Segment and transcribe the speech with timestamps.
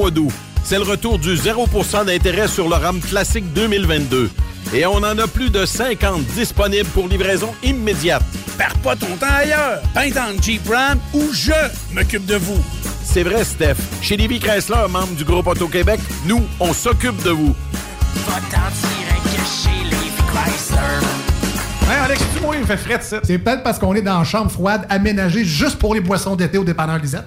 [0.00, 0.32] Mois d'août.
[0.64, 4.30] C'est le retour du 0% d'intérêt sur le RAM classique 2022.
[4.72, 8.22] Et on en a plus de 50 disponibles pour livraison immédiate.
[8.56, 9.82] Perds pas ton temps ailleurs.
[9.92, 11.52] Peinte Jeep Ram ou je
[11.92, 12.62] m'occupe de vous.
[13.04, 13.76] C'est vrai, Steph.
[14.00, 17.54] Chez Lévi Chrysler, membre du groupe Auto-Québec, nous, on s'occupe de vous.
[21.90, 23.20] Alex, tu moi il me fait frais de ça.
[23.22, 26.56] C'est peut-être parce qu'on est dans une chambre froide aménagée juste pour les boissons d'été
[26.56, 27.26] au dépanneur Lisette.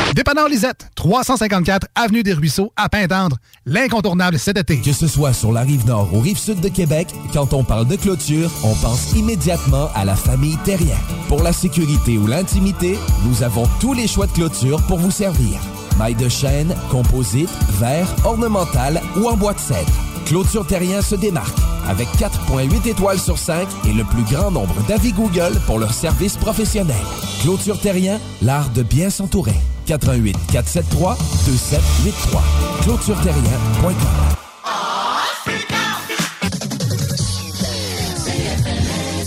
[0.15, 3.37] Dépanneur Lisette, 354 Avenue des Ruisseaux, à Pintendre.
[3.65, 4.81] L'incontournable cet été.
[4.81, 7.87] Que ce soit sur la rive nord ou rive sud de Québec, quand on parle
[7.87, 10.97] de clôture, on pense immédiatement à la famille Terrien.
[11.29, 15.61] Pour la sécurité ou l'intimité, nous avons tous les choix de clôture pour vous servir.
[15.97, 20.10] Maille de chêne, composite, verre, ornemental ou en bois de cèdre.
[20.25, 25.11] Clôture Terrien se démarque avec 4.8 étoiles sur 5 et le plus grand nombre d'avis
[25.11, 26.95] Google pour leur service professionnel.
[27.41, 29.55] Clôture Terrien, l'art de bien s'entourer.
[29.87, 32.43] 88 473 2783.
[32.83, 33.95] ClôtureTerrien.com.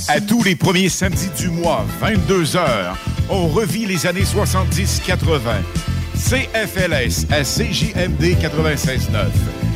[0.08, 2.60] À tous les premiers samedis du mois, 22h,
[3.30, 5.38] on revit les années 70-80.
[6.14, 9.73] CFLS à CJMD 96.9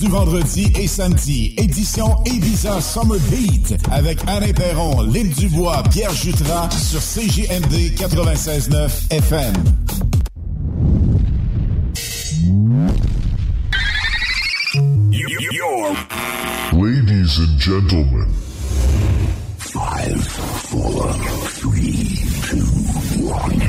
[0.00, 6.70] du vendredi et samedi, édition Ibiza Summer Beat, avec Alain Perron, Lynn Dubois, Pierre Jutras
[6.70, 9.52] sur CJMD 96.9 FM.
[16.72, 18.28] Ladies and gentlemen.
[19.58, 21.12] Five, four,
[21.50, 22.18] three,
[22.48, 22.64] two,
[23.24, 23.60] one.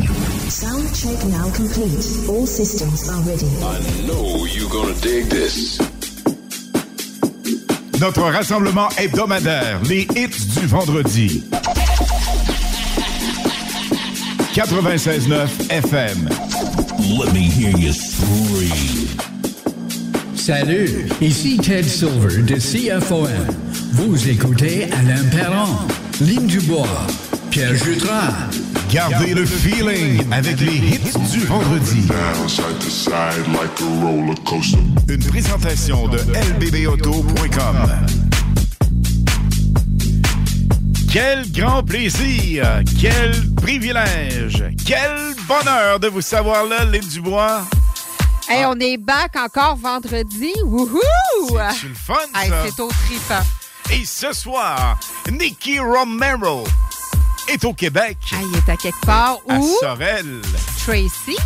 [0.50, 2.30] Sound check now complete.
[2.30, 3.48] All systems are ready.
[3.64, 5.95] I know you're gonna dig this.
[8.00, 11.44] Notre rassemblement hebdomadaire, les hits du vendredi.
[14.54, 16.30] 96.9 FM.
[17.18, 19.08] Let me hear you scream.
[20.36, 23.30] Salut, ici Ted Silver de CFOM.
[23.94, 25.78] Vous écoutez Alain Perron,
[26.22, 26.86] Lynn Dubois,
[27.25, 27.25] Pierre
[27.56, 28.34] Jutras.
[28.92, 32.06] Gardez le feeling avec les hits du vendredi.
[35.08, 37.78] Une présentation de lbbauto.com.
[41.10, 45.16] Quel grand plaisir, quel privilège, quel
[45.48, 47.62] bonheur de vous savoir là, Lynn Dubois.
[48.50, 50.52] Hey, on est back encore vendredi.
[50.66, 51.00] Wouhou!
[51.50, 52.42] C'est le fun, ça?
[52.44, 53.44] Hey, c'est au tripant.
[53.92, 55.00] Et ce soir,
[55.32, 56.66] Nicky Romero
[57.48, 58.18] est au Québec.
[58.34, 59.38] Ah, il est à quelque part.
[59.48, 59.78] À Où?
[59.80, 60.42] Sorel.
[60.86, 61.38] Tracy?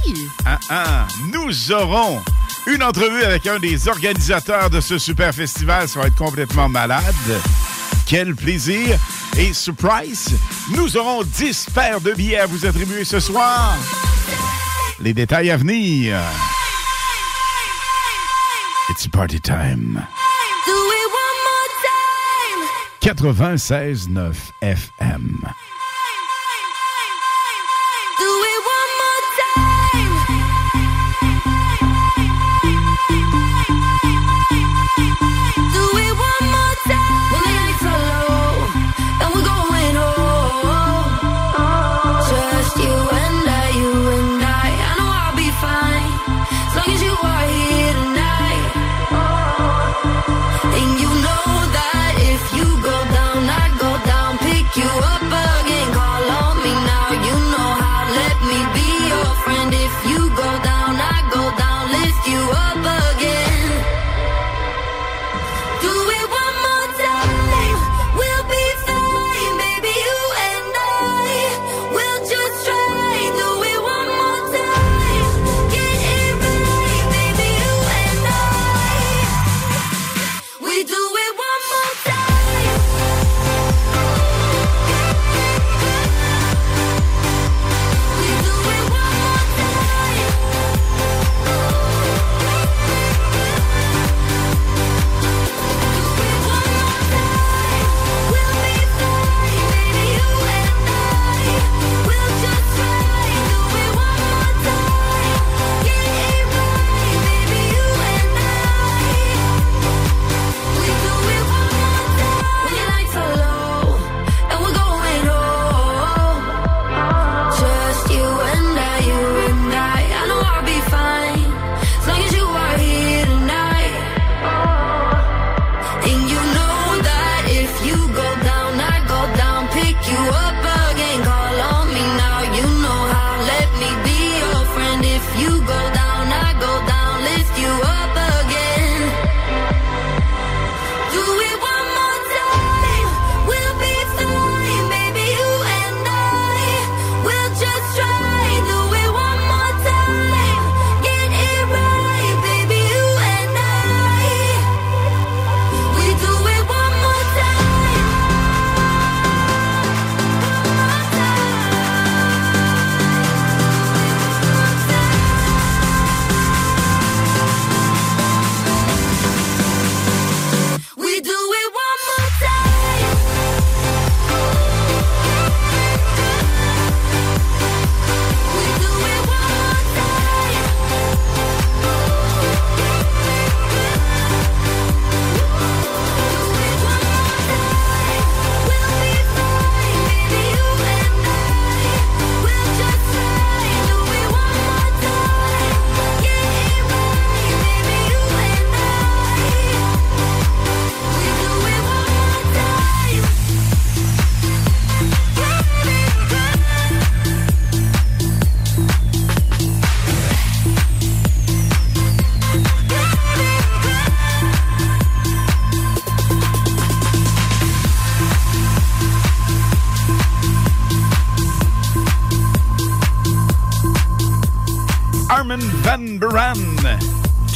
[0.45, 1.07] Ah, ah.
[1.33, 2.21] Nous aurons
[2.67, 5.87] une entrevue avec un des organisateurs de ce super festival.
[5.87, 7.03] Ça va être complètement malade.
[8.05, 8.97] Quel plaisir.
[9.37, 10.35] Et surprise,
[10.71, 13.77] nous aurons 10 paires de billets à vous attribuer ce soir.
[14.99, 16.19] Les détails à venir.
[18.89, 20.03] It's party time.
[20.65, 23.15] Do it one more time.
[23.15, 25.47] 96.9 FM.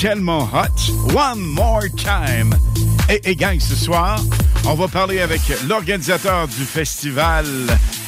[0.04, 0.92] Tellement hot.
[1.16, 2.54] One more time.
[3.08, 4.20] Et, et gang, ce soir,
[4.66, 7.46] on va parler avec l'organisateur du festival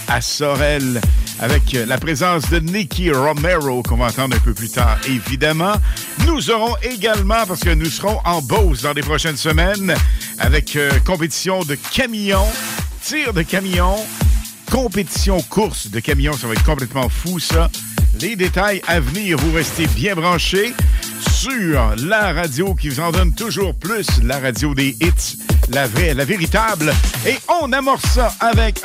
[0.10, 1.00] à Sorel,
[1.40, 5.76] avec la présence de Nicky Romero, qu'on va entendre un peu plus tard, évidemment.
[6.28, 9.96] Nous aurons également, parce que nous serons en Beauce dans les prochaines semaines,
[10.38, 12.46] avec euh, compétition de camions,
[13.04, 14.06] tir de camions,
[14.70, 16.34] compétition course de camions.
[16.34, 17.72] Ça va être complètement fou, ça.
[18.20, 20.74] Les détails à venir, vous restez bien branchés
[21.22, 25.38] sur la radio qui vous en donne toujours plus, la radio des hits,
[25.70, 26.94] la vraie, la véritable.
[27.26, 28.82] Et on amorce ça avec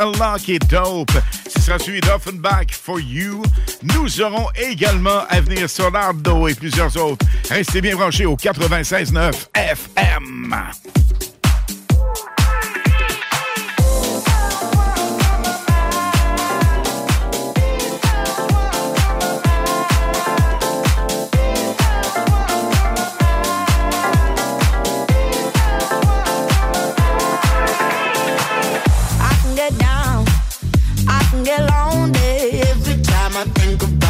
[0.48, 1.12] It Dope.
[1.48, 3.42] Ce sera suivi d'Offenbach for You.
[3.82, 7.24] Nous aurons également à venir Solardo et plusieurs autres.
[7.48, 10.56] Restez bien branchés au 96.9 FM.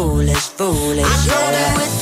[0.00, 1.99] foolish, foolish.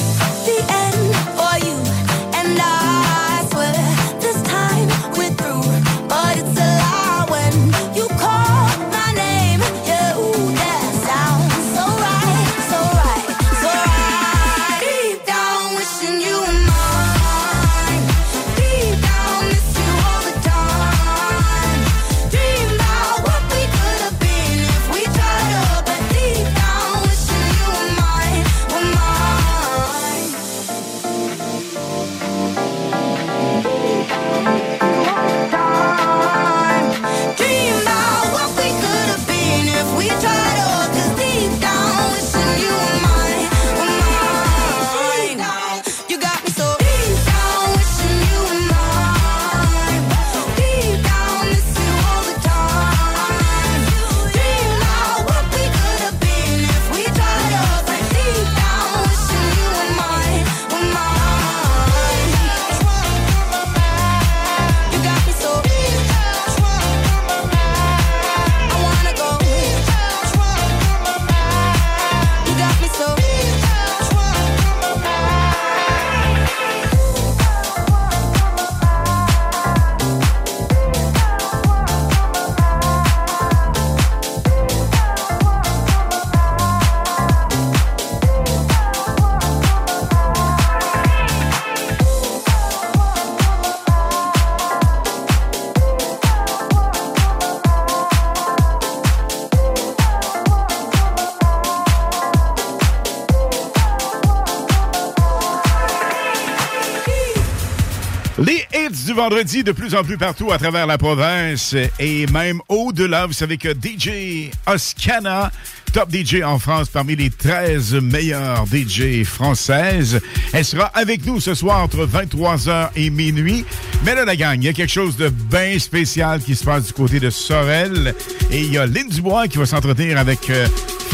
[109.28, 113.26] Vendredi de plus en plus partout à travers la province et même au-delà.
[113.26, 115.52] Vous savez que DJ Oscana,
[115.92, 120.18] top DJ en France parmi les 13 meilleures DJ françaises,
[120.54, 123.66] elle sera avec nous ce soir entre 23h et minuit.
[124.02, 126.86] Mais là, la gang, il y a quelque chose de bien spécial qui se passe
[126.86, 128.14] du côté de Sorel.
[128.50, 130.66] Et il y a Lynn Dubois qui va s'entretenir avec euh,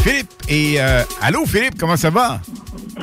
[0.03, 0.31] Philippe.
[0.47, 2.39] Et euh, allô Philippe, comment ça va?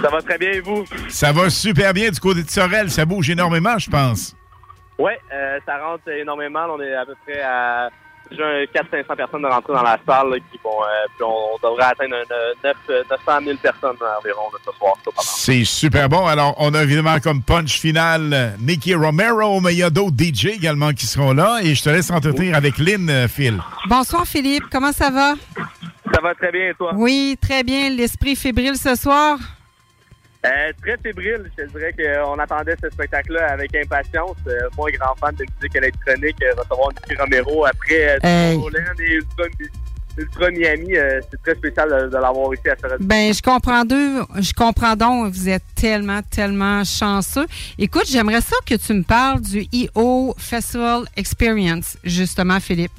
[0.01, 0.87] Ça va très bien et vous?
[1.11, 2.91] Ça va super bien du côté de Sorel.
[2.91, 4.35] Ça bouge énormément, je pense.
[5.03, 6.67] Ouais, euh, ça rentre énormément.
[6.71, 7.91] On est à peu près à
[8.31, 11.55] déjà 400-500 personnes de rentrer dans la salle là, qui vont on, euh, puis on,
[11.55, 14.95] on devrait atteindre un, euh, 9, euh, 900 000 personnes environ là, ce soir.
[15.21, 16.25] C'est super bon.
[16.27, 20.47] Alors, on a évidemment comme punch final Nicky Romero, mais il y a d'autres DJ
[20.57, 21.59] également qui seront là.
[21.63, 23.61] Et je te laisse entretenir avec Lynn, euh, Phil.
[23.89, 25.35] Bonsoir Philippe, comment ça va?
[26.15, 26.93] Ça va très bien, et toi?
[26.95, 27.91] Oui, très bien.
[27.91, 29.39] L'esprit fébrile ce soir?
[30.45, 34.37] Euh, très fébrile, je te dirais qu'on attendait ce spectacle-là avec impatience.
[34.49, 38.59] Euh, moi, grand fan de musique électronique, euh, recevoir Nicky Romero après euh, Hey.
[38.59, 39.45] Et Ultra,
[40.19, 40.95] Ultra Miami,
[41.31, 42.99] c'est très spécial de, l'avoir ici à Sorel.
[43.01, 44.23] Ben, je comprends deux.
[44.41, 45.33] Je comprends donc.
[45.33, 47.47] Vous êtes tellement, tellement chanceux.
[47.79, 52.93] Écoute, j'aimerais ça que tu me parles du EO Festival Experience, justement, Philippe.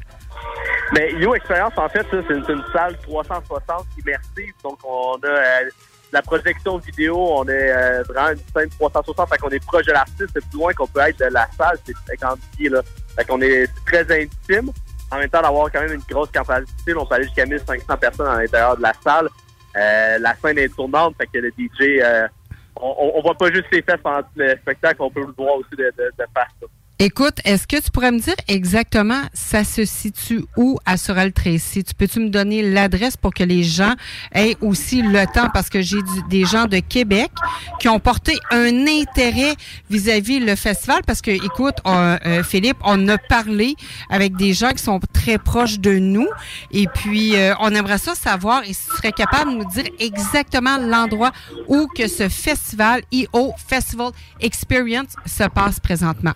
[0.93, 4.53] Mais Yo Experience, en fait, c'est une, salle 360 immersive.
[4.63, 5.69] Donc, on a euh,
[6.13, 9.29] la projection vidéo, on est euh, vraiment une scène 360.
[9.29, 10.29] Fait qu'on est proche de l'artiste.
[10.36, 12.70] Le plus loin qu'on peut être de la salle, c'est 50 pieds.
[12.70, 12.82] Là.
[13.15, 14.72] Fait qu'on est très intime.
[15.12, 18.27] En même temps, d'avoir quand même une grosse capacité, on peut aller jusqu'à 1500 personnes
[18.27, 19.27] à l'intérieur de la salle.
[19.75, 22.27] Euh, la scène est tournante, fait que le DJ, euh,
[22.75, 25.75] on, on, voit pas juste les fesses pendant le spectacle, on peut le voir aussi
[25.75, 26.70] de, de, de face.
[27.00, 31.83] Écoute, est-ce que tu pourrais me dire exactement ça se situe où à Sorel-Tracy?
[31.83, 33.93] Tu peux-tu me donner l'adresse pour que les gens
[34.33, 35.50] aient aussi le temps?
[35.51, 35.97] Parce que j'ai
[36.29, 37.31] des gens de Québec
[37.79, 39.55] qui ont porté un intérêt
[39.89, 41.01] vis-à-vis le festival.
[41.05, 43.75] Parce que, écoute, euh, Philippe, on a parlé
[44.12, 46.27] avec des gens qui sont très proches de nous.
[46.71, 49.85] Et puis, euh, on aimerait ça savoir et si tu serais capable de nous dire
[50.00, 51.31] exactement l'endroit
[51.67, 56.33] où que ce festival, EO Festival Experience, se passe présentement.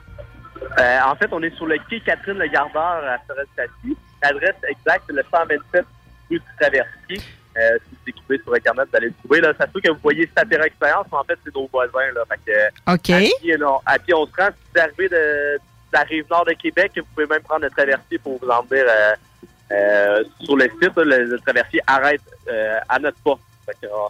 [0.79, 3.97] Euh, en fait, on est sur le quai Catherine Le Gardeur à Sorel-Tracy.
[4.23, 5.85] L'adresse exacte, c'est le 127
[6.29, 7.21] rue du Traversier.
[7.57, 9.41] Euh, si vous écoutez sur Internet, vous allez le trouver.
[9.41, 12.11] Là, ça se peut que vous voyez Sapera Expérience, mais en fait, c'est nos voisins.
[12.13, 12.23] Là.
[12.29, 13.09] Fait que, OK.
[13.09, 14.49] À pied, là, à pied, on se rend.
[14.49, 15.59] Si vous arrivez de,
[15.91, 19.15] la rive nord de Québec, vous pouvez même prendre le traversier pour vous emmener euh,
[19.71, 20.95] euh, sur le site.
[20.95, 23.41] là, le, le traversier arrête euh, à notre porte.
[23.65, 24.07] Fait que, euh,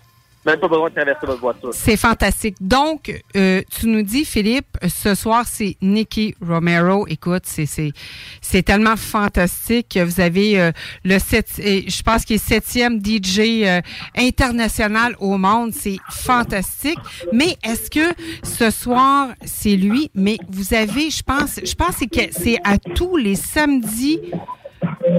[1.74, 2.56] C'est fantastique.
[2.62, 7.06] Donc, euh, tu nous dis, Philippe, ce soir, c'est Nicky Romero.
[7.08, 10.00] Écoute, c'est tellement fantastique.
[10.02, 10.72] Vous avez euh,
[11.04, 13.82] le sept, je pense qu'il est septième DJ euh,
[14.16, 15.74] international au monde.
[15.74, 17.00] C'est fantastique.
[17.34, 18.14] Mais est-ce que
[18.44, 20.10] ce soir, c'est lui?
[20.16, 24.22] Mais vous avez, je pense, je pense que c'est à tous les samedis,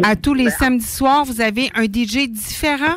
[0.03, 2.97] à tous les samedis soirs, vous avez un DJ différent?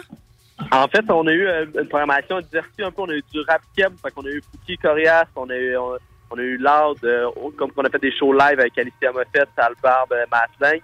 [0.71, 3.01] En fait, on a eu euh, une programmation diversifiée un peu.
[3.03, 5.77] On a eu du rap keb, fait qu'on a eu Fouki Corias, on a eu,
[5.77, 5.97] on,
[6.31, 9.47] on a eu Loud, euh, comme on a fait des shows live avec Alicia Moffett,
[9.55, 10.77] Salbarbe, euh, Maslin.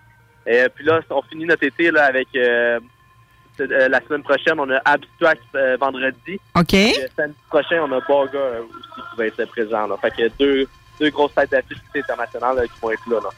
[0.45, 2.79] Et euh, puis là, on finit notre été là, avec euh,
[3.59, 6.39] euh, la semaine prochaine, on a Abstract euh, vendredi.
[6.55, 6.73] OK.
[6.73, 9.87] Euh, samedi prochain, on a Borga euh, aussi qui va être présent.
[9.87, 9.97] Là.
[9.97, 10.67] Fait que deux,
[10.99, 13.19] deux grosses têtes d'affiche internationales là, qui vont être là.
[13.23, 13.29] là.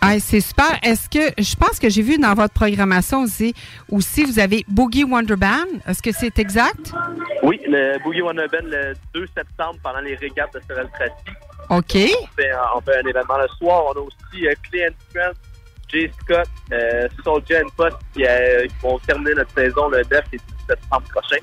[0.00, 0.78] Ah, c'est super.
[0.82, 3.52] Est-ce que je pense que j'ai vu dans votre programmation aussi,
[3.90, 5.66] aussi vous avez Boogie Wonder Band.
[5.86, 6.92] Est-ce que c'est exact?
[7.42, 11.36] Oui, le Boogie Wonderben le 2 septembre pendant les régates de Sorel Tracy.
[11.70, 11.96] OK.
[11.96, 13.84] On fait, on fait un événement le soir.
[13.88, 15.34] On a aussi euh, Clay and Friends,
[15.92, 20.06] Jay Scott, euh, Soulja and Post qui, euh, qui vont terminer notre saison le 9
[20.32, 21.42] et 10 septembre prochain.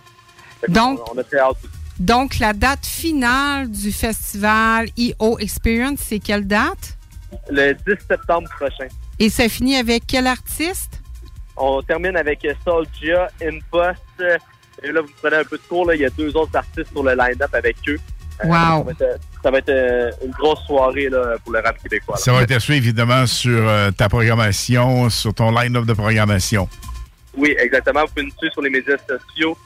[0.70, 1.58] Donc- on, on a très hâte.
[2.00, 6.98] Donc, la date finale du festival EO Experience, c'est quelle date?
[7.50, 8.88] Le 10 septembre prochain.
[9.20, 11.02] Et ça finit avec quel artiste?
[11.58, 14.02] On termine avec Soulja, Impost.
[14.84, 15.86] Et là, vous prenez un peu de cours.
[15.86, 15.96] Là.
[15.96, 17.98] Il y a deux autres artistes sur le line-up avec eux.
[18.44, 18.52] Euh, Wow.
[18.52, 22.16] Ça va être, euh, ça va être, une grosse soirée là, pour le rap québécois.
[22.16, 22.22] là.
[22.22, 26.68] Ça va être à suivre, évidemment, sur euh, ta programmation, sur ton line-up de programmation.
[27.38, 28.02] Oui, exactement.
[28.02, 29.58] Vous pouvez nous suivre sur les médias sociaux,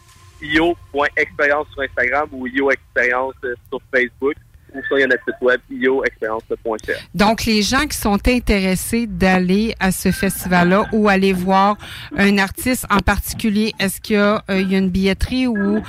[0.41, 3.33] io.expérience sur Instagram ou io.expérience
[3.69, 4.35] sur Facebook.
[4.73, 6.93] Ou sur notre site web, ioexpérience.ca.
[7.15, 11.77] Donc, les gens qui sont intéressés d'aller à ce festival-là ou aller voir
[12.15, 15.77] un artiste en particulier, est-ce qu'il y, a, euh, il y a une billetterie ou
[15.77, 15.81] euh,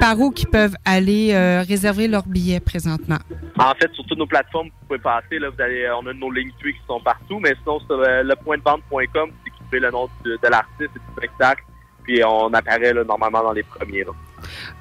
[0.00, 3.18] par où qu'ils peuvent aller euh, réserver leur billet présentement?
[3.58, 5.38] En fait, sur toutes nos plateformes, vous pouvez passer.
[5.38, 9.46] Là, vous allez, on a nos lignes qui sont partout, mais sinon, sur lepointdevente.com, vous
[9.46, 11.64] écrivez le nom de, de l'artiste et du spectacle,
[12.04, 14.04] puis on apparaît là, normalement dans les premiers.
[14.04, 14.12] Là.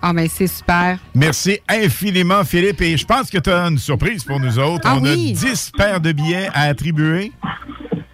[0.01, 0.97] Ah, mais c'est super.
[1.13, 2.81] Merci infiniment, Philippe.
[2.81, 4.83] Et je pense que tu as une surprise pour nous autres.
[4.85, 5.33] Ah On oui.
[5.35, 7.31] a 10 paires de billets à attribuer.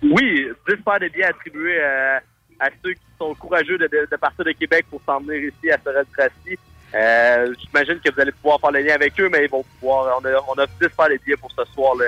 [0.03, 2.17] Oui, 10 paires de billets attribués euh,
[2.59, 5.71] à ceux qui sont courageux de, de- de partir de Québec pour s'en venir ici
[5.71, 6.57] à Sorel-Tracy.
[6.93, 10.19] Euh, J'imagine que vous allez pouvoir faire le lien avec eux, mais ils vont pouvoir.
[10.21, 12.05] On a, on a 10 paires de billets pour ce soir, le,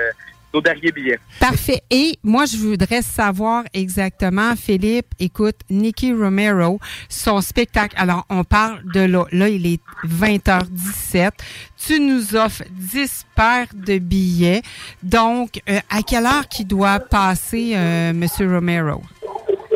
[1.40, 1.82] Parfait.
[1.90, 7.94] Et moi, je voudrais savoir exactement, Philippe, écoute, Nicky Romero, son spectacle.
[7.98, 9.24] Alors, on parle de là.
[9.32, 11.30] Là, il est 20h17.
[11.86, 14.62] Tu nous offres 10 paires de billets.
[15.02, 19.02] Donc, euh, à quelle heure qu'il doit passer, euh, Monsieur Romero?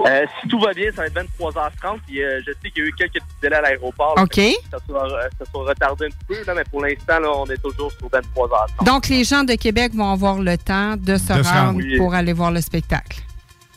[0.07, 1.99] Euh, si tout va bien, ça va être 23h30.
[2.07, 4.15] Puis, euh, je sais qu'il y a eu quelques petits délais à l'aéroport.
[4.21, 4.41] OK.
[4.71, 7.47] Ça soit, euh, ça soit retardé un petit peu, là, mais pour l'instant, là, on
[7.47, 8.85] est toujours sur 23h30.
[8.85, 11.97] Donc, les gens de Québec vont avoir le temps de se De rendre rendre, oui.
[11.97, 13.21] pour aller voir le spectacle.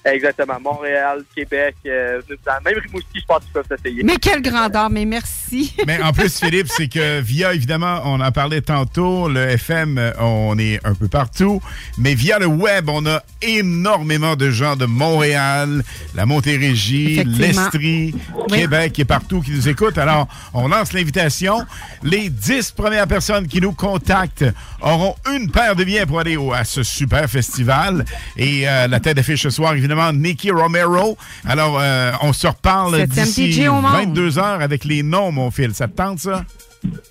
[0.04, 0.60] Exactement.
[0.60, 2.22] Montréal, Québec, euh,
[2.66, 4.02] même Rimouski, je pense qu'ils peuvent s'essayer.
[4.04, 5.76] Mais quelle grandeur, mais merci.
[5.88, 10.12] Mais en plus, Philippe, c'est que via, évidemment, on en parlait tantôt, le FM, euh,
[10.20, 11.62] on est un peu partout,
[11.98, 15.84] mais via le web, on a énormément de gens de Montréal,
[16.16, 18.16] la Montérégie, l'Estrie,
[18.50, 18.60] Oui.
[18.60, 19.98] Québec et partout qui nous écoutent.
[19.98, 21.66] Alors, on lance l'invitation.
[22.02, 24.46] Les 10 premières personnes qui nous contactent
[24.82, 28.06] auront une paire de billets pour aller au- à ce super festival.
[28.38, 31.18] Et euh, la tête d'affiche ce soir, évidemment, Nicky Romero.
[31.48, 33.92] Alors, euh, on se reparle d'ici DJ au monde.
[34.08, 35.74] 22 heures avec les noms, mon fil.
[35.74, 36.44] Ça te tente, ça?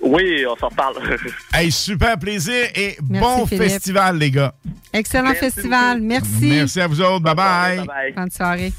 [0.02, 0.94] Oui, on s'en reparle.
[1.54, 3.64] Hey, super plaisir et Merci, bon Philippe.
[3.70, 4.54] festival, les gars.
[4.92, 6.00] Excellent festival.
[6.00, 6.28] Merci.
[6.42, 7.20] Merci à vous autres.
[7.24, 7.84] Bye-bye.
[8.16, 8.72] Bonne soirée.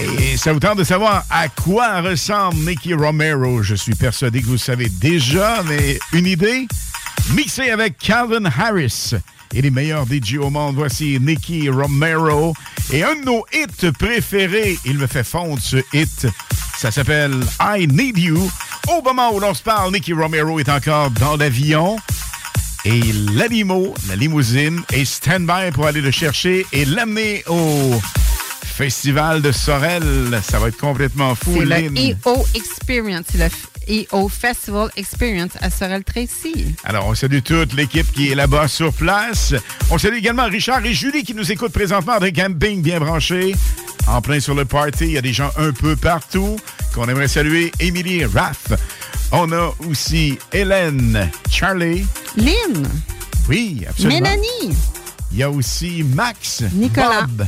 [0.00, 3.62] Et ça vous tente de savoir à quoi ressemble Nicky Romero?
[3.62, 6.66] Je suis persuadé que vous le savez déjà, mais une idée?
[7.34, 9.14] Mixé avec Calvin Harris
[9.54, 10.76] et les meilleurs DJ au monde.
[10.76, 12.54] Voici Nicky Romero.
[12.92, 16.26] Et un de nos hits préférés, il me fait fondre ce hit.
[16.78, 18.50] Ça s'appelle I Need You.
[18.88, 21.98] Au moment où l'on se parle, Nicky Romero est encore dans l'avion.
[22.84, 23.00] Et
[23.34, 28.00] la limo, la limousine, est stand-by pour aller le chercher et l'amener au
[28.82, 30.02] Festival de Sorel.
[30.42, 31.54] Ça va être complètement fou.
[31.60, 32.00] C'est le.
[32.00, 33.26] EO Experience.
[33.30, 33.48] C'est le
[33.88, 36.74] EO Festival Experience à Sorel-Tracy.
[36.82, 39.54] Alors, on salue toute l'équipe qui est là-bas sur place.
[39.88, 43.54] On salue également Richard et Julie qui nous écoutent présentement des camping bien branchés.
[44.08, 46.56] En plein sur le party, il y a des gens un peu partout
[46.92, 47.70] qu'on aimerait saluer.
[47.78, 48.72] Émilie Raff.
[49.30, 52.04] On a aussi Hélène, Charlie.
[52.36, 52.88] Lynn.
[53.48, 54.22] Oui, absolument.
[54.22, 54.76] Mélanie.
[55.30, 56.64] Il y a aussi Max.
[56.72, 57.28] Nicolas.
[57.28, 57.46] Bob.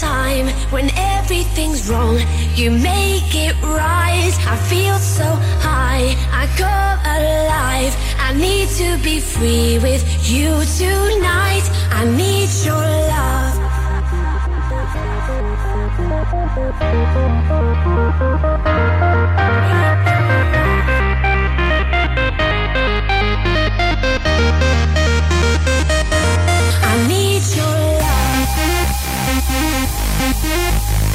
[0.00, 0.46] Time.
[0.70, 2.18] When everything's wrong,
[2.54, 4.34] you make it right.
[4.46, 5.24] I feel so
[5.66, 6.78] high, I go
[7.16, 7.94] alive.
[8.18, 11.66] I need to be free with you tonight.
[11.90, 13.54] I need your love.
[18.64, 18.77] I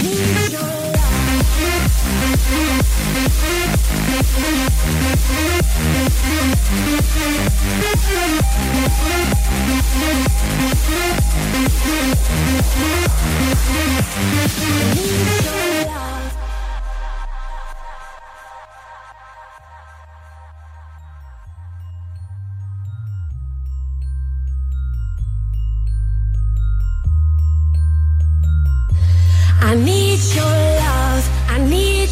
[0.00, 0.78] Need your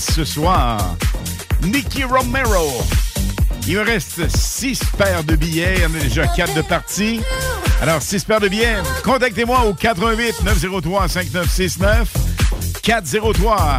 [0.00, 0.96] ce soir.
[1.62, 2.82] Nicky Romero.
[3.66, 5.74] Il me reste six paires de billets.
[5.76, 7.20] Il y en a déjà quatre de partie.
[7.82, 8.76] Alors, six paires de billets.
[9.04, 12.08] Contactez-moi au 88 903 5969.
[12.82, 13.78] 403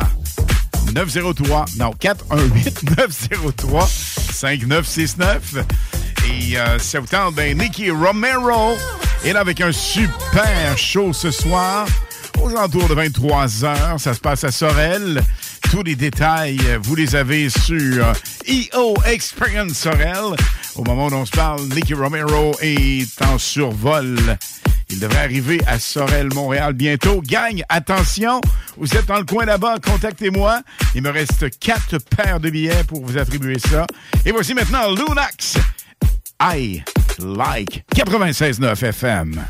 [0.94, 1.66] 903.
[1.78, 5.56] Non, 418 903 5969.
[6.30, 8.78] Et euh, ça vous tente, ben, Nicky Romero
[9.26, 11.88] est là avec un super show ce soir.
[12.40, 15.22] Aux alentours de 23 h ça se passe à Sorel.
[15.82, 18.13] Tous les détails, euh, vous les avez sur euh,
[18.48, 20.36] EO Experience Sorel.
[20.76, 24.15] Au moment où on se parle, Nicky Romero est en survol.
[24.91, 27.24] Il devrait arriver à Sorel, Montréal bientôt.
[27.26, 28.41] Gang, attention,
[28.78, 30.62] vous êtes dans le coin là-bas, contactez-moi.
[30.94, 33.88] Il me reste quatre paires de billets pour vous attribuer ça.
[34.24, 35.58] Et voici maintenant Lunax.
[36.39, 36.84] I
[37.17, 39.44] like 96.9 FM.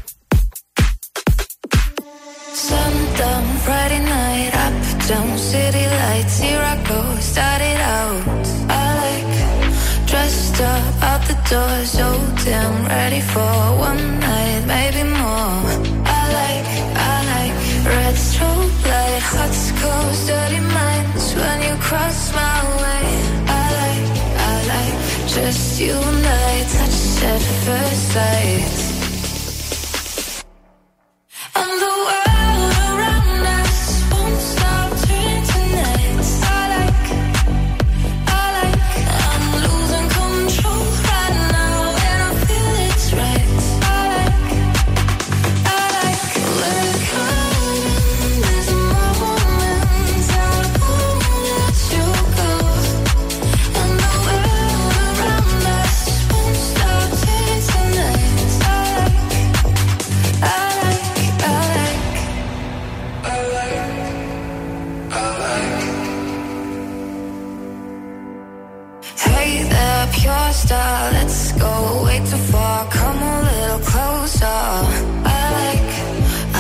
[3.63, 4.30] Friday night,
[5.11, 6.39] down city lights.
[6.39, 8.47] Here I go, started out.
[8.79, 9.31] I like
[10.09, 12.07] dressed up out the door, so
[12.45, 13.53] damn ready for
[13.89, 15.59] one night, maybe more.
[16.17, 16.67] I like,
[17.11, 17.55] I like
[17.93, 23.05] red strobe light, hot cold, dirty minds when you cross my way.
[23.59, 24.07] I like,
[24.49, 24.97] I like
[25.35, 26.99] just you and I touch
[27.31, 28.73] at first sight.
[31.59, 32.30] And the world
[72.29, 72.85] too far.
[72.89, 74.45] Come a little closer.
[74.45, 75.91] I like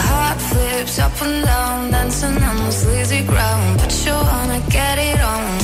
[0.07, 3.79] heart flips up and down, dancing on the sleazy ground.
[3.79, 5.60] But you wanna get it on.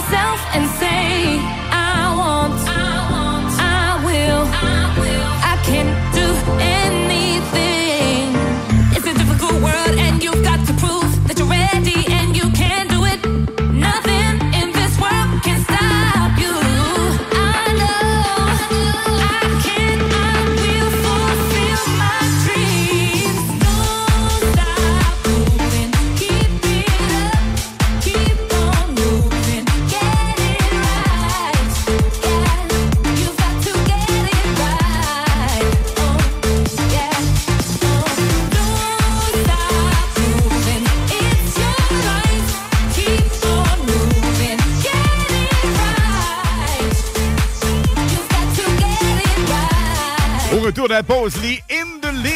[0.00, 1.59] Yourself and say,
[51.02, 52.30] pause, les Indolin.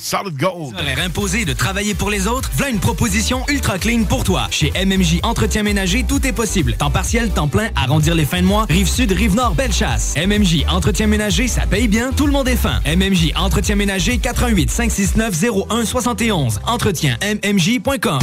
[0.00, 0.74] Solid Gold.
[0.74, 4.48] Horaire imposé de travailler pour les autres, voilà une proposition ultra clean pour toi.
[4.50, 6.74] Chez MMJ Entretien Ménager, tout est possible.
[6.74, 10.14] Temps partiel, temps plein, arrondir les fins de mois, rive sud, rive nord, belle chasse.
[10.16, 12.80] MMJ Entretien Ménager, ça paye bien, tout le monde est fin.
[12.84, 16.60] MMJ Entretien Ménager, 88 569 01 71.
[16.66, 18.18] Entretien MMJ.com.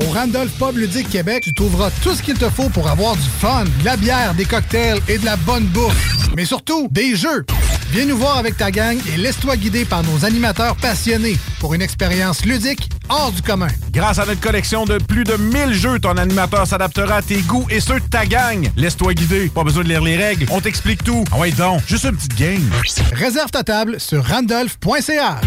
[0.00, 3.28] Au Randolph Pub Ludique Québec, tu trouveras tout ce qu'il te faut pour avoir du
[3.40, 6.30] fun, de la bière, des cocktails et de la bonne bouffe.
[6.36, 7.44] Mais surtout, des jeux.
[7.92, 11.82] Viens nous voir avec ta gang et laisse-toi guider par nos animateurs passionnés pour une
[11.82, 13.66] expérience ludique hors du commun.
[13.92, 17.66] Grâce à notre collection de plus de 1000 jeux, ton animateur s'adaptera à tes goûts
[17.68, 18.70] et ceux de ta gang.
[18.76, 21.24] Laisse-toi guider, pas besoin de lire les règles, on t'explique tout.
[21.32, 22.70] Ah ouais donc, juste une petite game.
[23.12, 25.40] Réserve ta table sur randolph.ca.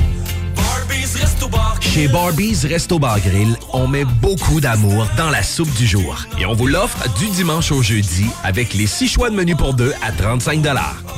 [1.82, 6.26] Chez Barbies Resto Bar Grill, on met beaucoup d'amour dans la soupe du jour.
[6.40, 9.74] Et on vous l'offre du dimanche au jeudi avec les six choix de menu pour
[9.74, 10.62] deux à 35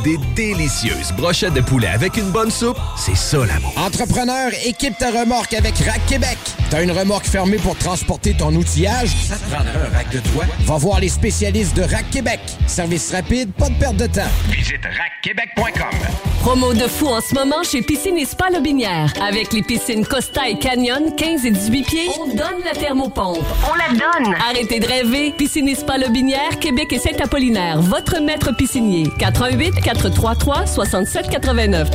[0.04, 3.74] Des délicieuses brochettes de poulet avec une bonne soupe, c'est ça l'amour.
[3.78, 6.38] Entrepreneur, équipe ta remorque avec Rack Québec.
[6.70, 9.10] T'as une remorque fermée pour transporter ton outillage?
[9.28, 10.46] Ça te prendra un rack de toi?
[10.66, 12.40] Va voir les spécialistes de Rack Québec.
[12.68, 14.22] Service rapide, pas de perte de temps.
[14.50, 16.26] Visite rackquebec.com.
[16.42, 19.12] Promo de fou en ce moment chez Piscine et Spa Lobinière.
[19.20, 23.40] Avec les piscines Costa et Canyon, 15 et 18 pieds, on donne la thermopompe.
[23.72, 24.36] On la donne!
[24.50, 25.34] Arrêtez de rêver.
[25.38, 27.82] Piscine et Spa Lobinière, Québec et Saint-Apollinaire.
[27.82, 29.10] Votre maître piscinier.
[29.18, 31.90] 88 433 67 89.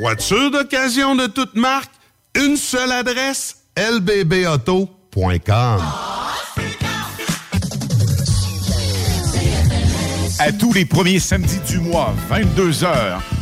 [0.00, 1.92] Voiture d'occasion de toute marque,
[2.34, 4.88] une seule adresse, lbbauto.com.
[10.40, 13.20] À tous les premiers samedis du mois, 22h,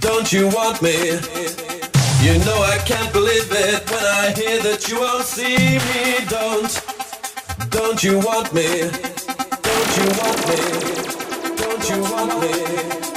[0.00, 0.92] don't you want me?
[2.22, 6.26] You know I can't believe it when I hear that you won't see me.
[6.28, 6.82] Don't,
[7.70, 8.90] don't you want me?
[9.62, 10.58] Don't you want me?
[11.56, 13.15] Don't you want me?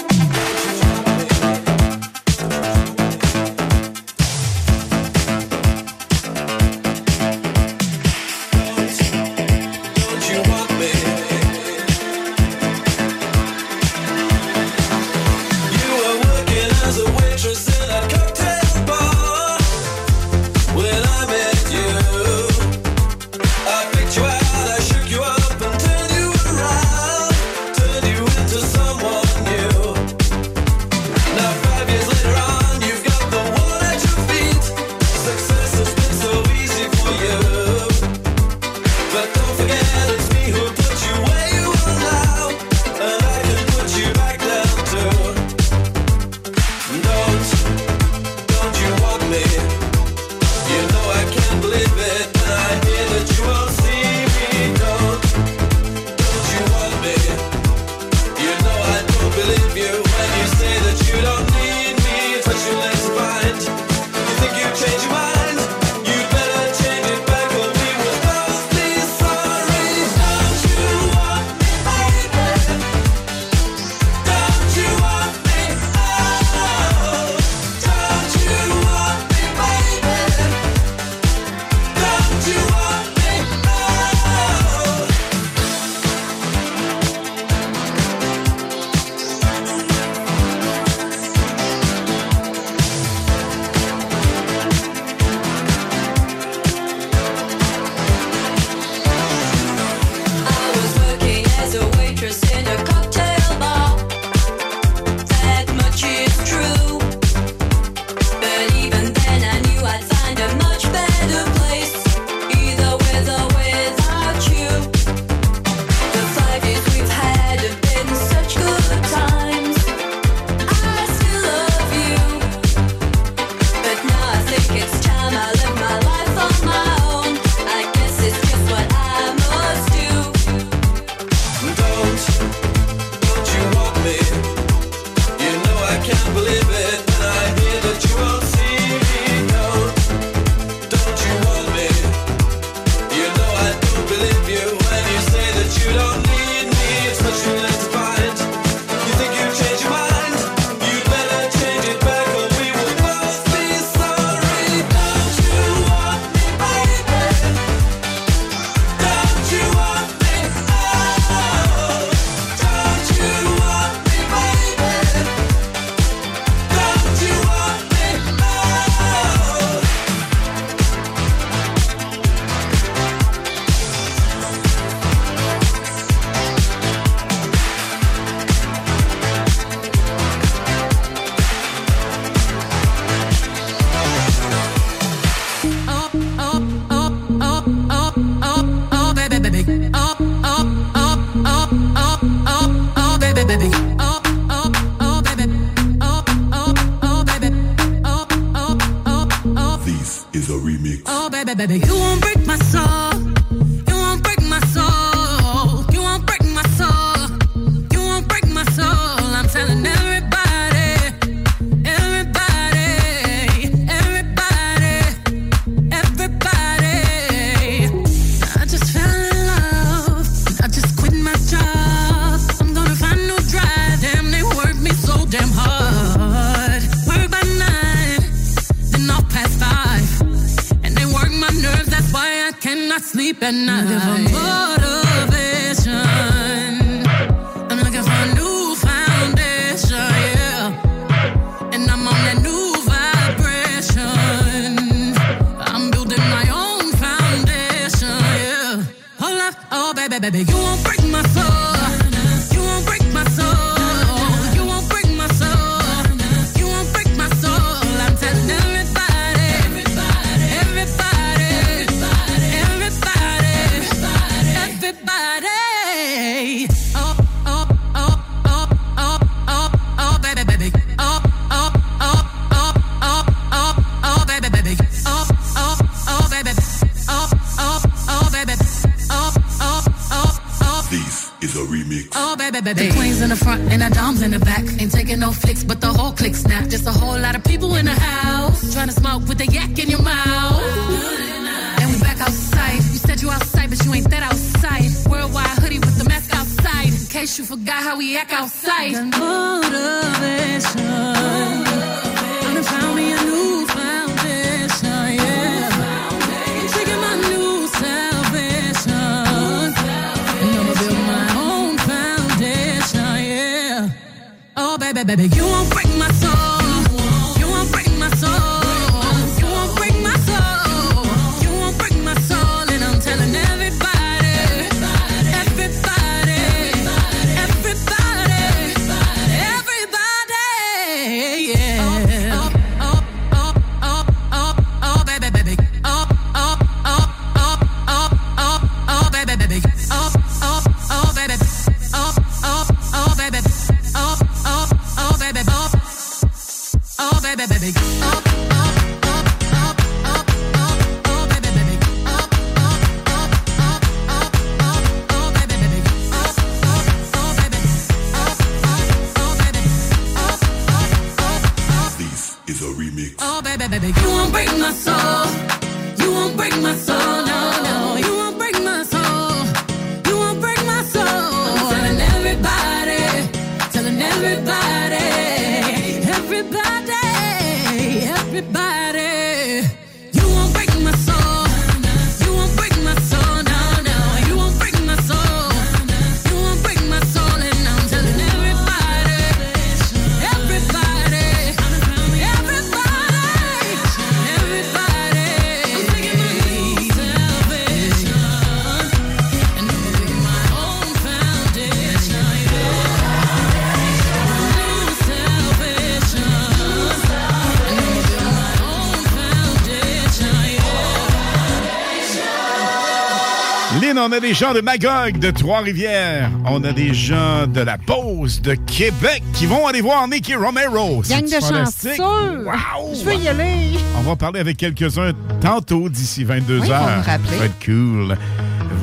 [414.20, 416.30] a des gens de Magog de Trois-Rivières.
[416.46, 421.02] On a des gens de la Pause de Québec qui vont aller voir Nicky Romero.
[421.08, 421.96] Gang de chanceux.
[421.98, 422.94] Wow.
[422.94, 423.78] Je veux y aller.
[423.98, 425.12] On va parler avec quelques-uns
[425.42, 427.04] tantôt d'ici 22 oui, heures.
[427.06, 428.18] Ça va être cool.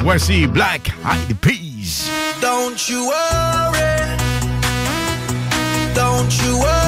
[0.01, 2.09] Voici Black Eyed Peas.
[2.41, 4.16] Don't you worry.
[5.95, 6.86] Don't you worry.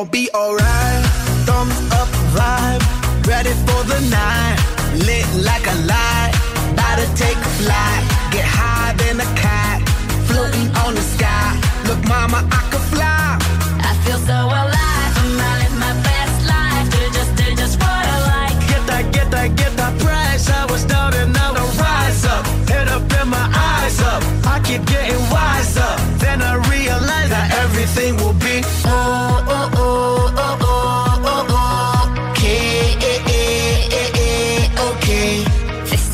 [0.00, 1.04] gon' be alright.
[1.46, 4.59] Thumbs up vibe, ready for the night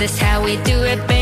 [0.07, 1.15] this how we do it, baby.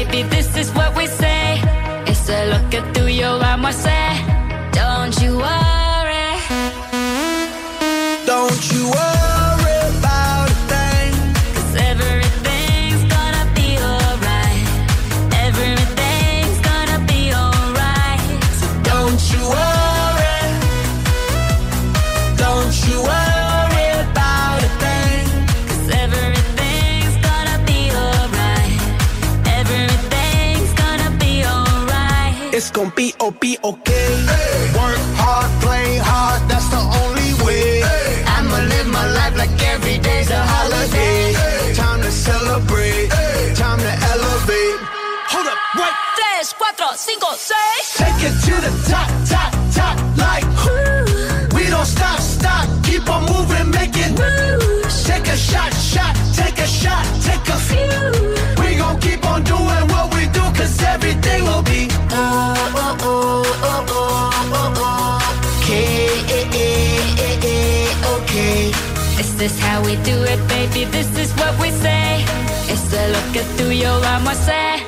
[69.36, 70.84] This is how we do it, baby.
[70.84, 72.24] This is what we say.
[72.72, 74.80] It's the look at through your armor, say.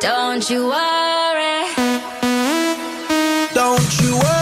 [0.00, 1.66] Don't you worry.
[3.52, 4.39] Don't you worry.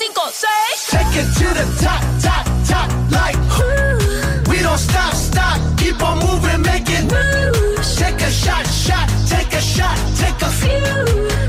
[0.00, 0.78] Cinco, seis.
[0.94, 2.88] Take it to the top, top, top,
[3.18, 4.50] like whoo.
[4.50, 7.88] We don't stop, stop, keep on moving, making moves.
[8.02, 10.94] Take a shot, shot, take a shot, take a few.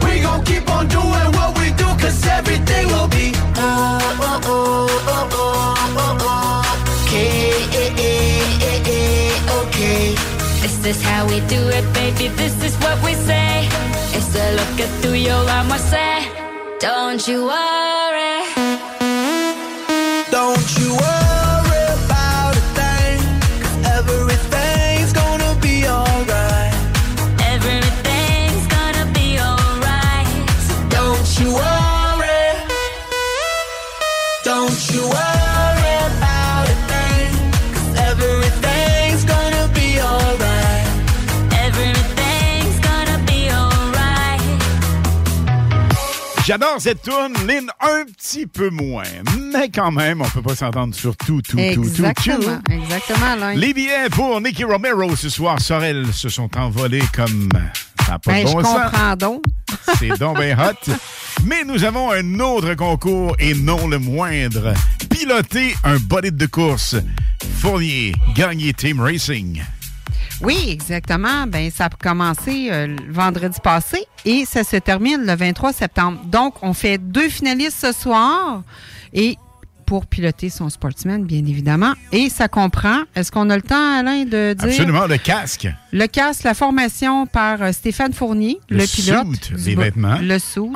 [0.06, 5.04] We gon' keep on doing what we do, cause everything will be oh, oh, oh,
[5.14, 7.04] oh, oh, oh, oh.
[7.06, 7.52] Okay,
[7.84, 10.04] eh, eh, eh, okay.
[10.64, 12.28] This is how we do it, baby.
[12.42, 13.70] This is what we say.
[14.18, 16.28] It's a look at through your armor, say.
[16.80, 18.11] Don't you worry.
[20.42, 21.21] Don't you worry
[46.52, 49.04] J'adore cette tune, Lynn un petit peu moins,
[49.54, 52.74] mais quand même, on peut pas s'entendre sur tout, tout, tout, tout, Exactement, tout.
[52.74, 53.54] exactement, Alain.
[53.54, 57.48] Les billets pour Nicky Romero ce soir, Sorel, se sont envolés comme
[58.06, 58.64] ça pas Ben, de je sens.
[58.64, 59.44] comprends donc.
[59.98, 60.92] C'est donc bien hot.
[61.46, 64.74] Mais nous avons un autre concours et non le moindre.
[65.10, 66.98] Piloter un bolide de course.
[67.62, 69.62] Fournier, gagner Team Racing.
[70.42, 71.48] Oui, exactement.
[71.48, 76.20] Ben, ça a commencé euh, le vendredi passé et ça se termine le 23 septembre.
[76.26, 78.64] Donc, on fait deux finalistes ce soir
[79.14, 79.38] et
[79.86, 81.92] pour piloter son sportsman, bien évidemment.
[82.14, 84.70] Et ça comprend, est-ce qu'on a le temps, Alain, de dire...
[84.70, 85.68] Absolument, le casque.
[85.92, 89.44] Le casque, la formation par euh, Stéphane Fournier, le, Le pilote.
[89.44, 90.18] suit, les vêtements.
[90.22, 90.72] Le sou.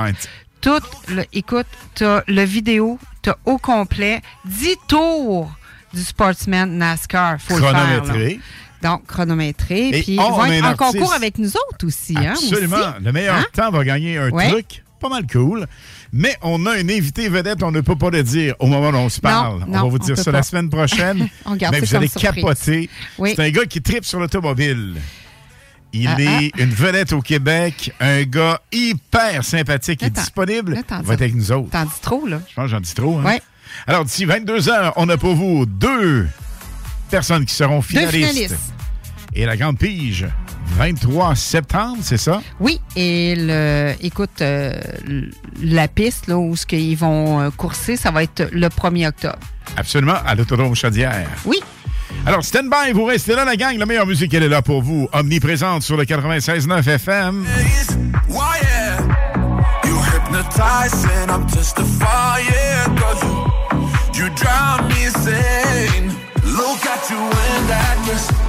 [0.60, 5.50] Tout, le, écoute, t'as le vidéo, t'as au complet 10 tours
[5.94, 7.38] du sportsman NASCAR.
[7.40, 8.28] Faut le faire, là.
[8.86, 9.90] Donc, chronométré.
[9.90, 10.92] Et Puis, on ils vont être un en artiste.
[11.00, 12.16] concours avec nous autres aussi.
[12.18, 12.76] Hein, Absolument.
[12.78, 13.04] aussi.
[13.04, 13.46] Le meilleur Hein?
[13.54, 14.50] temps va gagner un Ouais.
[14.50, 15.66] truc pas mal cool.
[16.14, 19.02] Mais on a un invité vedette, on ne peut pas le dire au moment où
[19.02, 19.64] on se parle.
[19.68, 20.38] on non, va vous dire ça pas.
[20.38, 21.28] la semaine prochaine.
[21.46, 22.44] On garde mais ça vous allez surprise.
[22.44, 22.90] capoter.
[23.18, 23.34] Oui.
[23.36, 24.96] C'est un gars qui tripe sur l'automobile.
[25.94, 30.74] Il Ah, est une vedette au Québec, un gars hyper sympathique et disponible.
[30.78, 31.70] Il va être avec nous autres.
[31.72, 32.40] T'en dis trop, là.
[32.50, 33.18] Je pense que j'en dis trop.
[33.26, 33.38] Hein?
[33.88, 36.28] Alors, d'ici 22 heures, on a pour vous deux
[37.10, 38.56] personnes qui seront Deux finalistes.
[39.38, 40.26] Et la grande pige,
[40.78, 42.42] 23 septembre, c'est ça?
[42.62, 44.74] Oui, et le, écoute, euh,
[45.62, 49.40] la piste là, où ce qu'ils vont euh, courser, ça va être le 1er octobre.
[49.76, 51.28] Absolument, à l'autodrome Chaudière.
[51.46, 51.58] Oui.
[52.26, 53.78] Alors, stand by, vous restez là, la gang.
[53.78, 55.10] La meilleure musique, elle est là pour vous.
[55.12, 57.46] Omniprésente sur le 96.9 FM.
[64.16, 66.08] You me insane
[66.44, 68.45] Look at you in that dress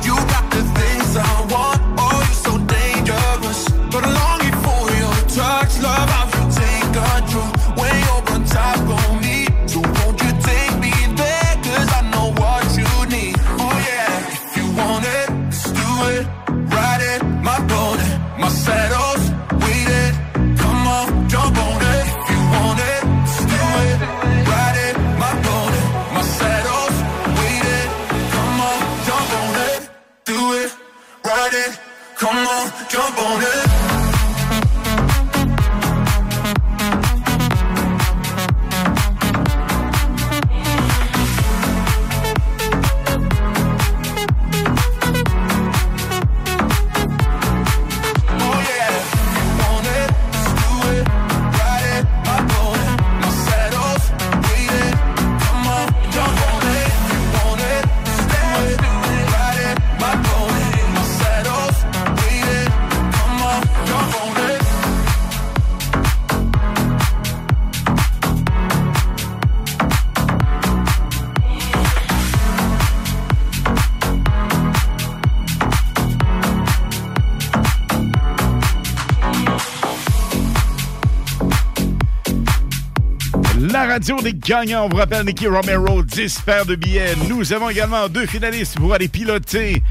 [32.17, 32.77] it.
[32.89, 33.76] Come
[83.85, 84.87] radio des gagnants.
[84.87, 87.15] On vous rappelle Nicky Romero, 10 paires de billets.
[87.29, 89.83] Nous avons également deux finalistes pour aller piloter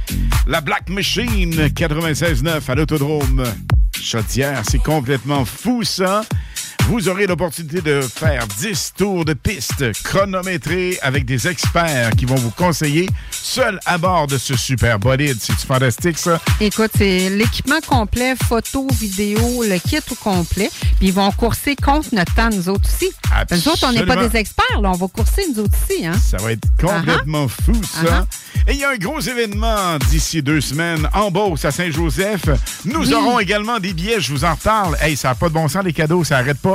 [0.48, 3.44] la Black Machine 96.9 à l'Autodrome
[4.02, 4.64] Chaudière.
[4.70, 6.24] C'est complètement fou, ça.
[6.88, 12.36] Vous aurez l'opportunité de faire 10 tours de piste chronométrés avec des experts qui vont
[12.36, 15.36] vous conseiller seul à bord de ce super bolide.
[15.42, 16.40] C'est fantastique, ça?
[16.62, 20.70] Écoute, c'est l'équipement complet, photo, vidéo, le kit au complet.
[21.00, 23.12] Puis ils vont courser contre notre temps, nous autres aussi.
[23.52, 24.92] Nous autres, on n'est pas des experts, là.
[24.92, 26.14] On va courser, nous autres aussi, hein?
[26.14, 28.28] Ça va être complètement fou, ça.
[28.68, 32.46] Et il y a un gros événement d'ici deux semaines en Beauce, à Saint-Joseph.
[32.86, 33.14] Nous Oui.
[33.14, 34.98] aurons également des billets, je vous en reparle.
[35.02, 36.75] Hey, ça n'a pas de bon sens, les cadeaux, ça arrête pas.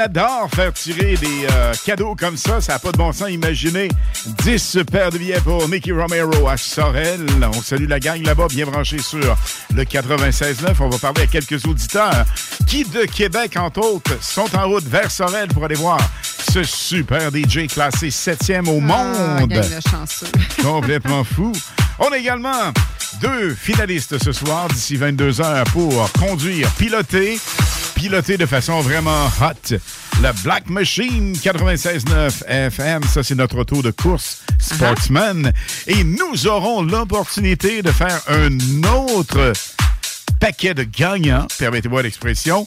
[0.00, 2.60] adore faire tirer des euh, cadeaux comme ça.
[2.60, 3.30] Ça n'a pas de bon sens.
[3.30, 3.88] Imaginez
[4.44, 7.24] 10 paires de billets pour Nicky Romero à Sorel.
[7.54, 9.36] On salue la gang là-bas, bien branchée sur
[9.74, 10.74] le 96.9.
[10.80, 12.24] On va parler à quelques auditeurs
[12.66, 15.98] qui, de Québec, entre autres, sont en route vers Sorel pour aller voir
[16.52, 19.62] ce super DJ classé 7e au Ah, monde.
[19.88, 20.26] chanceux.
[20.62, 21.52] Complètement fou.
[21.98, 22.72] On a également
[23.20, 27.38] deux finalistes ce soir d'ici 22 heures pour conduire, piloter,
[28.00, 29.76] piloter de façon vraiment hot.
[30.22, 35.52] Le Black Machine 96.9 FM, ça c'est notre auto de course Sportsman.
[35.86, 38.56] Et nous aurons l'opportunité de faire un
[38.88, 39.52] autre
[40.40, 42.66] paquet de gagnants, permettez-moi l'expression.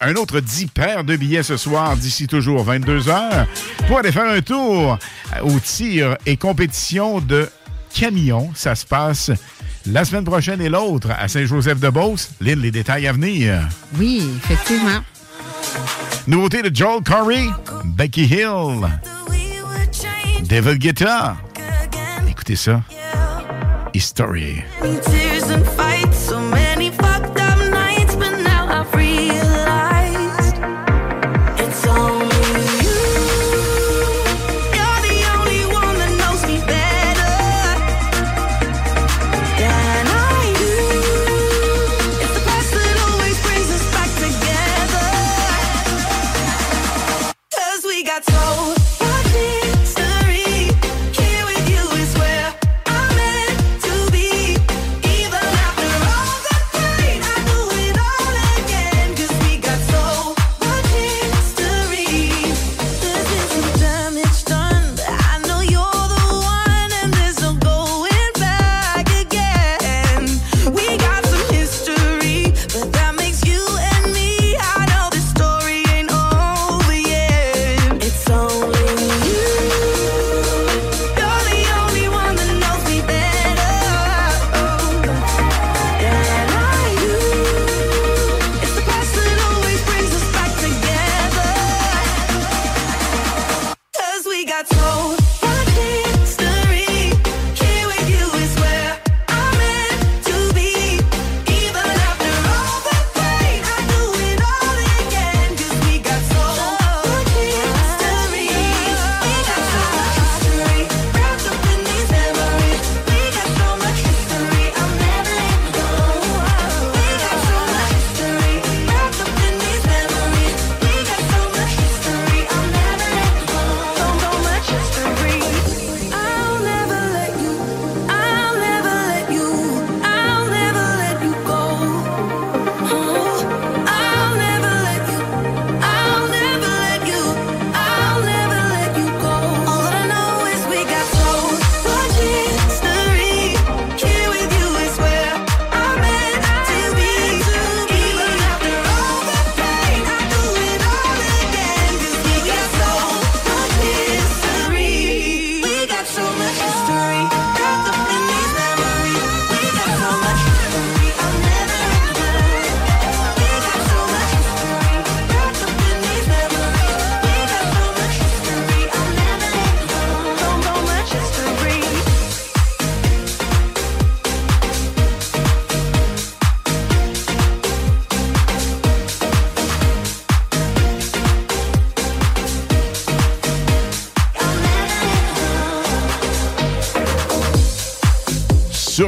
[0.00, 3.46] Un autre 10 paires de billets ce soir, d'ici toujours 22 heures,
[3.86, 4.98] pour aller faire un tour
[5.42, 7.48] au tir et compétition de
[7.94, 8.50] camions.
[8.56, 9.30] Ça se passe
[9.86, 12.30] la semaine prochaine et l'autre à Saint-Joseph-de-Beauce.
[12.40, 13.68] Lynn, les détails à venir.
[13.98, 15.00] Oui, effectivement.
[16.26, 17.46] Nouveauté de Joel Corey,
[17.84, 18.88] Becky Hill,
[20.44, 21.36] David Guetta.
[22.28, 22.82] Écoutez ça.
[23.92, 24.62] History.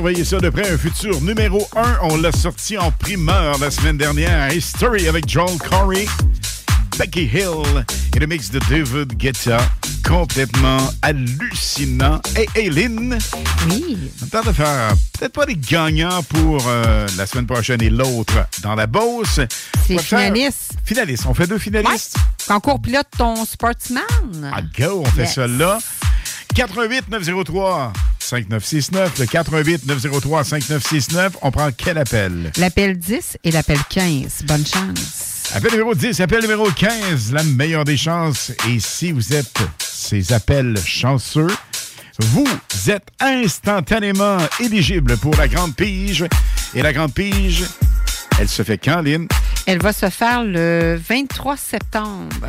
[0.07, 1.99] Surveillez ça de près, un futur numéro 1.
[2.03, 4.53] On l'a sorti en primeur la semaine dernière.
[4.55, 6.07] History avec Joel Corey,
[6.97, 7.85] Becky Hill
[8.15, 9.59] et le mix de David Guetta.
[10.07, 12.21] Complètement hallucinant.
[12.37, 13.19] Hey, hey, Lynn.
[13.69, 13.99] Oui.
[14.23, 18.47] On tente de faire peut-être pas des gagnants pour euh, la semaine prochaine et l'autre
[18.63, 19.41] dans la Beauce.
[19.89, 20.71] C'est faire- finaliste.
[20.85, 21.25] Finaliste.
[21.27, 22.15] On fait deux finalistes.
[22.47, 24.05] Concours pilote ton sportsman.
[24.55, 25.35] Ah, go, on fait Yes.
[25.35, 25.79] ça là.
[26.55, 27.93] 88 903
[28.27, 29.19] 5969.
[29.19, 31.37] Le 88 903 5969.
[31.43, 32.51] On prend quel appel?
[32.57, 34.43] L'appel 10 et l'appel 15.
[34.45, 35.53] Bonne chance.
[35.55, 38.51] Appel numéro 10, appel numéro 15, la meilleure des chances.
[38.69, 41.47] Et si vous êtes ces appels chanceux,
[42.19, 42.49] vous
[42.89, 46.25] êtes instantanément éligible pour la Grande Pige.
[46.75, 47.65] Et la Grande Pige,
[48.41, 49.29] elle se fait quand, Lynn?
[49.67, 52.49] Elle va se faire le 23 septembre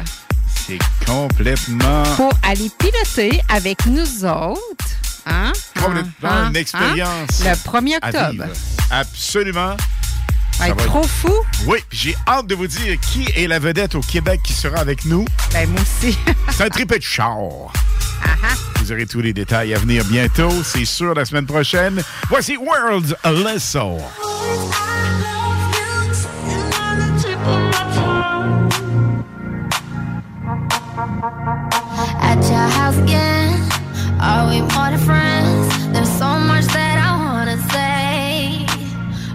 [0.67, 2.03] C'est complètement...
[2.15, 4.97] pour aller piloter avec nous autres.
[5.29, 5.51] Hein?
[5.79, 6.49] complètement Hein?
[6.49, 7.41] une expérience.
[7.45, 7.51] Hein?
[7.51, 8.43] Le 1er à octobre.
[8.91, 9.77] Absolument.
[10.57, 11.33] Ça va être va trop fou.
[11.67, 15.05] Oui, j'ai hâte de vous dire qui est la vedette au Québec qui sera avec
[15.05, 15.25] nous.
[15.53, 16.17] Ben, moi aussi.
[16.51, 17.37] C'est un tripé de char.
[18.79, 22.01] Vous aurez tous les détails à venir bientôt, c'est sûr, la semaine prochaine.
[22.29, 23.97] Voici World's Alesso.
[30.99, 33.46] At your house again,
[34.19, 35.87] are we more than friends?
[35.93, 38.65] There's so much that I wanna say,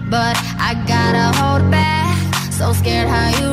[0.09, 2.17] but I gotta hold back.
[2.51, 3.52] So scared how you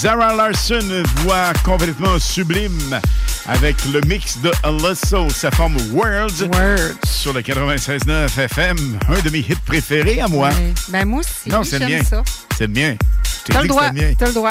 [0.00, 2.98] Zara Larson, voix complètement sublime
[3.46, 6.48] avec le mix de Alesso, sa forme Worlds,
[7.04, 10.48] sur le 96.9 FM, un de mes hits préférés à moi.
[10.88, 12.04] Ben moi aussi, Non, c'est le j'aime mien.
[12.04, 12.22] ça.
[12.56, 12.96] C'est t'ai
[13.52, 14.12] T'as le droit, le mien.
[14.18, 14.50] t'as le droit.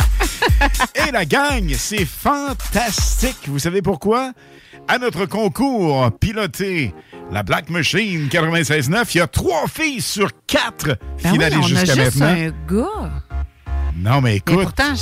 [1.07, 3.37] Et la gang, c'est fantastique.
[3.47, 4.33] Vous savez pourquoi?
[4.87, 6.93] À notre concours piloté
[7.31, 12.25] la Black Machine 96.9, il y a trois filles sur quatre Ben finalistes jusqu'à maintenant.
[12.27, 13.23] un gars.
[13.97, 14.93] Non, mais Mais écoute, pourtant,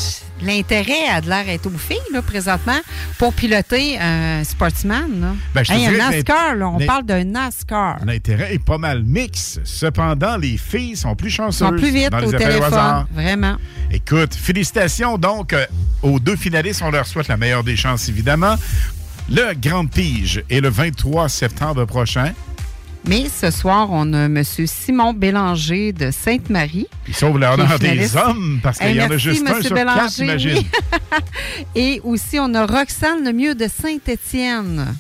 [0.42, 2.80] l'intérêt a de l'air être aux filles, là, présentement,
[3.18, 5.22] pour piloter un sportsman.
[5.22, 5.36] Là.
[5.54, 7.98] Ben, je Hey, un NASCAR, là, on parle d'un NASCAR.
[8.06, 9.60] l'intérêt est pas mal mix.
[9.64, 11.68] Cependant, les filles sont plus chanceuses.
[11.68, 13.06] sont plus vite dans les au téléphone.
[13.12, 13.58] Vraiment.
[13.92, 15.66] Écoute, félicitations donc euh,
[16.02, 16.82] aux deux finalistes.
[16.84, 18.56] On leur souhaite la meilleure des chances, évidemment.
[19.30, 22.32] Le Grand Pige est le 23 septembre prochain.
[23.06, 24.44] Mais ce soir, on a M.
[24.44, 26.88] Simon Bélanger de Sainte-Marie.
[27.06, 30.00] Qui est l'honneur des hommes parce qu'il Hey, y en a juste un sur Bélanger,
[30.00, 30.58] quatre, j'imagine.
[30.58, 30.68] oui.
[31.76, 34.96] Et aussi, on a Roxane Lemieux de Saint-Étienne.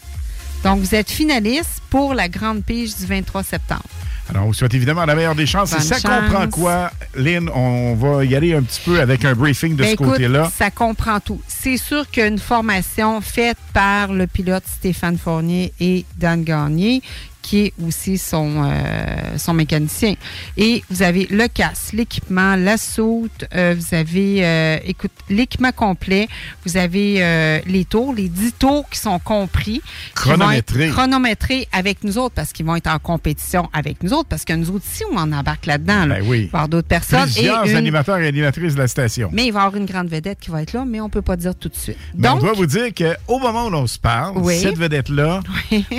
[0.63, 3.83] Donc, vous êtes finaliste pour la Grande Pige du 23 septembre.
[4.29, 5.73] Alors, on vous souhaite évidemment la meilleure des chances.
[5.73, 6.03] Et ça chance.
[6.29, 7.49] comprend quoi, Lynn?
[7.53, 10.51] On va y aller un petit peu avec un briefing de Ben, ce côté-là.
[10.53, 11.39] ça comprend tout.
[11.47, 17.01] C'est sûr qu'une formation faite par le pilote Stéphane Fournier et Dan Gagné,
[17.47, 20.15] qui est aussi son, euh, son mécanicien.
[20.57, 26.27] Et vous avez le casque, l'équipement, la soute, euh, vous avez, euh, écoute, l'équipement complet,
[26.65, 29.81] vous avez les tours, les 10 tours qui sont compris.
[30.13, 30.89] Chronométrés.
[30.89, 34.53] Chronométrés avec nous autres parce qu'ils vont être en compétition avec nous autres parce que
[34.53, 36.37] nous autres, si on en embarque là-dedans, là, Ben oui.
[36.39, 37.23] va y avoir d'autres personnes.
[37.23, 39.29] Plusieurs et une- animateurs et animatrices de la station.
[39.31, 41.09] mais il va y avoir une grande vedette qui va être là, mais on ne
[41.09, 41.97] peut pas dire tout de suite.
[42.17, 44.59] On Donc, doit vous dire qu'au moment où l'on se parle, Oui.
[44.59, 45.39] cette vedette-là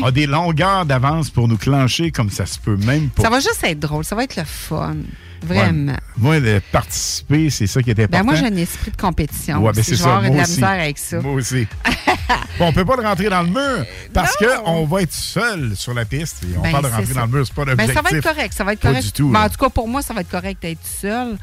[0.02, 3.22] a des longueurs d'avance pour nous clencher comme ça se peut même pas.
[3.22, 4.96] ça va juste être drôle, ça va être le fun.
[5.42, 5.92] Vraiment.
[5.92, 5.98] Ouais.
[6.16, 8.24] Moi, de participer, c'est ça qui est Ben important.
[8.24, 9.58] moi, j'ai un esprit de compétition.
[9.58, 10.52] Ouais, ben c'est ça, de moi la aussi.
[10.52, 11.20] misère avec ça.
[11.20, 11.66] Moi aussi.
[12.58, 15.94] bon, on peut pas le rentrer dans le mur parce qu'on va être seul sur
[15.94, 16.42] la piste.
[16.44, 17.14] Et on Ben, parle de rentrer ça.
[17.14, 17.94] dans le mur, c'est pas Ben, l'objectif.
[17.96, 19.04] ça va être correct, ça va être Pas correct.
[19.04, 19.46] du tout, Ben, là.
[19.46, 21.36] en tout cas, pour moi, ça va être correct d'être seul.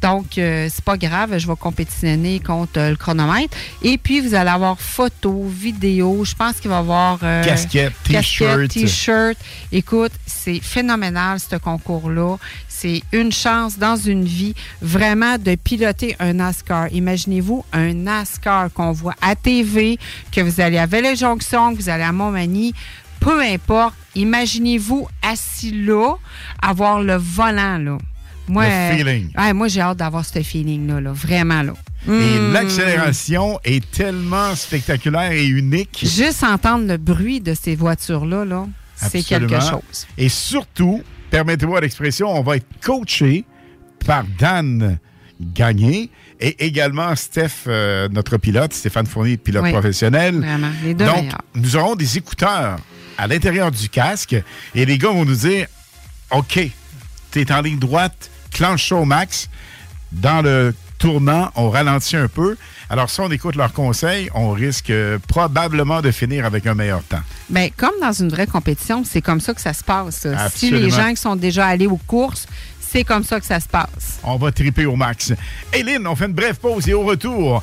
[0.00, 3.56] Donc, euh, c'est pas grave, je vais compétitionner contre euh, le chronomètre.
[3.82, 6.24] Et puis, vous allez avoir photos, vidéos.
[6.24, 7.18] Je pense qu'il va y avoir.
[7.24, 8.68] euh, casquette, t-shirt.
[8.68, 9.36] t-shirt.
[9.72, 12.36] Écoute, c'est phénoménal, ce concours-là.
[12.80, 16.92] C'est une chance dans une vie vraiment de piloter un NASCAR.
[16.92, 19.98] Imaginez-vous un NASCAR qu'on voit à TV,
[20.30, 22.72] que vous allez à Vallée-Jonction, que vous allez à Montmagny
[23.20, 26.14] peu importe, imaginez-vous assis là,
[26.62, 27.98] avoir le volant, là.
[28.46, 29.30] Moi, Le euh, feeling.
[29.36, 31.72] ouais, moi, j'ai hâte d'avoir ce feeling-là, là, vraiment, là.
[32.06, 32.52] Et Mm.
[32.52, 35.98] l'accélération est tellement spectaculaire et unique.
[36.04, 40.06] Juste entendre le bruit de ces voitures-là, là, c'est quelque chose.
[40.16, 43.44] Et surtout, permettez-moi l'expression, on va être coaché
[44.06, 44.98] par Dan
[45.40, 46.10] Gagné
[46.40, 50.36] et également Steph, euh, notre pilote, Stéphane Fournier, pilote Oui, professionnel.
[50.38, 51.42] Vraiment, les deux Donc, meilleurs.
[51.54, 52.78] nous aurons des écouteurs
[53.16, 54.36] à l'intérieur du casque
[54.74, 55.66] et les gars vont nous dire
[56.30, 56.60] OK,
[57.30, 59.48] t'es en ligne droite, clenche au max.
[60.12, 62.56] Dans le tournant, on ralentit un peu.
[62.90, 67.02] Alors, si on écoute leurs conseils, on risque euh, probablement de finir avec un meilleur
[67.04, 67.20] temps.
[67.48, 70.26] Ben, comme dans une vraie compétition, c'est comme ça que ça se passe.
[70.54, 72.46] Si les gens qui sont déjà allés aux courses,
[72.80, 74.18] c'est comme ça que ça se passe.
[74.22, 75.32] On va triper au max.
[75.74, 77.62] Lynn, on fait une brève pause et au retour,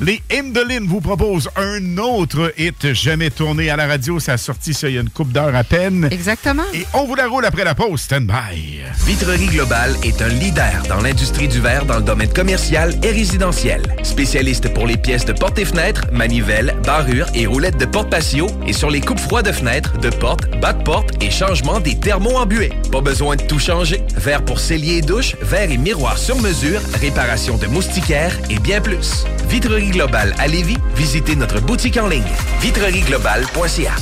[0.00, 4.20] les Lynn vous proposent un autre hit jamais tourné à la radio.
[4.20, 6.08] Ça a sorti ça il y a une coupe d'heure à peine.
[6.10, 6.64] Exactement.
[6.74, 8.00] Et on vous la roule après la pause.
[8.00, 8.80] Stand by.
[9.06, 13.82] Vitrerie Globale est un leader dans l'industrie du verre dans le domaine commercial et résidentiel.
[14.02, 18.46] Spécialiste pour les pièces de portes et fenêtres, manivelles, barrures et roulettes de porte patio
[18.66, 21.98] et sur les coupes froides de fenêtres, de portes, bas de porte et changement des
[21.98, 22.72] thermos embués.
[22.90, 24.02] Pas besoin de tout changer.
[24.16, 28.80] Verre pour cellier et douche, verre et miroir sur mesure, réparation de moustiquaires et bien
[28.80, 29.24] plus.
[29.48, 32.22] Vitrerie Globale à Lévis, visitez notre boutique en ligne
[32.60, 33.92] vitrerieglobale.ca.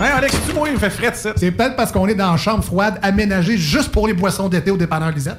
[0.00, 1.32] Hey, Alex, tu moi, il me fait fret, ça.
[1.36, 4.70] C'est peut-être parce qu'on est dans une chambre froide aménagée juste pour les boissons d'été
[4.70, 5.38] au dépanneur Lisette.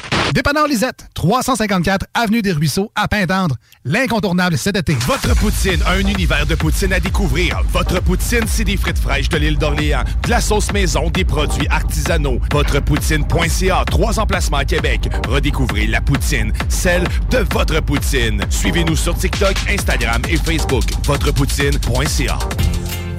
[0.33, 3.55] Dépanneur Lisette, 354 Avenue des Ruisseaux, à Pintendre.
[3.83, 4.93] L'incontournable cet été.
[5.05, 7.61] Votre poutine, un univers de poutine à découvrir.
[7.73, 11.67] Votre poutine, c'est des frites fraîches de l'île d'Orléans, de la sauce maison, des produits
[11.67, 12.39] artisanaux.
[12.51, 15.09] Votrepoutine.ca, trois emplacements à Québec.
[15.27, 18.41] Redécouvrez la poutine, celle de votre poutine.
[18.49, 20.85] Suivez-nous sur TikTok, Instagram et Facebook.
[21.03, 22.39] Votrepoutine.ca.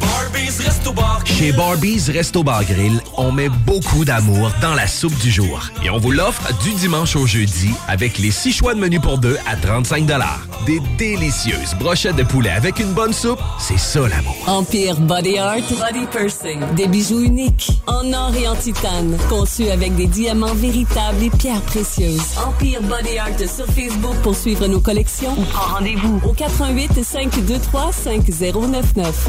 [0.03, 1.23] Barbies Resto Bar.
[1.25, 5.63] Chez Barbies Resto Bar Grill, on met beaucoup d'amour dans la soupe du jour.
[5.85, 9.19] Et on vous l'offre du dimanche au jeudi avec les six choix de menu pour
[9.19, 10.07] deux à 35
[10.67, 14.37] Des délicieuses brochettes de poulet avec une bonne soupe, c'est ça l'amour.
[14.47, 16.61] Empire Body Art Body Pursing.
[16.75, 19.17] Des bijoux uniques en or et en titane.
[19.29, 22.37] Conçus avec des diamants véritables et pierres précieuses.
[22.45, 29.29] Empire Body Art sur Facebook pour suivre nos collections ou rendez-vous au 88 523 5099.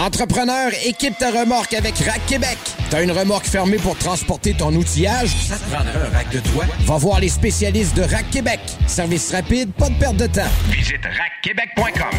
[0.00, 2.56] Entrepreneur, équipe ta remorque avec Rack Québec.
[2.88, 5.28] T'as une remorque fermée pour transporter ton outillage?
[5.46, 6.64] Ça te prendra un rack de toi?
[6.86, 8.60] Va voir les spécialistes de Rack Québec.
[8.86, 10.48] Service rapide, pas de perte de temps.
[10.70, 12.18] Visite rackquebec.com.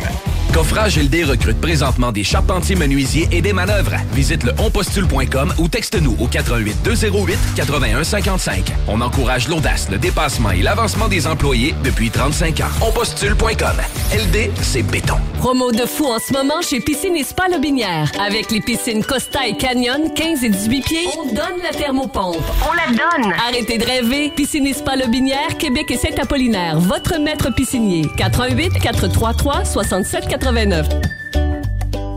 [0.53, 3.95] Coffrage LD recrute présentement des charpentiers menuisiers et des manœuvres.
[4.13, 8.65] Visite le onpostule.com ou texte-nous au 88 208 81 55.
[8.89, 12.86] On encourage l'audace, le dépassement et l'avancement des employés depuis 35 ans.
[12.86, 13.78] Onpostule.com.
[14.13, 15.16] LD, c'est béton.
[15.39, 18.12] Promo de fou en ce moment chez Piscine et Spa Lobinière.
[18.20, 22.36] Avec les piscines Costa et Canyon, 15 et 18 pieds, on donne la thermopompe.
[22.70, 23.32] On la donne!
[23.48, 24.30] Arrêtez de rêver.
[24.36, 26.78] Piscine et Spa Lobinière, Québec et Saint-Apollinaire.
[26.80, 28.06] Votre maître piscinier.
[28.18, 30.89] 88 433 67 89.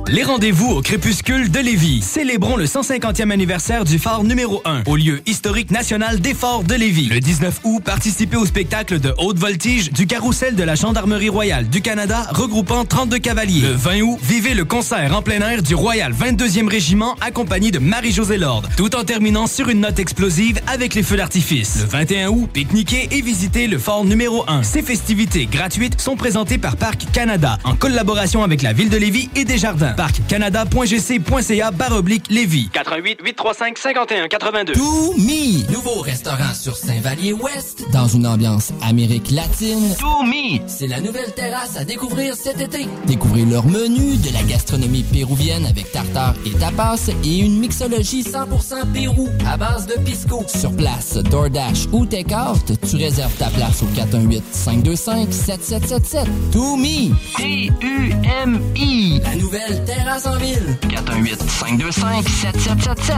[0.09, 2.03] Les rendez-vous au crépuscule de Lévis.
[2.03, 6.75] Célébrons le 150e anniversaire du phare numéro 1 au lieu historique national des forts de
[6.75, 7.09] Lévis.
[7.09, 11.69] Le 19 août, participez au spectacle de haute voltige du carrousel de la Gendarmerie royale
[11.69, 13.63] du Canada regroupant 32 cavaliers.
[13.63, 17.79] Le 20 août, vivez le concert en plein air du Royal 22e Régiment accompagné de
[17.79, 21.79] Marie-Josée Lord, tout en terminant sur une note explosive avec les feux d'artifice.
[21.81, 24.65] Le 21 août, pique-niquez et visitez le fort numéro 1.
[24.65, 29.31] Ces festivités gratuites sont présentées par Parc Canada en collaboration avec la ville de Lévis
[29.35, 29.94] et Desjardins.
[29.97, 32.69] Parccanada.gc.ca baroblique Lévis.
[32.73, 34.73] 88 835 51 82.
[34.73, 39.95] To Me, nouveau restaurant sur Saint-Vallier-Ouest, dans une ambiance Amérique latine.
[39.99, 42.87] To Me, c'est la nouvelle terrasse à découvrir cet été.
[43.07, 48.93] Découvrez leur menu, de la gastronomie péruvienne avec tartare et tapas et une mixologie 100%
[48.93, 50.45] Pérou à base de pisco.
[50.49, 56.29] Sur place, DoorDash ou Takeout, tu réserves ta place au 418 525 7777.
[56.53, 59.21] To Me, T-U-M-I.
[59.23, 60.77] la nouvelle terrasse en ville.
[60.89, 63.17] 418 525 7777.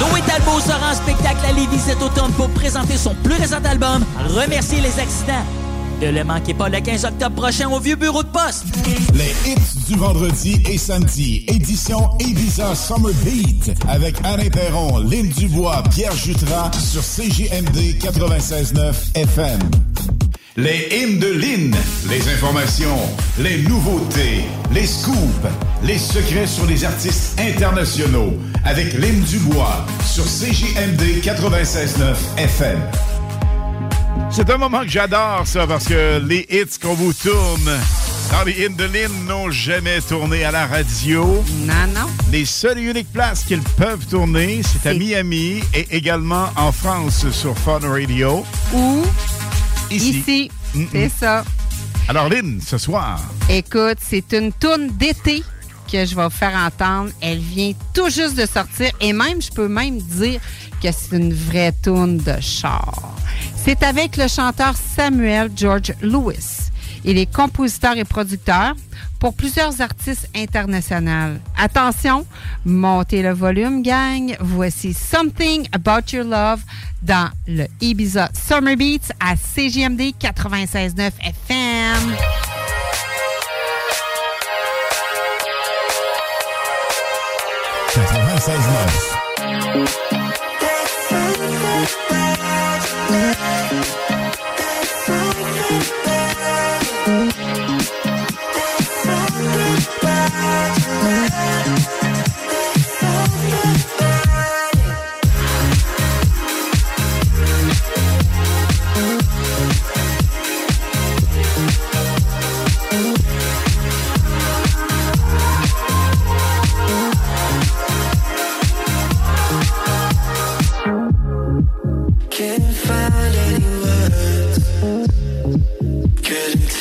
[0.00, 4.04] Noé Talbot sera en spectacle à Lévis cet automne pour présenter son plus récent album,
[4.28, 5.44] Remercier les accidents.
[6.02, 8.64] Ne le manquez pas le 15 octobre prochain au vieux bureau de poste.
[9.14, 15.80] Les hits du vendredi et samedi, édition Ibiza Summer Beat, avec Alain Perron, Lynn Dubois,
[15.94, 19.60] Pierre Jutras, sur CJMD 96.9 FM.
[20.56, 21.76] Les hymnes de Lynn,
[22.10, 22.98] les informations,
[23.38, 24.42] les nouveautés,
[24.72, 25.46] les scoops,
[25.84, 28.32] les secrets sur les artistes internationaux,
[28.64, 32.80] avec Lynn Dubois, sur CJMD 96.9 FM.
[34.30, 37.70] C'est un moment que j'adore, ça, parce que les hits qu'on vous tourne
[38.30, 41.44] dans les hymnes de Lynn n'ont jamais tourné à la radio.
[41.66, 42.06] Non, non.
[42.30, 47.30] Les seules et uniques places qu'ils peuvent tourner, c'est à Miami et également en France
[47.30, 48.44] sur Fun Radio.
[48.72, 49.02] Ou
[49.90, 50.18] Ici.
[50.18, 50.50] ici.
[50.90, 51.44] C'est ça.
[52.08, 53.20] Alors, Lynn, ce soir,
[53.50, 55.42] Écoute, c'est une tourne d'été
[55.90, 57.10] que je vais vous faire entendre.
[57.20, 60.40] Elle vient tout juste de sortir et même, je peux même dire
[60.82, 63.14] que c'est une vraie toune de char.
[63.56, 66.70] C'est avec le chanteur Samuel George Lewis.
[67.04, 68.74] Il est compositeur et producteur
[69.20, 71.38] pour plusieurs artistes internationaux.
[71.56, 72.26] Attention,
[72.64, 74.36] montez le volume, gang.
[74.40, 76.60] Voici Something About Your Love
[77.02, 81.12] dans le Ibiza Summer Beats à CGMD 96.9
[81.48, 82.16] FM.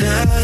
[0.01, 0.40] time.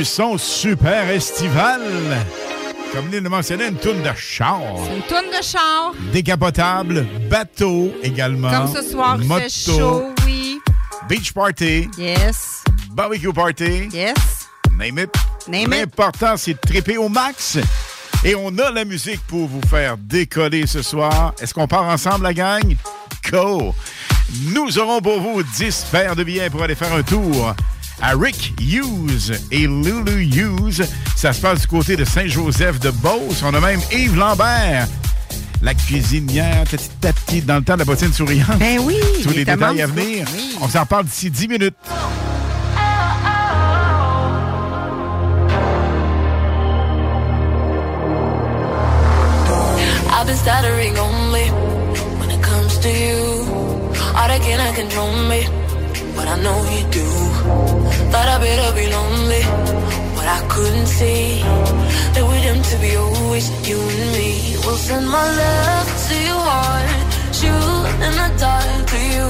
[0.00, 1.82] Un son super estival.
[2.94, 4.58] Comme Lynn le mentionnait, une toune de char.
[4.96, 5.92] Une tourne de char.
[6.10, 8.50] Décapotable, bateau également.
[8.50, 10.58] Comme ce soir, il moto, chaud, oui.
[11.06, 12.62] beach party, Yes.
[12.92, 13.90] barbecue party.
[13.92, 14.14] Yes.
[14.78, 15.10] Name it.
[15.46, 15.68] Name it.
[15.80, 17.58] L'important, c'est de triper au max.
[18.24, 21.34] Et on a la musique pour vous faire décoller ce soir.
[21.42, 22.74] Est-ce qu'on part ensemble, la gang?
[23.30, 23.74] Go!
[24.54, 27.54] Nous aurons pour vous 10 paires de billets pour aller faire un tour
[28.00, 30.84] à Rick Hughes et Lulu Hughes.
[31.16, 33.42] Ça se passe du côté de Saint-Joseph de Beauce.
[33.44, 34.86] On a même Yves Lambert,
[35.62, 38.58] la cuisinière, petit à petit, dans le temps de la bottine souriante.
[38.58, 38.96] Ben oui!
[39.22, 40.26] Tous les détails à venir.
[40.34, 40.56] Oui.
[40.60, 41.74] On s'en parle d'ici 10 minutes.
[50.12, 51.48] I've been stuttering only
[52.20, 53.40] when it comes to you.
[54.14, 55.46] All that cannot control me,
[56.20, 57.08] but I know you do.
[58.12, 59.44] Thought I better be lonely,
[60.16, 61.40] but I couldn't see
[62.14, 64.30] that we're doomed to be always you and me.
[64.62, 66.88] We'll send my love to your heart,
[67.38, 69.28] shoot in the dark to you.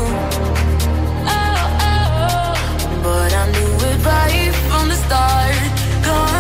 [1.33, 2.53] Oh, oh, oh.
[3.07, 5.59] but I knew it right from the start.
[6.07, 6.40] Gonna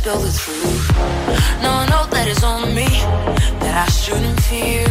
[0.00, 0.88] spill the truth.
[1.62, 2.04] Now I know
[2.42, 2.88] on me,
[3.60, 4.88] that I shouldn't fear.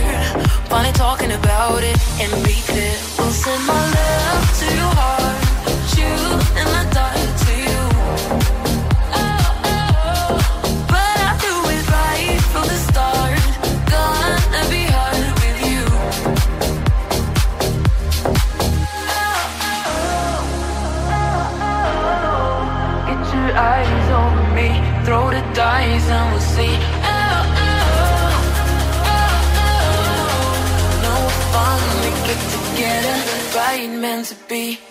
[0.69, 2.95] Funny talking about it and be clear.
[3.18, 5.40] We'll send my love to your heart,
[5.91, 7.18] shoot in the dark
[25.60, 26.73] throw and we'll see.
[27.03, 27.84] Oh, oh,
[28.60, 29.84] oh, oh, oh.
[31.06, 31.15] No
[31.53, 33.18] fun we get together,
[33.57, 34.88] right meant to be.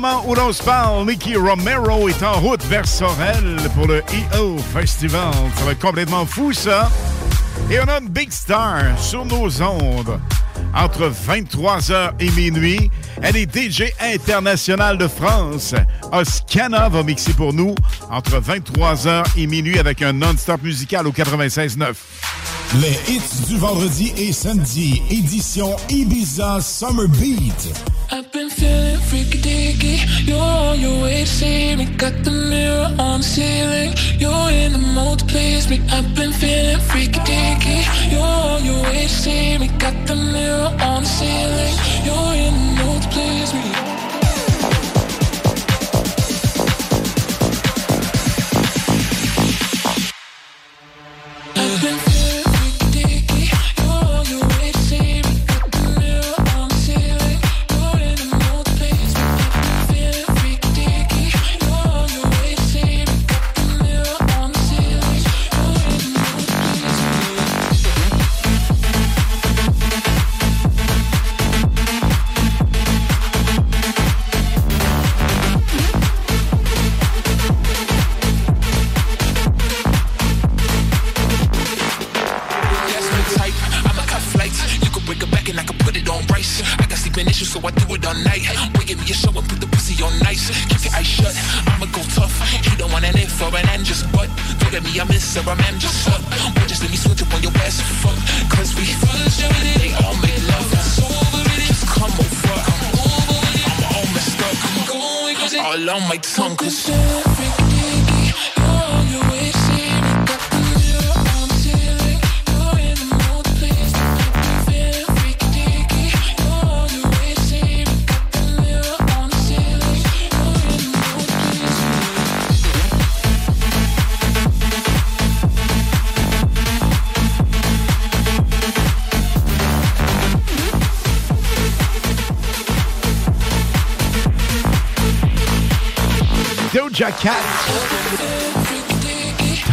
[0.00, 4.02] Moment où l'on se parle, Nicky Romero est en route vers Sorel pour le
[4.32, 5.30] EO Festival.
[5.56, 6.90] Ça va être complètement fou, ça.
[7.70, 10.18] Et on a big star sur nos ondes.
[10.74, 12.90] Entre 23h et minuit,
[13.20, 15.74] elle est DJ internationale de France.
[16.12, 17.74] Oscana va mixer pour nous
[18.10, 22.49] entre 23h et minuit avec un non-stop musical au 96.9.
[22.78, 27.72] Les hits du vendredi et samedi, édition Ibiza Summer Beat.
[28.12, 29.98] I've been feeling freaky dicky.
[30.24, 31.86] You're on your way to see me.
[31.96, 33.92] Got the mirror on the ceiling.
[34.20, 35.80] You're in the mood to please me.
[35.90, 37.82] I've been feeling freaky dicky.
[38.08, 39.66] You're on your way to see me.
[39.78, 41.74] Got the mirror on the ceiling.
[42.04, 43.89] You're in the mood to please me.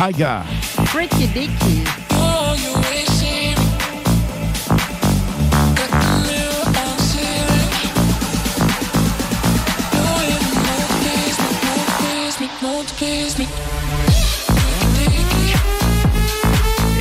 [0.08, 0.42] Tiger.
[0.86, 1.84] Freaky Dicky.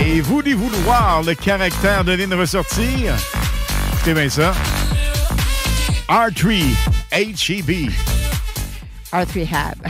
[0.01, 3.15] Et voulez-vous le voir, le caractère de Lynn ressortir?
[3.95, 4.53] Écoutez bien ça.
[6.09, 6.62] R3
[7.12, 7.91] HEB.
[9.12, 9.87] R3 Hab.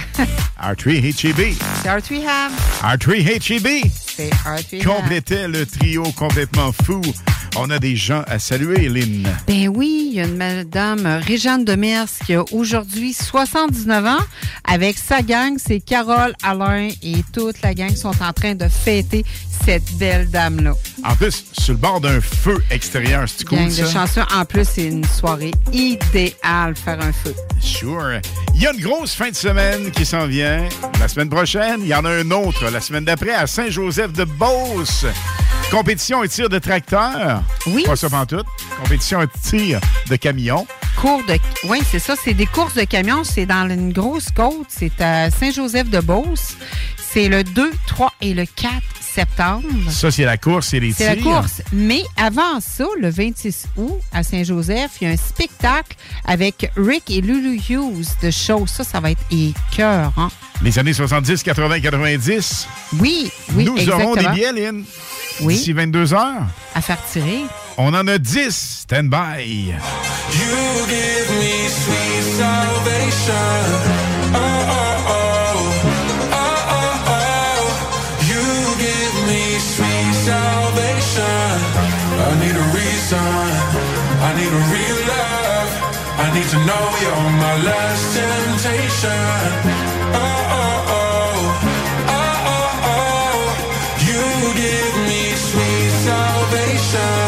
[0.60, 1.56] R3 HEB.
[1.86, 2.98] C'est R3 Hab.
[2.98, 3.88] R3 HEB.
[4.16, 4.96] C'est R3 Hab.
[4.96, 7.00] Complétait le trio complètement fou.
[7.56, 9.28] On a des gens à saluer, Lynn.
[9.46, 14.24] Ben oui, il y a une madame Réjeanne Demers qui a aujourd'hui 79 ans.
[14.64, 19.24] Avec sa gang, c'est Carole, Alain et toute la gang sont en train de fêter
[19.64, 20.74] cette belle dame-là.
[21.08, 23.82] En plus, sur le bord d'un feu extérieur, c'est cool, gang ça?
[23.82, 24.22] de chanceux.
[24.34, 27.34] En plus, c'est une soirée idéale pour faire un feu.
[27.60, 28.20] Sure.
[28.54, 30.68] Il y a une grosse fin de semaine qui s'en vient.
[30.98, 32.70] La semaine prochaine, il y en a un autre.
[32.70, 35.06] La semaine d'après, à Saint-Joseph de Beauce.
[35.70, 37.42] Compétition et tir de tracteur.
[37.66, 37.84] Oui.
[37.86, 38.42] Pas ça tout.
[38.82, 39.80] Compétition et tir
[40.10, 40.66] de camion.
[41.00, 41.38] Cours de.
[41.68, 42.14] Oui, c'est ça.
[42.20, 43.22] C'est des courses de camions.
[43.22, 44.66] C'est dans une grosse côte.
[44.68, 46.56] C'est à Saint-Joseph-de-Beauce.
[46.96, 48.72] C'est le 2, 3 et le 4
[49.16, 49.66] septembre.
[49.90, 50.96] Ça, c'est la course et les tirs.
[51.08, 51.62] C'est la course.
[51.72, 57.10] Mais avant ça, le 26 août, à Saint-Joseph, il y a un spectacle avec Rick
[57.10, 58.66] et Lulu Hughes de show.
[58.66, 60.28] Ça, ça va être écœur, hein?
[60.62, 62.68] Les années 70, 80, 90.
[62.98, 64.04] Oui, oui, Nous exactement.
[64.12, 64.84] aurons des billets, Lynn.
[65.40, 65.54] Oui.
[65.54, 66.46] D'ici 22 heures.
[66.74, 67.40] À faire tirer.
[67.78, 68.84] On en a 10.
[68.84, 69.42] Stand by.
[69.44, 69.74] You
[70.88, 73.95] give me sweet salvation.
[86.50, 89.26] To know you're my last temptation.
[90.14, 91.38] Oh, oh, oh.
[92.08, 93.38] Oh, oh, oh.
[94.06, 94.22] You
[94.62, 97.26] give me sweet salvation.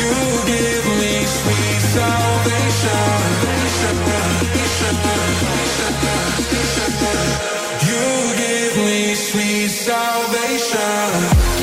[0.00, 0.14] You
[0.46, 3.16] give me sweet salvation.
[7.88, 8.04] You
[8.36, 11.57] give me sweet salvation.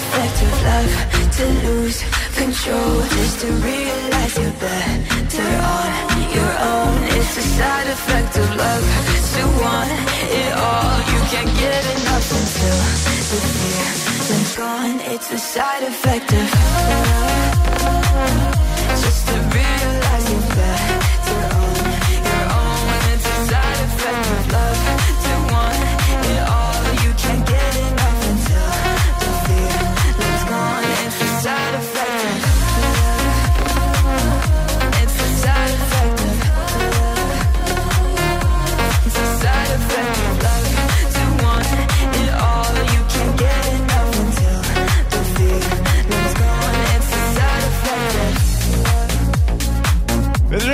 [0.00, 0.92] Effect of love
[1.36, 1.98] to lose
[2.40, 5.88] control, just to realize you're better on
[6.36, 6.96] your own.
[7.16, 8.84] It's a side effect of love
[9.36, 9.92] to want
[10.40, 10.96] it all.
[11.12, 12.78] You can't get enough until
[13.30, 14.96] the feeling's gone.
[15.12, 17.29] It's a side effect of love,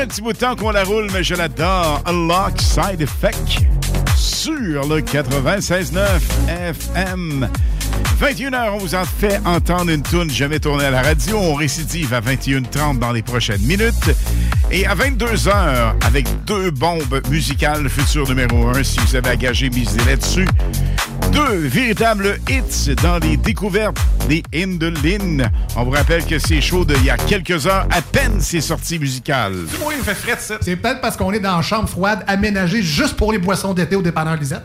[0.06, 2.00] un petit bout de temps qu'on la roule, mais je l'adore.
[2.06, 3.58] Unlock Side Effect
[4.16, 5.96] sur le 96.9
[6.46, 7.48] FM.
[8.20, 11.38] 21h, on vous en fait entendre une tourne jamais tournée à la radio.
[11.38, 14.14] On récidive à 21h30 dans les prochaines minutes.
[14.70, 20.04] Et à 22h, avec deux bombes musicales, futur numéro 1, si vous avez engagé, misez
[20.06, 20.46] là-dessus.
[21.36, 25.50] Deux véritables hits dans les découvertes des Indolines.
[25.76, 28.98] On vous rappelle que c'est chaud d'il y a quelques heures, à peine c'est sorti
[28.98, 29.52] musical.
[29.54, 30.56] Il fait frais ça.
[30.62, 33.96] C'est peut-être parce qu'on est dans une chambre froide aménagée juste pour les boissons d'été
[33.96, 34.64] au dépanneur Lisette.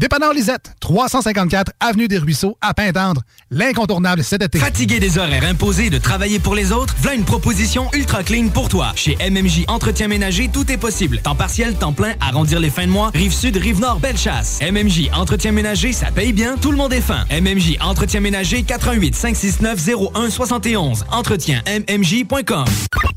[0.00, 3.22] Dépanneur Lisette, 354 Avenue des Ruisseaux, à Pintendre.
[3.50, 4.58] L'incontournable cet été.
[4.58, 6.94] Fatigué des horaires imposés de travailler pour les autres?
[6.98, 8.92] Voilà une proposition ultra clean pour toi.
[8.96, 11.18] Chez MMJ Entretien Ménager, tout est possible.
[11.18, 14.58] Temps partiel, temps plein, arrondir les fins de mois, rive sud, rive nord, belle chasse.
[14.60, 17.24] MMJ Entretien Ménager, ça paye bien, tout le monde est fin.
[17.30, 21.04] MMJ Entretien Ménager, 88 569 01 71.
[21.12, 22.64] Entretien MMJ.com.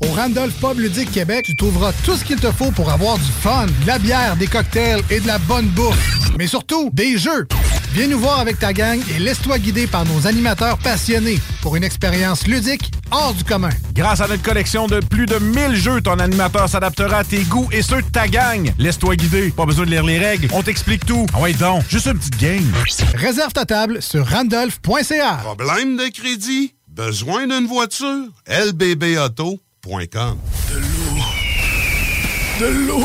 [0.00, 3.30] Au Randolph Pub Ludique Québec, tu trouveras tout ce qu'il te faut pour avoir du
[3.42, 6.14] fun, de la bière, des cocktails et de la bonne bouffe.
[6.38, 7.46] Mais surtout, des jeux.
[7.92, 11.84] Viens nous voir avec ta gang et laisse-toi guider par nos animateurs passionnés pour une
[11.84, 13.70] expérience ludique hors du commun.
[13.94, 17.68] Grâce à notre collection de plus de 1000 jeux, ton animateur s'adaptera à tes goûts
[17.72, 18.70] et ceux de ta gang.
[18.78, 19.50] Laisse-toi guider.
[19.50, 20.48] Pas besoin de lire les règles.
[20.52, 21.26] On t'explique tout.
[21.32, 22.70] Ah ouais, donc, juste une petite game.
[23.14, 25.34] Réserve ta table sur randolph.ca.
[25.42, 26.74] Problème de crédit?
[26.86, 28.26] Besoin d'une voiture?
[28.46, 30.36] lbbauto.com
[32.60, 33.04] De l'eau!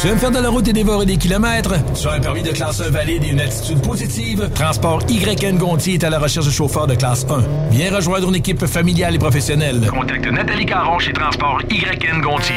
[0.00, 1.74] Tu aimes faire de la route et dévorer des kilomètres?
[1.94, 4.50] Tu as un permis de classe 1 valide et une attitude positive?
[4.54, 7.42] Transport YN Gontier est à la recherche de chauffeurs de classe 1.
[7.70, 9.80] Viens rejoindre une équipe familiale et professionnelle.
[9.88, 12.54] Contacte Nathalie Caron chez Transport YN Gontier.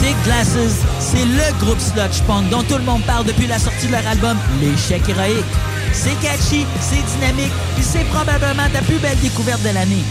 [0.00, 0.56] Big Glasses,
[0.98, 4.06] c'est le groupe sludge punk dont tout le monde parle depuis la sortie de leur
[4.06, 5.44] album L'échec héroïque.
[5.92, 10.04] C'est catchy, c'est dynamique, puis c'est probablement ta plus belle découverte de l'année.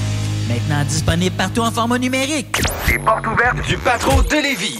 [0.49, 2.59] Maintenant disponible partout en format numérique.
[2.87, 4.79] Les portes ouvertes du Patro de Lévis.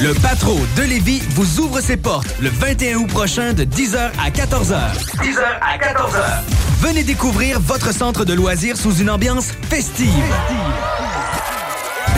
[0.00, 4.30] Le Patro de Lévis vous ouvre ses portes le 21 août prochain de 10h à
[4.30, 4.96] 14h.
[5.20, 6.22] 10h à 14h.
[6.80, 10.08] Venez découvrir votre centre de loisirs sous une ambiance festive.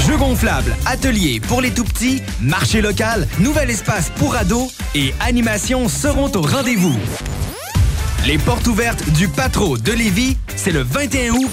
[0.06, 6.30] Jeux gonflables, ateliers pour les tout-petits, marché local, nouvel espace pour ados et animations seront
[6.36, 6.96] au rendez-vous.
[8.26, 11.50] Les portes ouvertes du Patro de Lévis, c'est le 21 août,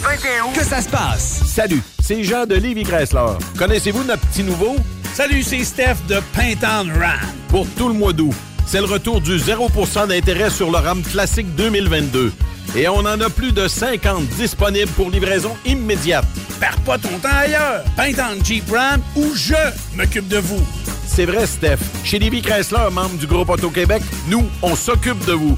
[0.55, 1.41] que ça se passe.
[1.45, 3.33] Salut, c'est Jean de Lévis Chrysler.
[3.57, 4.77] Connaissez-vous notre petit nouveau?
[5.13, 7.19] Salut, c'est Steph de Pintown Ram.
[7.49, 8.33] Pour tout le mois d'août,
[8.65, 12.31] c'est le retour du 0% d'intérêt sur le RAM classique 2022.
[12.77, 16.25] Et on en a plus de 50 disponibles pour livraison immédiate.
[16.61, 17.83] Perds pas ton temps ailleurs.
[17.97, 19.55] Pintown Jeep Ram ou je
[19.97, 20.65] m'occupe de vous.
[21.05, 21.79] C'est vrai, Steph.
[22.05, 25.57] Chez Lévis Chrysler, membre du groupe Auto-Québec, nous, on s'occupe de vous.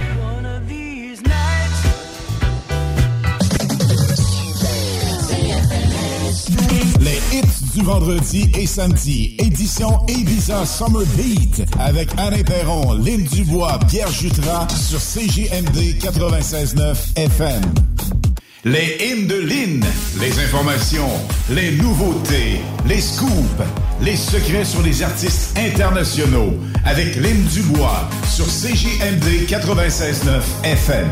[7.73, 9.35] du vendredi et samedi.
[9.39, 17.61] Édition Ibiza Summer Beat avec Alain Perron, Lynn Dubois, Pierre Jutras sur CJMD 96.9 FM.
[18.63, 19.85] Les hymnes de Lynn,
[20.19, 21.09] les informations,
[21.49, 23.63] les nouveautés, les scoops,
[24.01, 26.53] les secrets sur les artistes internationaux
[26.85, 31.09] avec Lynn Dubois sur CJMD 96.9 FM.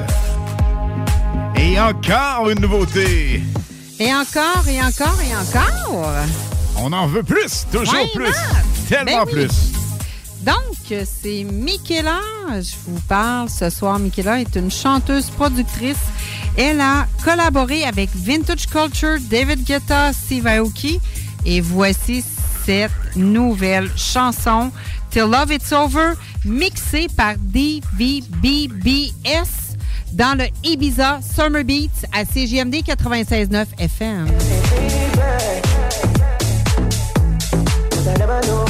[1.56, 3.42] Et encore une nouveauté.
[4.00, 6.49] Et encore, et encore, et encore.
[6.82, 8.34] On en veut plus, toujours plus,
[8.88, 9.34] tellement Ben oui.
[9.34, 9.50] plus.
[10.46, 10.64] Donc,
[11.06, 12.20] c'est Michaela.
[12.50, 14.00] Je vous parle ce soir.
[14.00, 15.98] Michaela est une chanteuse productrice.
[16.58, 21.02] Elle a collaboré avec Vintage Culture, David Guetta, Steve Aoki.
[21.46, 22.24] Et voici
[22.66, 24.72] cette nouvelle chanson,
[25.12, 26.14] Till Love It's Over,
[26.46, 29.10] mixée par DVBBS
[30.14, 34.28] dans le Ibiza Summer Beats à CGMD 96.9 FM.
[38.08, 38.69] I never knew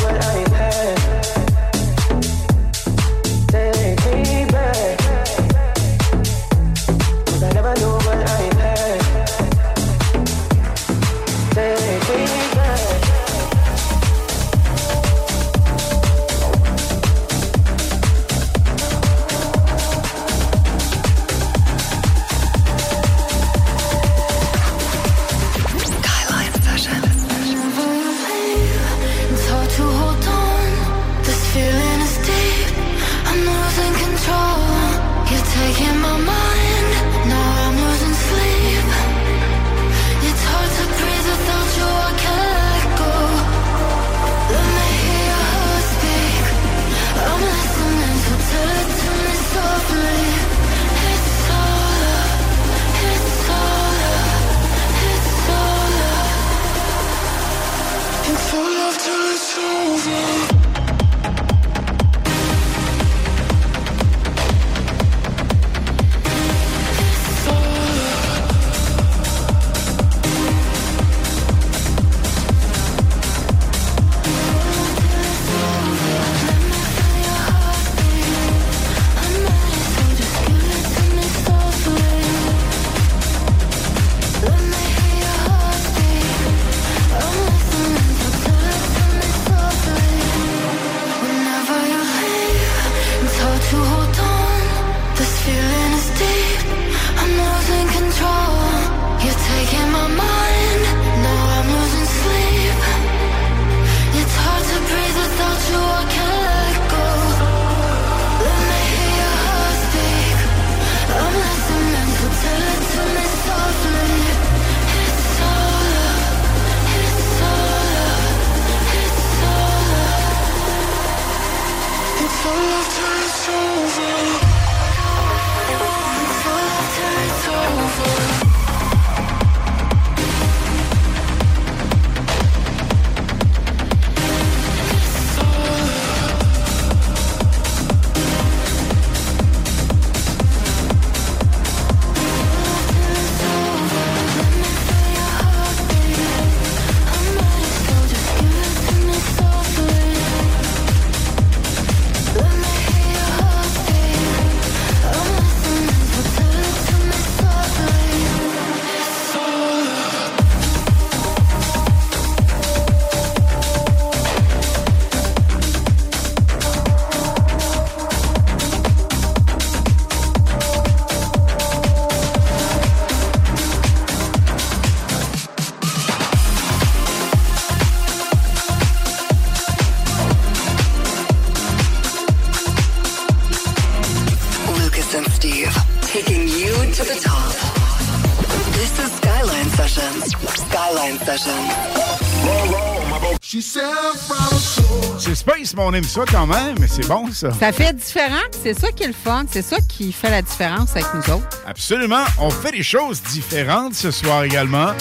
[195.79, 197.51] mais on aime ça quand même, mais c'est bon ça.
[197.53, 199.45] Ça fait différent, c'est ça qui est le fun.
[199.49, 201.47] C'est ça qui fait la différence avec nous autres.
[201.65, 202.23] Absolument.
[202.37, 204.91] On fait des choses différentes ce soir également.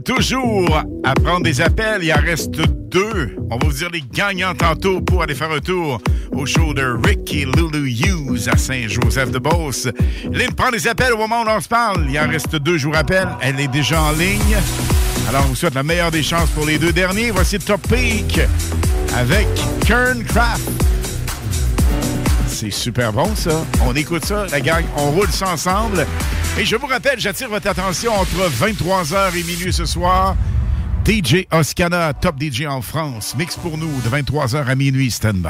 [0.06, 2.04] Toujours à prendre des appels.
[2.04, 2.52] Il en reste
[2.90, 3.36] deux.
[3.50, 6.00] On va vous dire les gagnants tantôt pour aller faire un tour
[6.32, 9.90] au show de Ricky Lulu Hughes à Saint-Joseph-de-Beauce.
[10.32, 12.06] Lynn prend des appels au moment où on se parle.
[12.10, 13.28] Il en reste deux, je vous rappelle.
[13.42, 14.58] Elle est déjà en ligne.
[15.28, 17.32] Alors, on vous souhaite la meilleure des chances pour les deux derniers.
[17.32, 18.40] Voici Top Peak
[19.18, 19.48] avec
[19.86, 20.70] Kern Craft.
[22.48, 23.66] C'est super bon, ça.
[23.86, 24.86] On écoute ça, la gang.
[24.98, 26.06] On roule ça ensemble.
[26.58, 30.38] Et je vous rappelle, j'attire votre attention entre 23h et minuit ce soir.
[31.06, 33.36] DJ Oscana, top DJ en France.
[33.38, 35.12] Mix pour nous de 23h à minuit.
[35.12, 35.46] Stand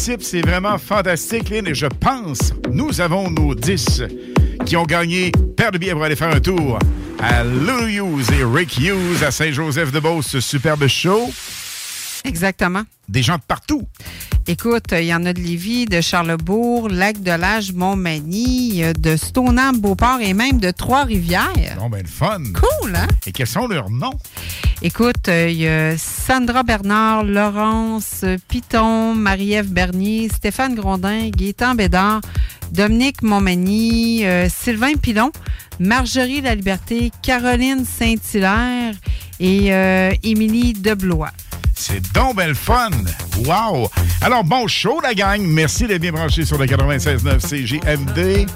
[0.00, 4.02] c'est vraiment fantastique, Lynn, et je pense, nous avons nos 10
[4.64, 6.78] qui ont gagné paire de billets pour aller faire un tour
[7.18, 11.30] à Lou Hughes et Rick Hughes à Saint-Joseph-de-Beauce, ce superbe show.
[12.24, 12.82] Exactement.
[13.10, 13.82] Des gens de partout.
[14.46, 20.20] Écoute, il y en a de Lévis, de Charlebourg, Lac-de-Lage, Montmagny, euh, de Stoneham, Beauport
[20.22, 21.76] et même de Trois-Rivières.
[21.78, 22.42] Bon, ben, le fun.
[22.54, 23.06] Cool, hein?
[23.26, 24.18] Et quels sont leurs noms?
[24.82, 32.22] Écoute, il y a Sandra Bernard, Laurence Piton, Marie-Ève Bernier, Stéphane Grondin, Gaétan Bédard,
[32.72, 35.32] Dominique Montmagny, euh, Sylvain Pilon,
[35.80, 38.94] Marjorie La Liberté, Caroline Saint-Hilaire
[39.38, 41.32] et euh, Émilie Deblois.
[41.74, 42.90] C'est donc belle fun.
[43.44, 43.90] Wow!
[44.22, 45.42] Alors, bon show, la gang.
[45.42, 48.46] Merci d'être bien branchés sur le 96.9 CGMD.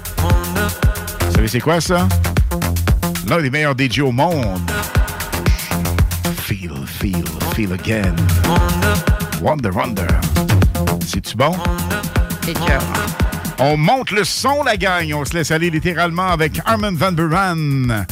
[1.21, 2.07] Vous savez, c'est quoi ça?
[3.27, 4.59] L'un des meilleurs DJ au monde.
[6.45, 8.15] Feel, feel, feel again.
[9.41, 10.05] Wonder, wonder.
[11.03, 11.55] C'est-tu bon?
[13.57, 15.11] On monte le son, la gang.
[15.15, 18.05] On se laisse aller littéralement avec Armin Van Buren.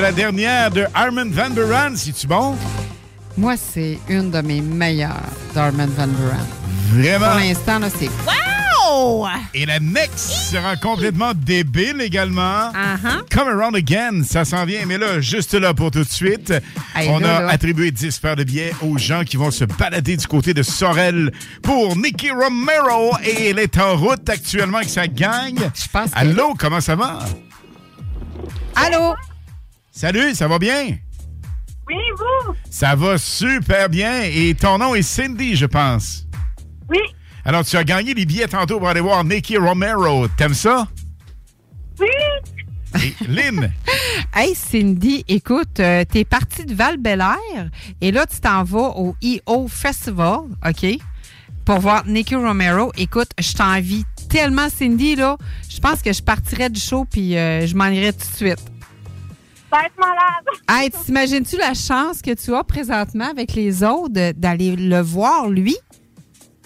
[0.00, 1.94] C'est la dernière de Armin Van Buren.
[1.94, 2.56] C'est-tu bon?
[3.36, 6.46] Moi, c'est une de mes meilleures d'Armin Van Buren.
[6.94, 7.32] Vraiment?
[7.32, 9.26] Pour l'instant, là, c'est wow!
[9.52, 12.72] Et la next sera complètement débile également.
[13.30, 16.50] Come Around Again, ça s'en vient, mais là, juste là pour tout de suite.
[16.96, 17.48] Hey, on là, a là.
[17.50, 21.30] attribué 10 paires de billets aux gens qui vont se balader du côté de Sorel
[21.62, 23.18] pour Nicky Romero.
[23.22, 25.56] Et elle est en route actuellement avec sa gang.
[25.58, 27.18] Je pense Allô, comment ça va?
[28.74, 29.14] Allô?
[30.00, 30.96] Salut, ça va bien?
[31.86, 32.54] Oui, vous?
[32.70, 34.22] Ça va super bien.
[34.22, 36.26] Et ton nom est Cindy, je pense.
[36.88, 37.00] Oui.
[37.44, 40.26] Alors, tu as gagné les billets tantôt pour aller voir Nicky Romero.
[40.28, 40.88] T'aimes ça?
[41.98, 42.06] Oui.
[43.04, 43.70] Et Lynn,
[44.34, 47.68] Hey Cindy, écoute, euh, t'es partie de val air
[48.00, 50.98] et là tu t'en vas au EO Festival, OK?
[51.66, 52.90] Pour voir Nicky Romero.
[52.96, 55.36] Écoute, je t'envie tellement Cindy là,
[55.68, 58.70] je pense que je partirais du show puis euh, je m'en irais tout de suite.
[59.70, 60.16] Ça va être malade.
[60.68, 65.76] Hey, t'imagines-tu la chance que tu as présentement avec les autres d'aller le voir lui?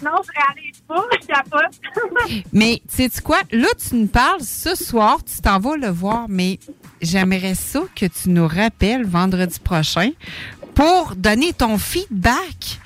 [0.03, 1.05] Non, je réalise pas.
[1.21, 2.43] Je capote.
[2.53, 3.39] Mais sais tu quoi?
[3.51, 6.59] Là, tu nous parles ce soir, tu t'en vas le voir, mais
[7.01, 10.11] j'aimerais ça que tu nous rappelles vendredi prochain
[10.75, 12.79] pour donner ton feedback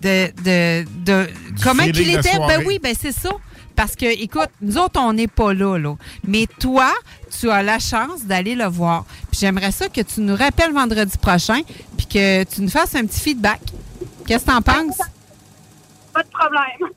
[0.00, 1.26] de, de, de
[1.62, 2.30] comment qu'il la était.
[2.30, 2.56] soirée.
[2.58, 3.30] Ben oui, ben c'est ça.
[3.76, 5.94] Parce que, écoute, nous autres, on n'est pas là, là.
[6.26, 6.92] Mais toi,
[7.38, 9.04] tu as la chance d'aller le voir.
[9.30, 11.60] Puis j'aimerais ça que tu nous rappelles vendredi prochain,
[11.96, 13.60] puis que tu nous fasses un petit feedback.
[14.26, 14.98] Qu'est-ce que t'en penses?
[16.12, 16.90] Pas de problème.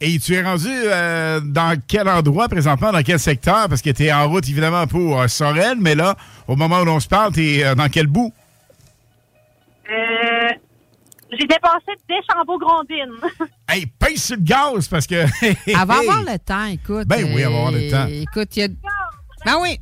[0.00, 3.68] et tu es rendu euh, dans quel endroit présentement, dans quel secteur?
[3.68, 6.14] Parce que tu es en route, évidemment, pour euh, Sorel, mais là,
[6.46, 8.32] au moment où l'on se parle, tu es dans quel bout?
[11.32, 13.46] Euh, J'ai dépassé Deschambault-Grondines.
[13.68, 15.14] Hey, paye sur le gaz parce que.
[15.44, 17.06] Elle va avoir le temps, écoute.
[17.06, 18.06] Ben oui, elle va avoir le temps.
[18.08, 18.68] Écoute, il y a.
[19.46, 19.78] Ben oui.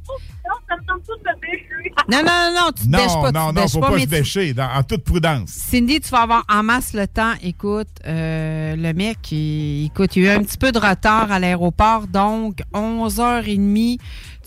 [0.46, 1.94] Non, ça me tombe tout de suite.
[2.10, 3.32] Non, non, non, non, tu te Non, bêches pas.
[3.32, 5.48] non, non, faut pas, se bêcher, dans- en toute prudence.
[5.50, 7.32] Cindy, tu vas avoir en masse le temps.
[7.42, 11.32] Écoute, euh, le mec, il, écoute, il y a eu un petit peu de retard
[11.32, 13.98] à l'aéroport, donc 11h30,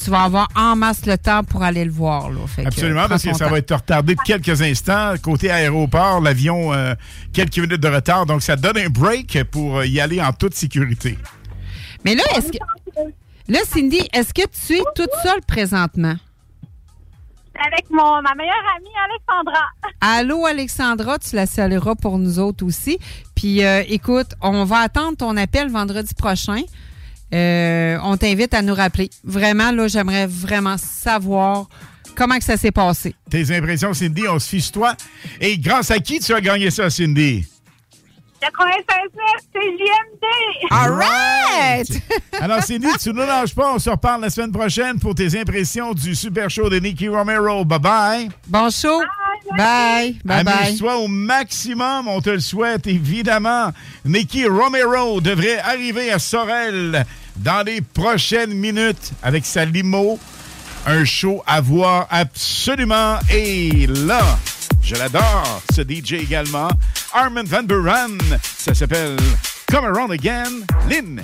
[0.03, 2.29] tu vas avoir en masse le temps pour aller le voir.
[2.29, 2.39] Là.
[2.47, 3.51] Fait Absolument, parce que ça temps.
[3.51, 5.13] va être retardé de quelques instants.
[5.21, 6.93] Côté aéroport, l'avion, euh,
[7.33, 8.25] quelques minutes de retard.
[8.25, 11.17] Donc, ça donne un break pour euh, y aller en toute sécurité.
[12.05, 12.57] Mais là, est-ce que.
[13.47, 16.15] Là, Cindy, est-ce que tu es toute seule présentement?
[17.63, 19.65] Avec mon, ma meilleure amie, Alexandra.
[19.99, 22.97] Allô, Alexandra, tu la salueras pour nous autres aussi.
[23.35, 26.61] Puis, euh, écoute, on va attendre ton appel vendredi prochain.
[27.33, 29.09] Euh, on t'invite à nous rappeler.
[29.23, 31.67] Vraiment, là, j'aimerais vraiment savoir
[32.15, 33.15] comment que ça s'est passé.
[33.29, 34.95] Tes impressions, Cindy, on se fiche toi.
[35.39, 37.45] Et grâce à qui tu as gagné ça, Cindy?
[38.41, 38.95] 96
[39.53, 40.71] CJMD.
[40.71, 41.87] All right!
[42.39, 43.73] Alors, Cindy, tu ne nous lâches pas.
[43.75, 47.63] On se reparle la semaine prochaine pour tes impressions du super show de Nicky Romero.
[47.63, 48.29] Bye-bye.
[48.47, 48.99] Bon show.
[48.99, 49.20] Bye.
[49.57, 50.65] Bye bye.
[50.65, 53.71] Amuse-toi au maximum, on te le souhaite, évidemment.
[54.05, 57.05] Nicky Romero devrait arriver à Sorel
[57.37, 60.19] dans les prochaines minutes avec sa limo.
[60.85, 63.19] Un show à voir absolument.
[63.29, 64.39] Et là,
[64.81, 66.69] je l'adore, ce DJ également.
[67.13, 68.17] Armin Van Buren.
[68.57, 69.17] Ça s'appelle
[69.67, 70.51] Come Around Again.
[70.89, 71.21] Lynn.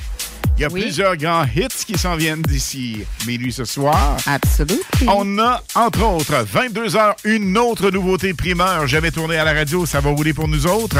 [0.58, 4.18] Il y a plusieurs grands hits qui s'en viennent d'ici minuit ce soir.
[4.26, 4.82] Absolument.
[5.08, 9.86] On a, entre autres, 22 heures, une autre nouveauté primeur jamais tournée à la radio.
[9.86, 10.98] Ça va rouler pour nous autres.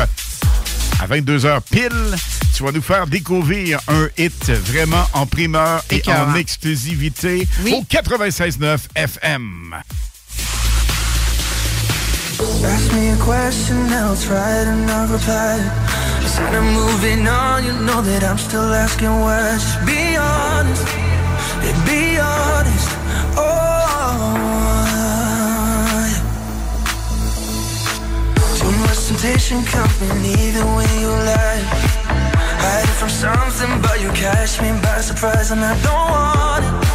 [1.02, 2.16] À 22 heures pile,
[2.56, 8.78] tu vas nous faire découvrir un hit vraiment en primeur et en exclusivité au 96.9
[8.96, 9.76] FM.
[12.40, 15.58] Ask me a question, I'll try to not reply.
[16.22, 19.58] Instead of moving on, you know that I'm still asking why.
[19.58, 20.86] Just be honest,
[21.66, 22.90] yeah, be honest.
[23.36, 23.48] Oh.
[28.60, 31.64] Too much temptation company, the way you lie.
[32.62, 36.87] Hiding from something, but you catch me by surprise, and I don't want it.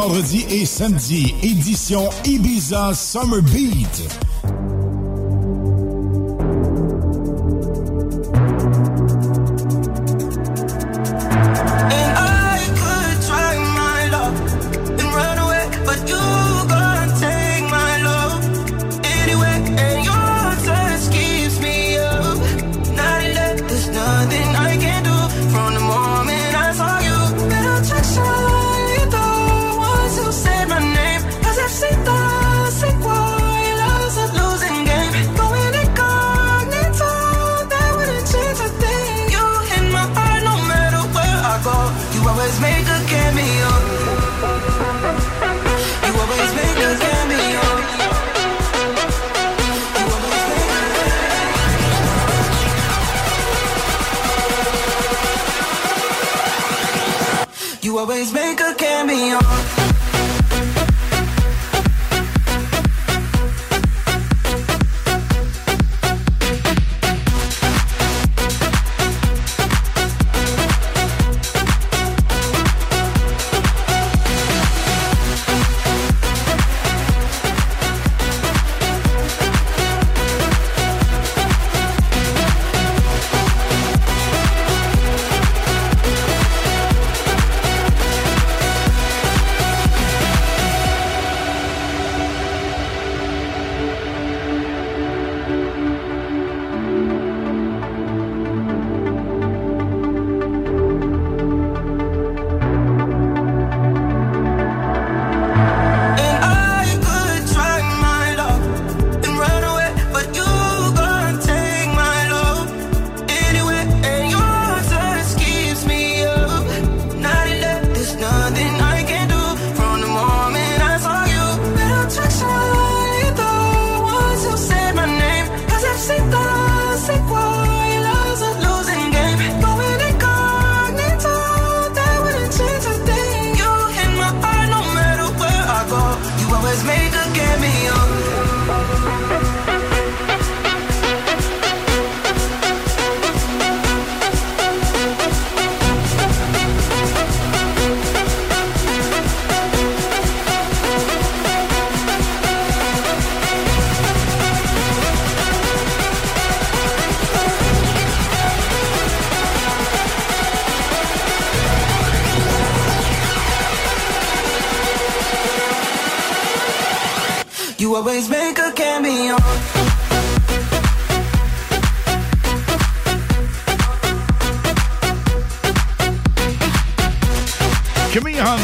[0.00, 4.00] Vendredi et samedi, édition Ibiza Summer Beat.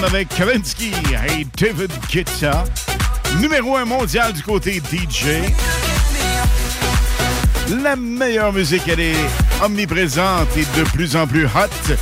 [0.05, 0.93] Avec Kavinsky
[1.39, 2.64] et David Guetta.
[3.40, 5.43] Numéro un mondial du côté DJ.
[7.82, 9.16] La meilleure musique, elle est
[9.62, 11.94] omniprésente et de plus en plus hot.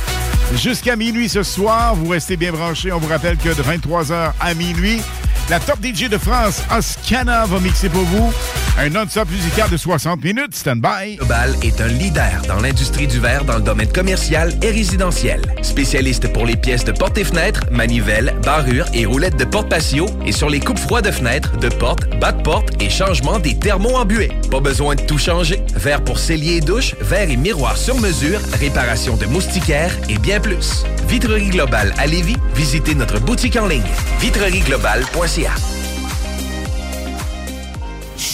[0.55, 2.91] Jusqu'à minuit ce soir, vous restez bien branchés.
[2.91, 5.01] On vous rappelle que de 23h à minuit,
[5.49, 8.31] la top DJ de France, Oscana, va mixer pour vous
[8.77, 10.55] un non-stop musical de 60 minutes.
[10.55, 11.15] Stand by.
[11.15, 15.41] Global est un leader dans l'industrie du verre dans le domaine commercial et résidentiel.
[15.61, 20.07] Spécialiste pour les pièces de portes et fenêtres, manivelles, barrures et roulettes de porte patio
[20.25, 23.57] et sur les coupes froides de fenêtres, de portes, bas de porte et changement des
[23.57, 24.31] thermos embués.
[24.51, 25.61] Pas besoin de tout changer.
[25.75, 30.39] Verre pour cellier et douche, verre et miroir sur mesure, réparation de moustiquaires et bien
[30.39, 30.83] plus.
[31.07, 33.83] Vitrerie Globale à Lévis, visitez notre boutique en ligne
[34.19, 35.84] vitrerieglobale.ca.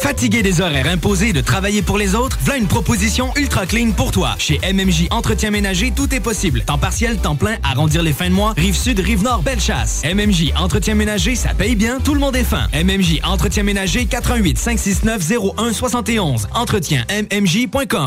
[0.00, 4.12] Fatigué des horaires imposés de travailler pour les autres, voilà une proposition ultra clean pour
[4.12, 4.36] toi.
[4.38, 6.62] Chez MMJ Entretien Ménager, tout est possible.
[6.62, 10.02] Temps partiel, temps plein, arrondir les fins de mois, rive sud, rive nord, belle chasse.
[10.04, 12.68] MMJ Entretien Ménager, ça paye bien, tout le monde est fin.
[12.72, 16.48] MMJ Entretien Ménager, 88 569 01 71.
[16.54, 18.06] Entretien MMJ.com.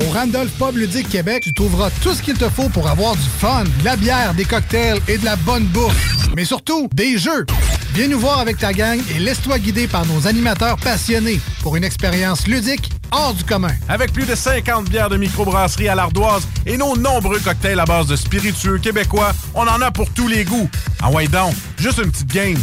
[0.00, 3.28] Au Randolph Pub Ludique Québec, tu trouveras tout ce qu'il te faut pour avoir du
[3.38, 6.18] fun, de la bière, des cocktails et de la bonne bouffe.
[6.36, 7.46] Mais surtout, des jeux.
[7.94, 11.84] Viens nous voir avec ta gang et laisse-toi guider par nos animateurs passionnés pour une
[11.84, 13.72] expérience ludique hors du commun.
[13.88, 18.06] Avec plus de 50 bières de microbrasserie à l'ardoise et nos nombreux cocktails à base
[18.06, 20.68] de spiritueux québécois, on en a pour tous les goûts.
[21.00, 22.58] Ah ouais donc, juste une petite game.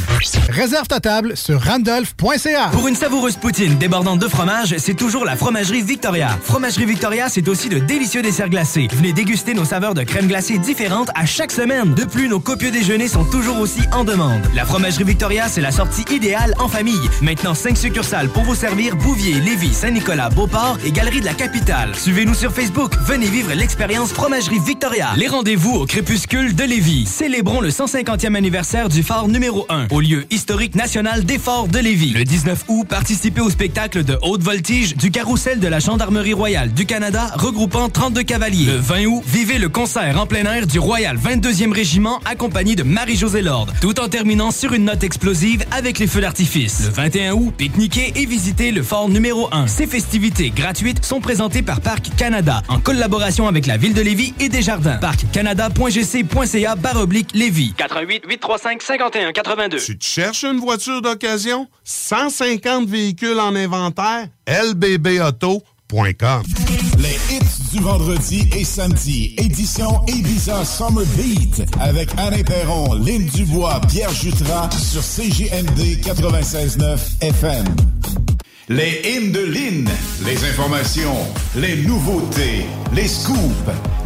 [0.50, 2.70] Réserve ta table sur randolph.ca.
[2.72, 6.38] Pour une savoureuse poutine débordante de fromage, c'est toujours la Fromagerie Victoria.
[6.44, 8.88] Fromagerie Victoria, c'est aussi de délicieux desserts glacés.
[8.92, 11.94] Venez déguster nos saveurs de crème glacée différentes à chaque semaine.
[11.94, 14.42] De plus, nos copieux déjeuners sont toujours aussi en demande.
[14.54, 17.10] La Fromagerie Victoria, c'est la sortie idéale en famille.
[17.22, 21.96] Maintenant, 5 succursales pour vous servir Bouvier, Lévis, Saint-Nicolas, Beauport et Galerie de la Capitale.
[21.96, 22.92] Suivez-nous sur Facebook.
[23.06, 25.12] Venez vivre l'expérience Fromagerie Victoria.
[25.16, 27.06] Les rendez-vous au crépuscule de Lévis.
[27.06, 31.80] Célébrons le 150e anniversaire du phare numéro 1 au lieu historique national des forts de
[31.80, 32.12] Lévis.
[32.12, 36.74] Le 19 août, participez au spectacle de haute voltige du carrousel de la Gendarmerie royale
[36.74, 38.66] du Canada regroupant 32 cavaliers.
[38.66, 42.84] Le 20 août, vivez le concert en plein air du Royal 22e Régiment accompagné de
[42.84, 46.82] Marie-Josée Lord, tout en terminant sur une note explosive avec les feux d'artifice.
[46.84, 49.68] Le 21 août, pique-niquez et visitez le fort numéro 1.
[49.68, 54.34] Ces festivités gratuites sont présentées par Parc Canada en collaboration avec la ville de Lévis
[54.40, 54.98] et Desjardins.
[54.98, 57.74] Parccanada.gc.ca baroblique Lévis.
[57.78, 59.78] 88 835 51 82.
[59.78, 61.68] Tu te cherches une voiture d'occasion?
[61.84, 64.28] 150 véhicules en inventaire?
[64.48, 66.44] lbbauto.com
[66.98, 73.80] Les hits du vendredi et samedi, édition Ibiza Summer Beat, avec Alain Perron, Lynn Dubois,
[73.90, 77.66] Pierre Jutras, sur CJMD 96.9 FM.
[78.68, 79.88] Les hymnes de Lynn,
[80.26, 81.16] les informations,
[81.56, 82.66] les nouveautés,
[82.96, 83.38] les scoops,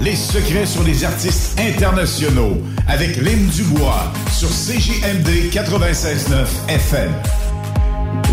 [0.01, 2.57] les secrets sur les artistes internationaux,
[2.89, 7.09] avec Lynn Dubois, sur CJMD 96.9 FM.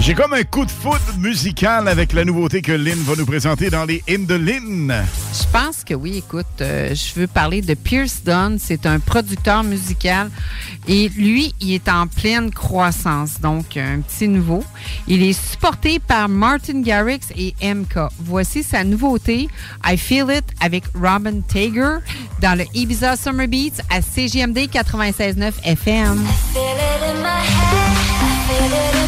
[0.07, 3.71] J'ai comme un coup de foot musical avec la nouveauté que Lynn va nous présenter
[3.71, 5.05] dans les hymnes de Lynn.
[5.33, 6.19] Je pense que oui.
[6.19, 8.57] Écoute, euh, je veux parler de Pierce Dunn.
[8.61, 10.31] C'est un producteur musical
[10.87, 13.41] et lui, il est en pleine croissance.
[13.41, 14.63] Donc, un petit nouveau.
[15.09, 17.99] Il est supporté par Martin Garrix et MK.
[18.21, 19.49] Voici sa nouveauté,
[19.85, 21.99] I Feel It, avec Robin Tager
[22.41, 26.25] dans le Ibiza Summer Beats à CGMD 96.9 FM.
[26.53, 29.06] Feel it in my head, I feel it in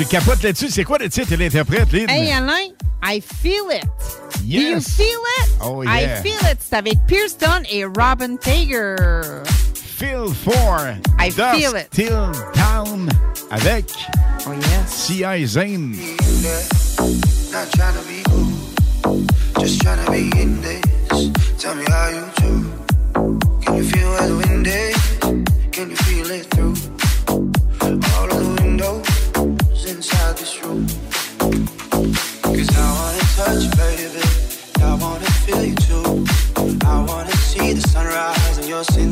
[0.00, 0.70] je capote là-dessus.
[0.70, 2.08] C'est quoi le titre et l'interprète, Lynn?
[2.08, 2.72] Hey Alain,
[3.02, 3.84] I feel it.
[4.38, 5.50] Do you feel it?
[5.62, 6.22] Oh, I yeah.
[6.22, 6.58] feel it.
[6.60, 8.96] C'est avec Pierce Dunn et Robin Tager.
[9.74, 11.90] Feel for I Dust feel it.
[11.90, 13.10] Till Down
[13.50, 13.84] avec
[14.46, 14.90] oh, yes.
[14.90, 15.44] C.I.
[15.44, 15.90] Zane.
[17.52, 18.22] Not trying to be
[19.02, 19.26] cool,
[19.60, 20.80] just trying to be in this.
[21.58, 22.70] Tell me how you do.
[23.60, 24.96] Can you feel the wind is?
[25.72, 26.99] Can you feel it through?
[38.84, 39.09] sin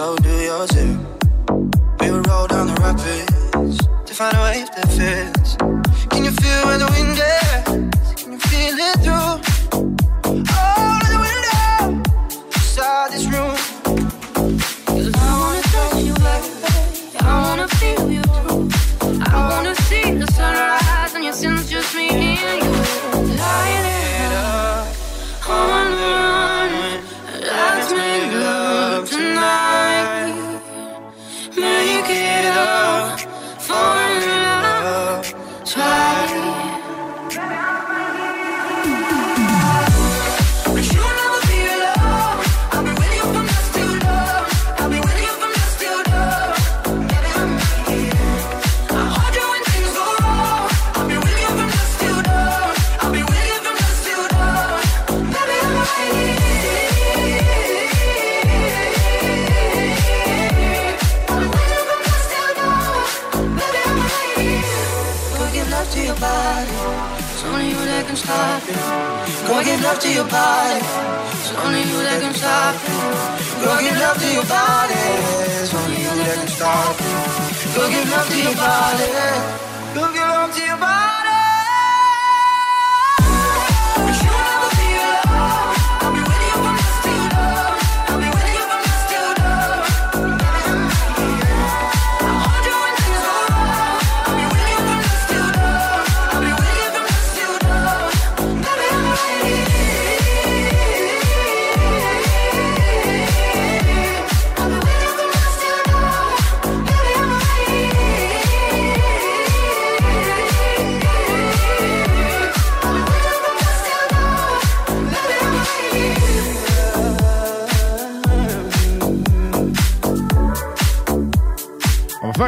[0.00, 1.09] so do yours too.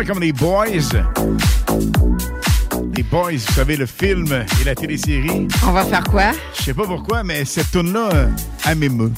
[0.02, 0.66] Faire comme les Boys.
[2.94, 5.48] Les Boys, vous savez, le film et la télésérie.
[5.66, 6.32] On va faire quoi?
[6.58, 8.28] Je sais pas pourquoi, mais cette tune-là, euh,
[8.66, 9.12] elle m'émeut.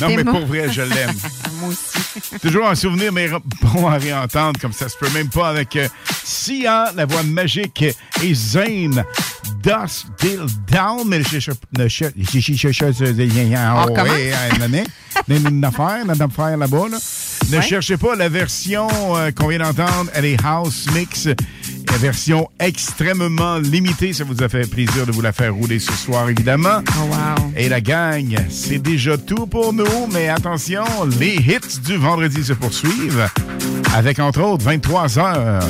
[0.00, 1.14] Non, mais pour vrai, je l'aime.
[1.60, 2.38] Moi aussi.
[2.40, 3.28] Toujours en souvenir, mais
[3.62, 5.88] bon à réentendre, comme ça se peut même pas avec euh,
[6.24, 7.84] Sia, la voix magique,
[8.22, 9.04] et Zane,
[9.62, 11.06] Dust Till Down.
[11.06, 11.56] Mais je cherche.
[17.50, 17.62] Ne Ouais.
[17.62, 20.10] cherchez pas la version euh, qu'on vient d'entendre.
[20.14, 21.28] Elle est House Mix.
[21.92, 24.12] La version extrêmement limitée.
[24.12, 26.82] Ça vous a fait plaisir de vous la faire rouler ce soir, évidemment.
[26.98, 27.14] Oh,
[27.56, 30.06] Et la gang, c'est déjà tout pour nous.
[30.12, 30.84] Mais attention,
[31.20, 33.28] les hits du vendredi se poursuivent.
[33.94, 35.62] Avec, entre autres, 23 heures.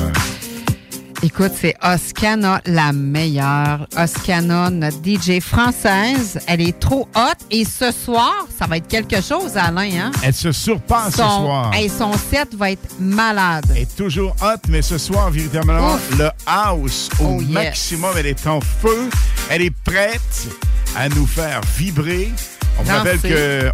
[1.23, 3.87] Écoute, c'est Oscana la meilleure.
[3.97, 6.39] Oscana, notre DJ française.
[6.47, 7.43] Elle est trop hot.
[7.49, 9.89] Et ce soir, ça va être quelque chose, Alain.
[9.99, 10.11] Hein?
[10.21, 11.71] Elle se surpasse ce soir.
[11.73, 13.65] Hey, son set va être malade.
[13.71, 16.17] Elle est toujours hot, mais ce soir, véritablement, Ouf.
[16.19, 17.49] le house au Oh, yes.
[17.49, 18.11] maximum.
[18.17, 19.09] Elle est en feu.
[19.49, 20.47] Elle est prête
[20.95, 22.31] à nous faire vibrer.
[22.79, 23.19] On vous rappelle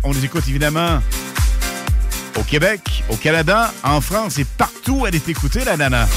[0.02, 1.00] qu'on nous écoute évidemment
[2.40, 5.04] au Québec, au Canada, en France et partout.
[5.06, 6.08] Elle est écoutée, la nana.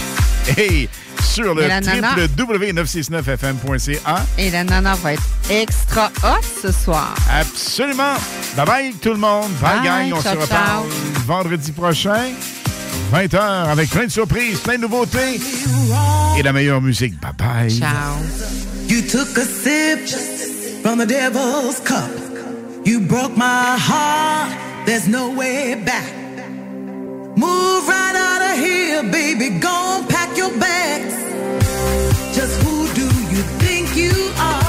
[0.57, 0.89] Hey,
[1.27, 4.27] sur le Et la nana- www.969fm.ca.
[4.39, 7.15] Et la nana va être extra hot ce soir.
[7.31, 8.15] Absolument.
[8.57, 9.51] Bye bye tout le monde.
[9.61, 10.13] Bye, Bye, gang.
[10.15, 11.23] On ciao, se reparle ciao.
[11.27, 12.31] vendredi prochain.
[13.13, 13.39] 20h
[13.71, 15.41] avec plein de surprises, plein de nouveautés
[16.39, 17.15] et la meilleure musique.
[17.21, 17.71] Bye bye.
[17.71, 18.17] Ciao.
[18.89, 20.09] You took a sip
[20.83, 22.09] from the devil's cup.
[22.85, 24.51] You broke my heart.
[24.87, 26.05] There's no way back.
[27.37, 29.59] Move right out of here, baby.
[29.59, 31.15] Go pack your bags.
[32.35, 34.66] Just who do you think you are?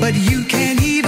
[0.00, 1.07] But you can't even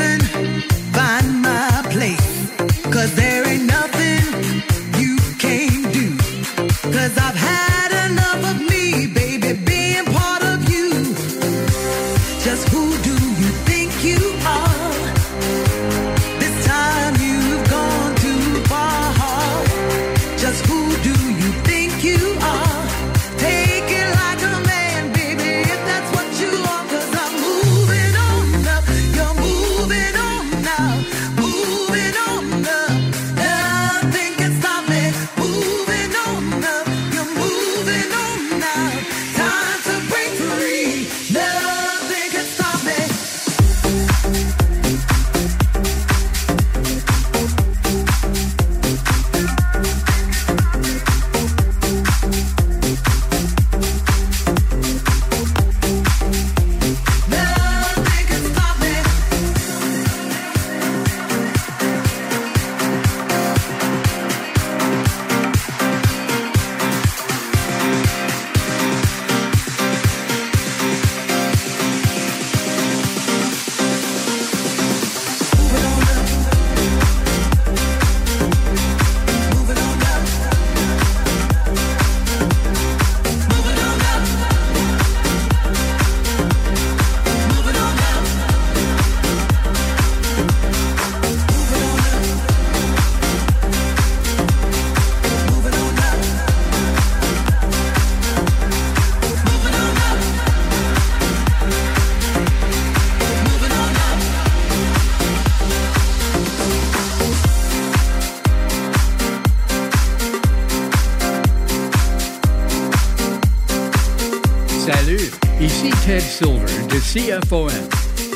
[117.13, 117.69] CFOM.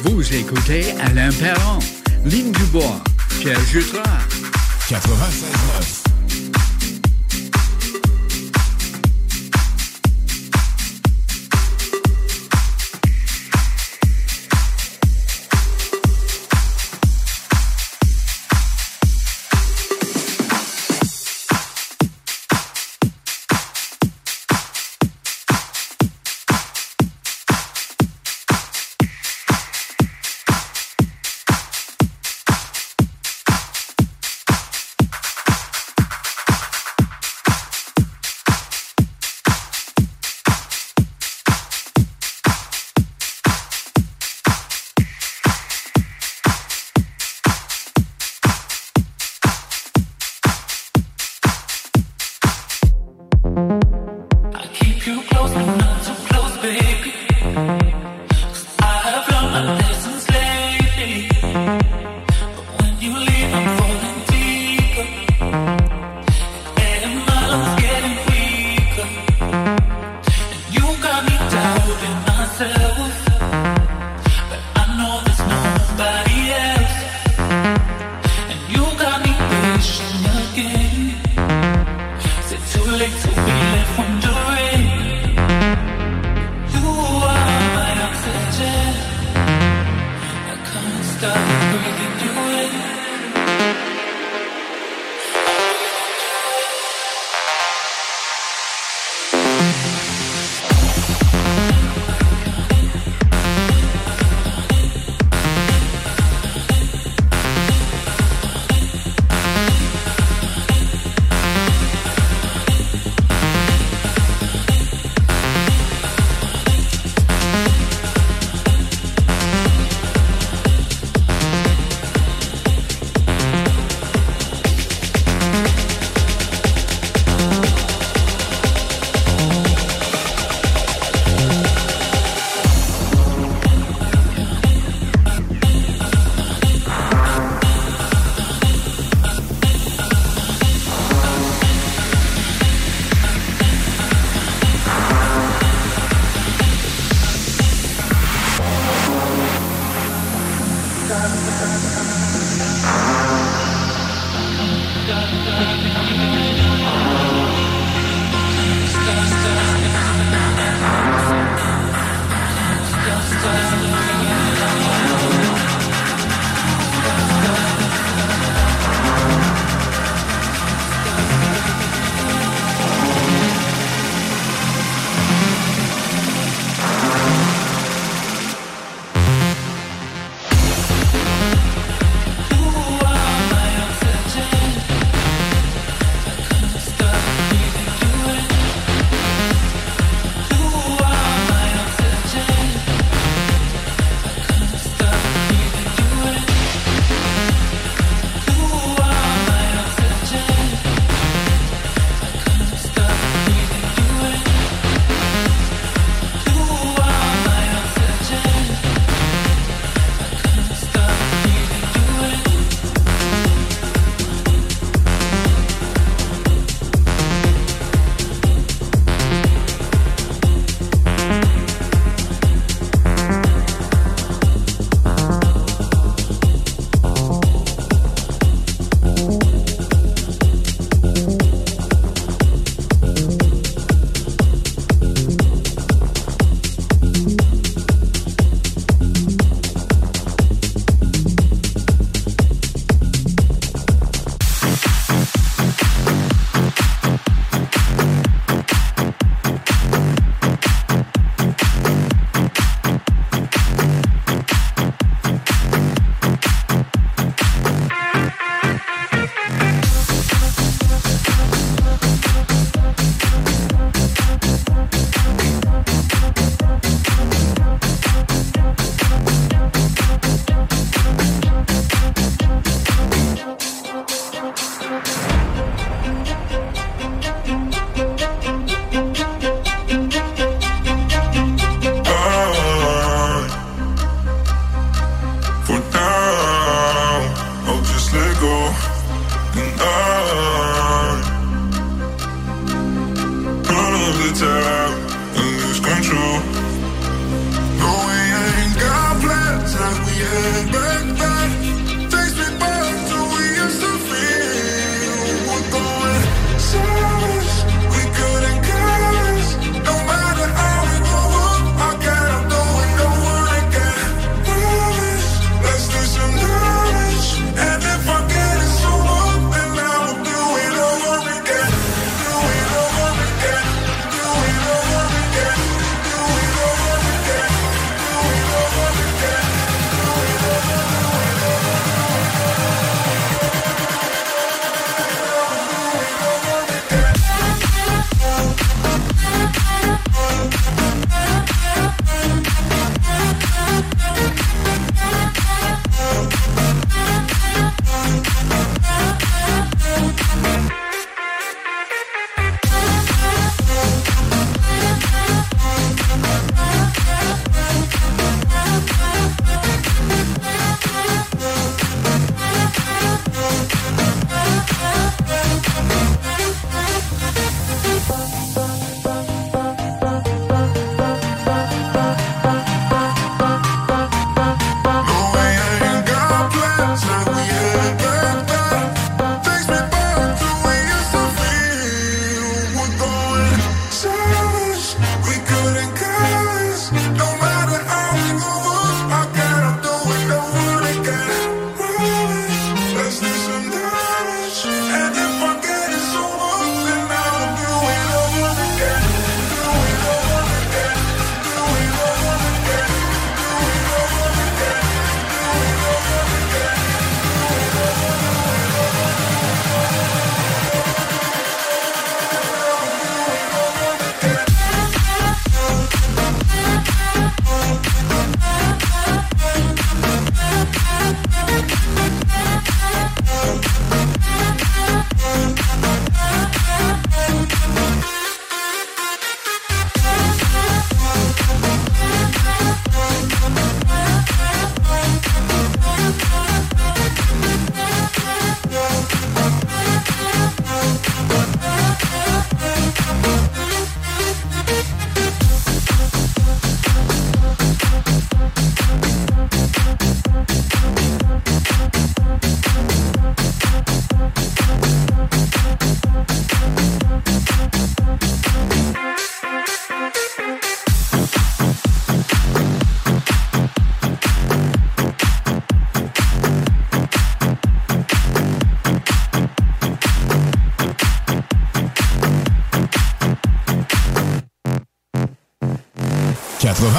[0.03, 1.79] Vous écoutez Alain Perron,
[2.25, 2.99] Ligne du Bois,
[3.39, 4.03] Pierre Jutras.
[4.89, 5.84] 96.9.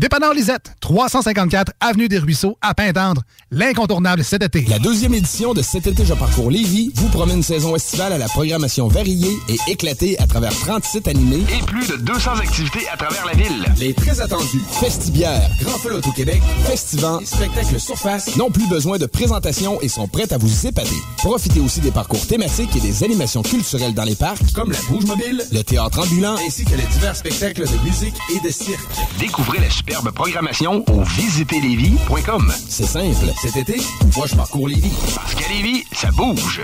[0.00, 3.20] Dépanneur Lisette, 354 Avenue des Ruisseaux, à Pintendre.
[3.50, 4.64] L'incontournable cet été.
[4.66, 8.16] La deuxième édition de Cet été, je parcours Lévis vous promet une saison estivale à
[8.16, 12.88] la programmation variée et éclatée à travers 30 sites animés Et plus de 200 activités
[12.90, 13.66] à travers la ville.
[13.78, 18.96] Les très attendus Festibière, Grand Feu au Québec, Festivant et Spectacle Surface n'ont plus besoin
[18.96, 20.96] de présentation et sont prêts à vous épater.
[21.18, 25.04] Profitez aussi des parcours thématiques et des animations culturelles dans les parcs, comme la bouge
[25.04, 28.80] mobile, le théâtre ambulant, ainsi que les divers spectacles de musique et de cirque.
[29.18, 32.52] Découvrez la superbe programmation au visiterlévis.com.
[32.68, 33.32] C'est simple.
[33.42, 33.80] Cet été,
[34.16, 34.92] moi je parcours Lévis.
[35.16, 36.62] Parce qu'à Lévis, ça bouge.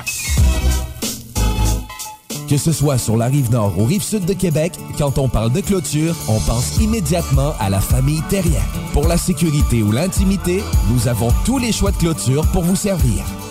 [2.49, 5.51] Que ce soit sur la rive nord ou rive sud de Québec, quand on parle
[5.51, 8.63] de clôture, on pense immédiatement à la famille Terrien.
[8.93, 13.25] Pour la sécurité ou l'intimité, nous avons tous les choix de clôture pour vous servir.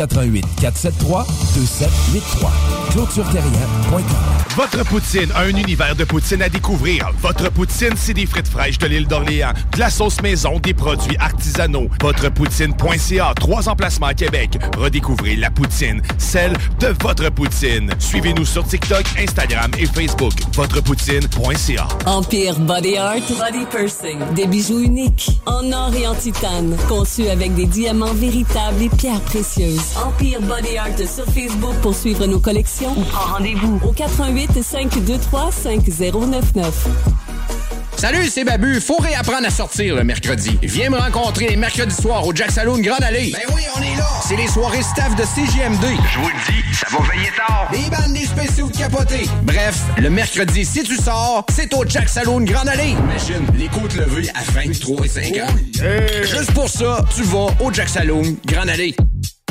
[0.00, 2.50] 88 473 2783.
[2.92, 4.02] ClôtureTerrien.com.
[4.56, 7.10] Votre poutine, un univers de poutine à découvrir.
[7.20, 11.16] Votre poutine, c'est des frites fraîches de l'île d'Orléans, de la sauce maison, des produits
[11.18, 11.88] artisanaux.
[12.00, 14.58] Votrepoutine.ca, trois emplacements à Québec.
[14.78, 17.90] Redécouvrez la poutine, celle de votre poutine.
[17.98, 20.32] Suivez-nous sur TikTok, Instagram et Facebook.
[20.54, 21.88] Votrepoutine.ca.
[22.06, 24.18] Empire Body Art Body Pursing.
[24.34, 29.20] Des bijoux uniques, en or et en titane, conçus avec des diamants véritables et pierres
[29.20, 29.89] précieuses.
[29.96, 35.50] Empire Body Art sur Facebook pour suivre nos collections ou prends rendez-vous au 88 523
[35.50, 36.88] 5099.
[37.96, 38.80] Salut, c'est Babu.
[38.80, 40.58] Faut réapprendre à sortir le mercredi.
[40.62, 43.30] Viens me rencontrer les mercredis soirs au Jack Saloon Grande Allée.
[43.32, 44.06] Ben oui, on est là.
[44.26, 45.84] C'est les soirées staff de CGMD.
[45.84, 47.68] Je vous le dis, ça va veiller tard.
[47.70, 49.28] Des bandes, des spéciaux de capotés.
[49.42, 52.92] Bref, le mercredi, si tu sors, c'est au Jack Saloon Grande Allée.
[52.92, 55.50] Imagine, les côtes levées à 23 et 50.
[56.22, 58.94] Juste pour ça, tu vas au Jack Saloon Grande Allée.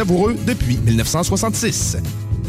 [0.00, 1.98] savoureux depuis 1966.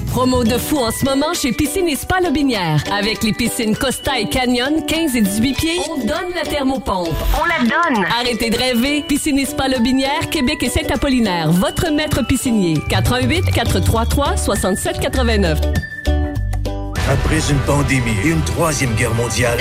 [0.07, 2.81] Promo de fou en ce moment chez Piscine et Spa Lobinière.
[2.97, 7.09] Avec les piscines Costa et Canyon, 15 et 18 pieds, on donne la thermopompe.
[7.41, 8.05] On la donne!
[8.05, 9.03] Arrêtez de rêver.
[9.05, 11.51] Piscine et Spa Lobinière, Québec et Saint-Apollinaire.
[11.51, 12.75] Votre maître piscinier.
[12.87, 15.59] 88 433 67 89.
[17.09, 19.59] Après une pandémie et une troisième guerre mondiale,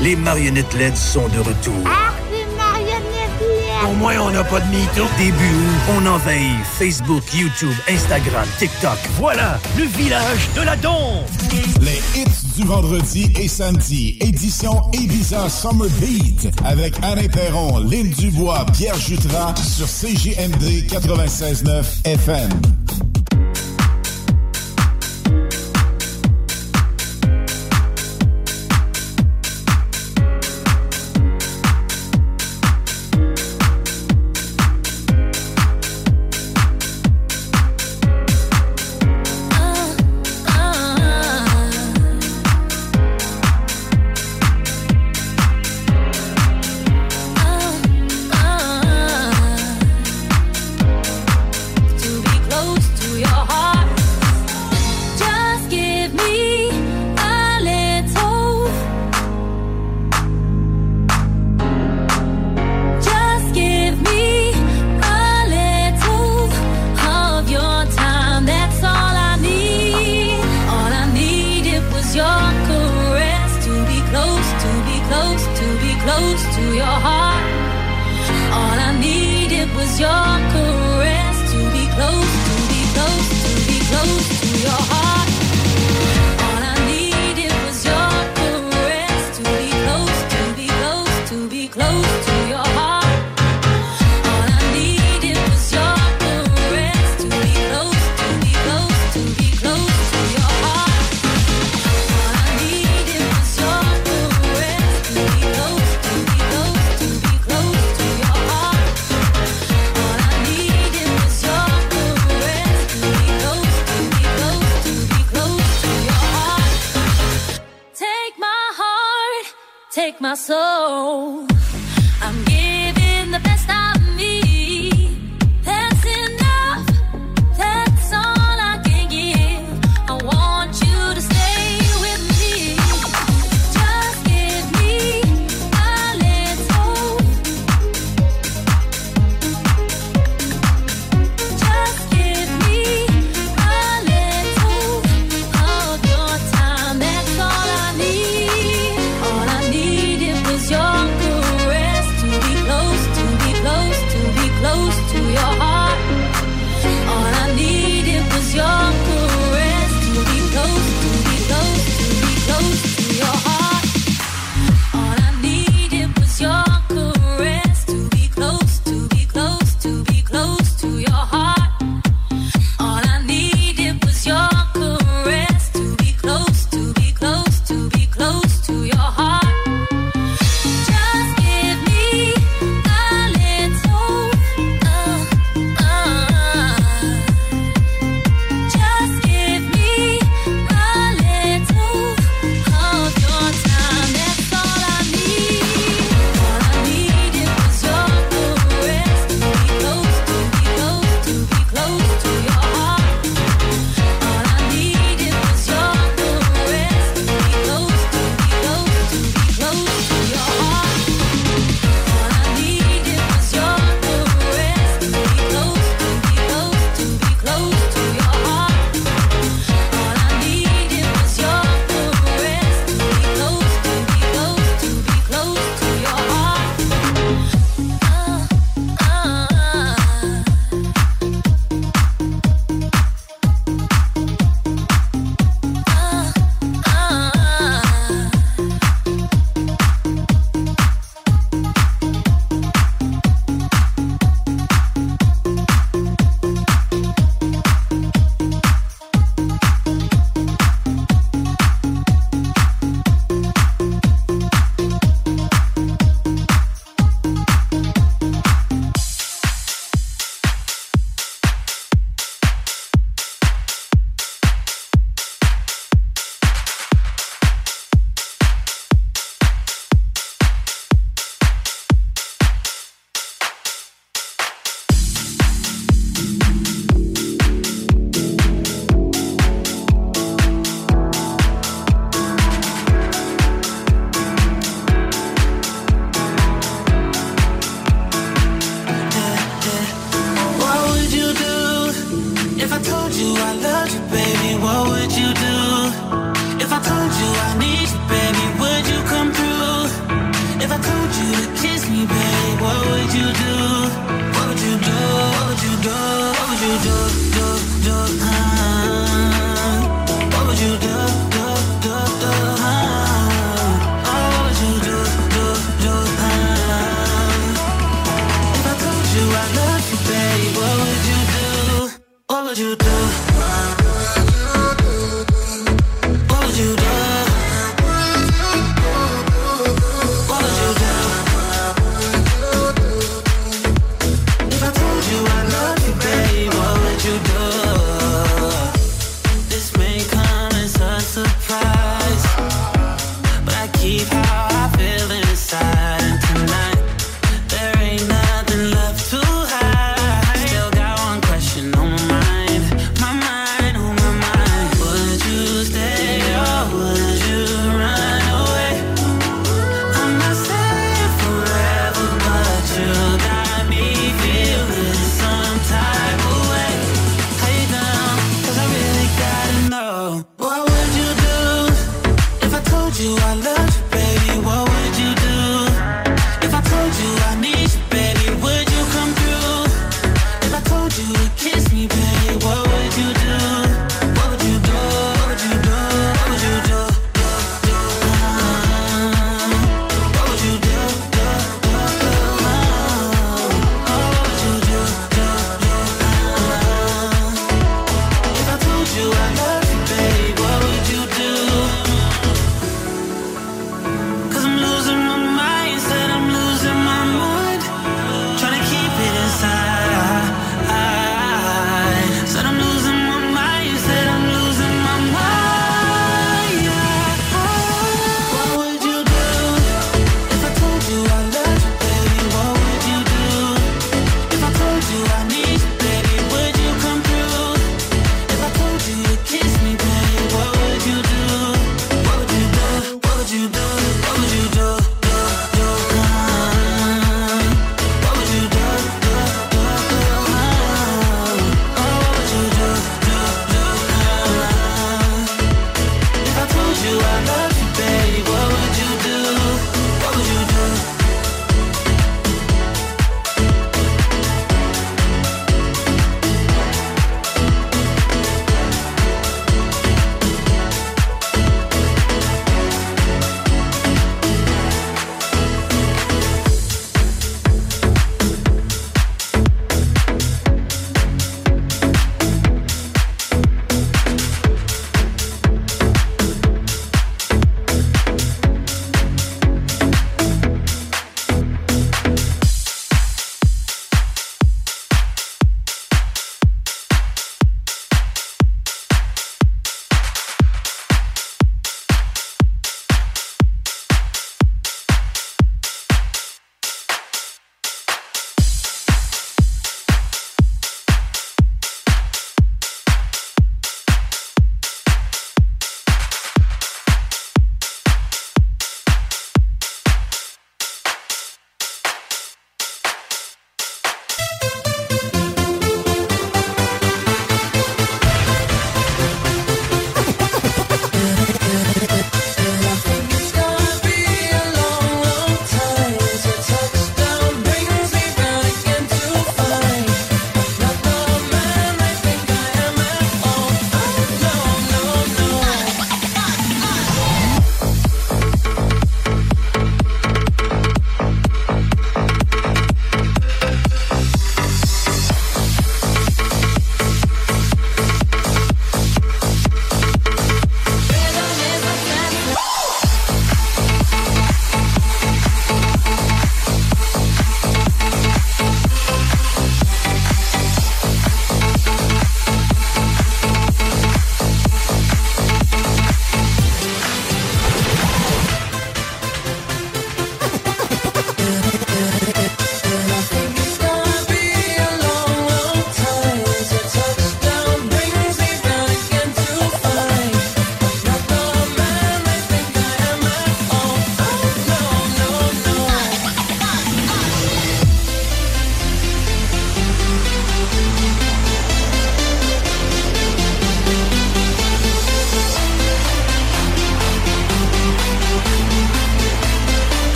[0.00, 1.74] les marionnettes LED sont de retour.
[3.84, 5.04] Au moins, on n'a pas de mytho.
[5.18, 8.98] Début août, on envahit Facebook, YouTube, Instagram, TikTok.
[9.18, 11.24] Voilà, le village de la Dombe.
[11.80, 18.64] Les hits du vendredi et samedi, édition Ibiza Summer Beat, avec Alain Perron, Lynn Dubois,
[18.72, 22.50] Pierre Jutras, sur CJMD 96.9 FM.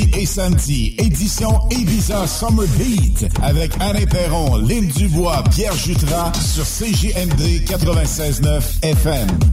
[0.00, 7.62] et samedi, édition Ibiza Summer Beat avec Alain Perron, Lynn Dubois, Pierre Jutras sur CGMD
[7.66, 9.51] 96.9 FM.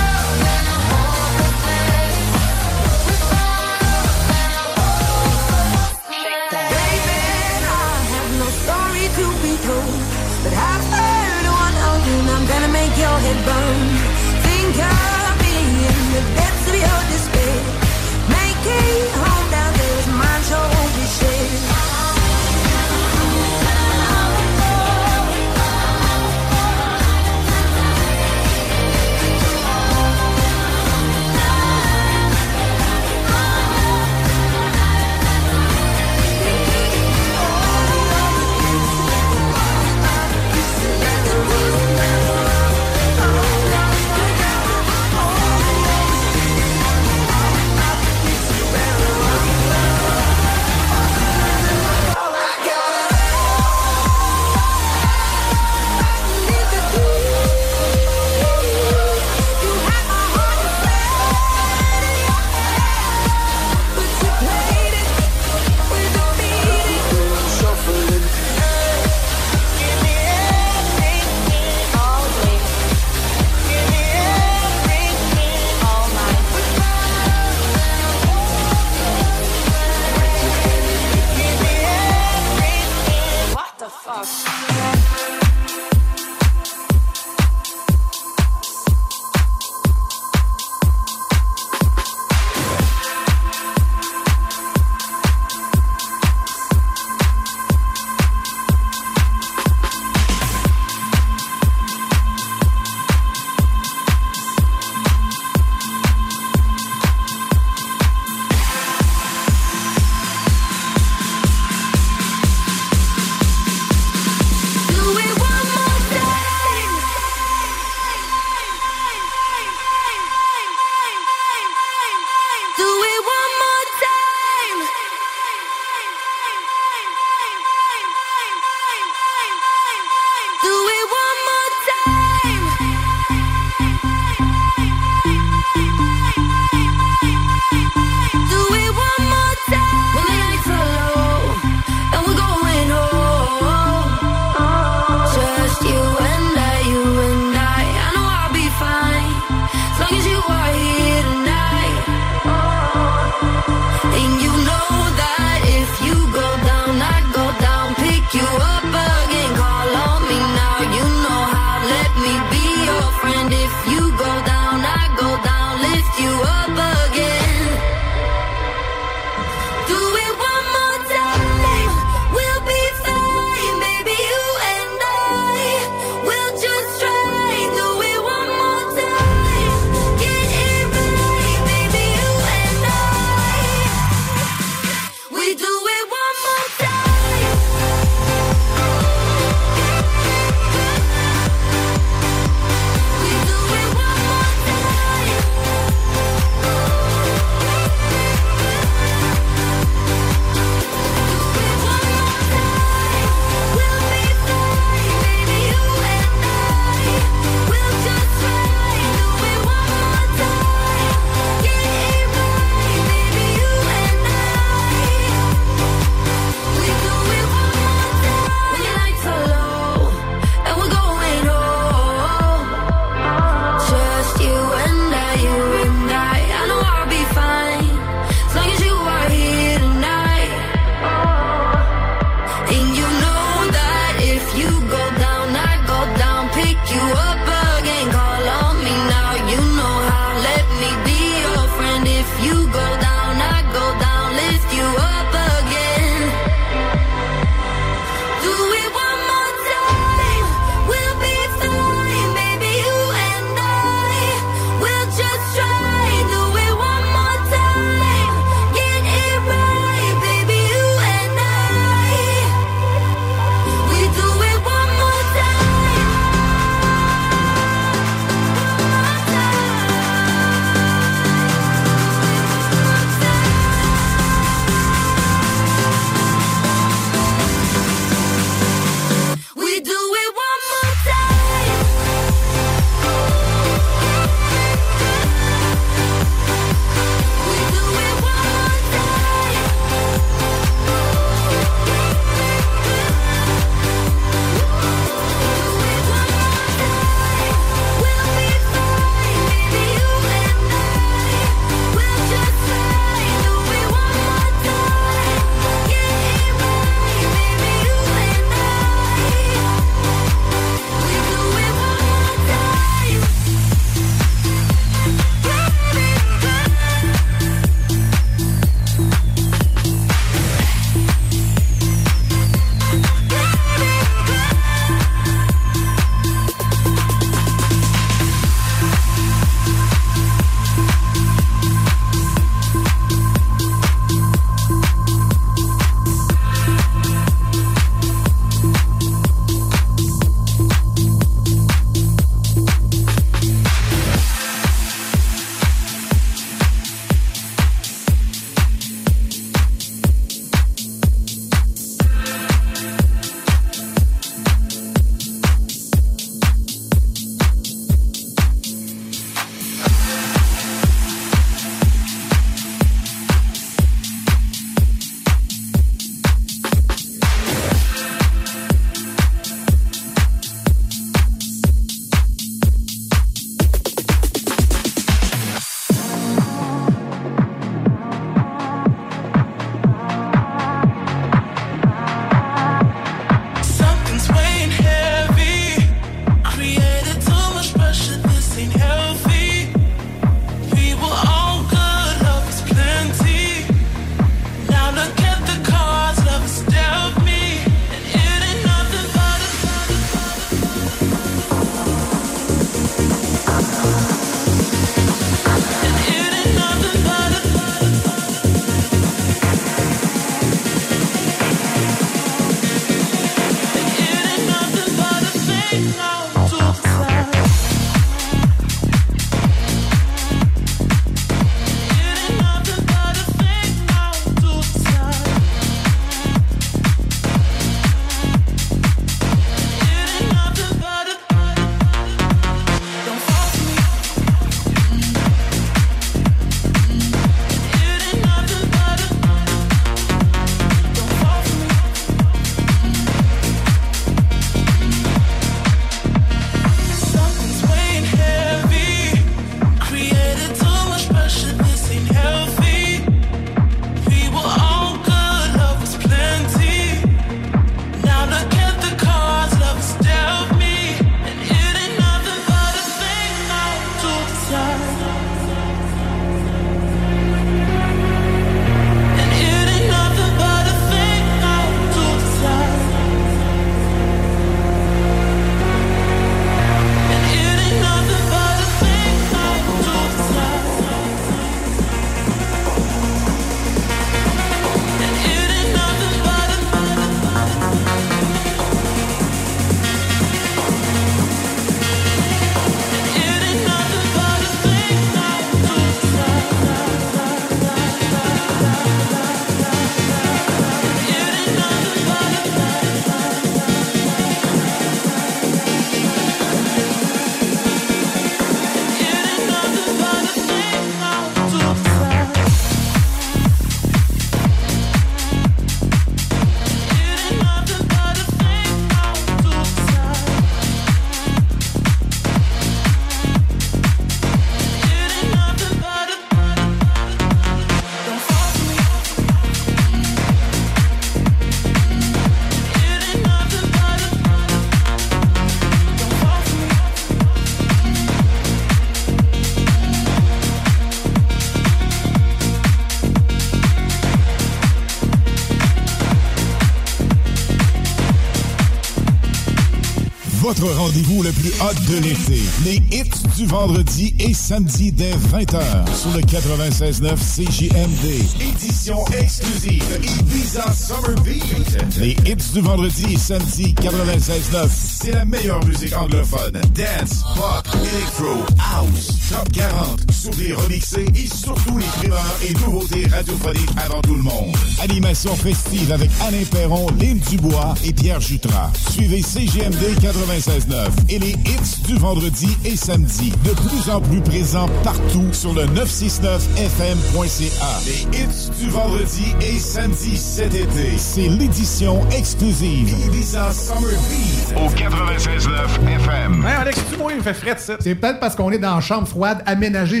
[550.70, 552.40] Rendez-vous le plus hot de l'été.
[552.64, 555.60] Les hits du vendredi et samedi dès 20h
[556.00, 558.04] sur le 96.9 CJMD.
[558.40, 559.84] Édition exclusive
[560.20, 561.98] Ibiza Summer Beat.
[561.98, 564.68] Les hits du vendredi et samedi 96.9.
[565.00, 566.52] C'est la meilleure musique anglophone.
[566.52, 573.70] Dance, pop, electro, house, top 40, les remixés et surtout les primeurs et nouveautés radiophoniques
[573.76, 574.54] avant tout le monde.
[574.82, 578.70] Animation festive avec Alain Perron, Lynn Dubois et Pierre Jutras.
[578.90, 583.32] Suivez CGMD 96.9 et les hits du vendredi et samedi.
[583.44, 587.80] De plus en plus présents partout sur le 969fm.ca.
[587.86, 590.96] Les hits du vendredi et samedi cet été.
[590.98, 596.44] C'est l'édition exclusive Ibiza Summer Beat au 96.9 FM.
[596.46, 597.76] Hey Alex, tu moi, il fait frais ça.
[597.80, 600.00] C'est peut-être parce qu'on est dans une chambre froide aménagée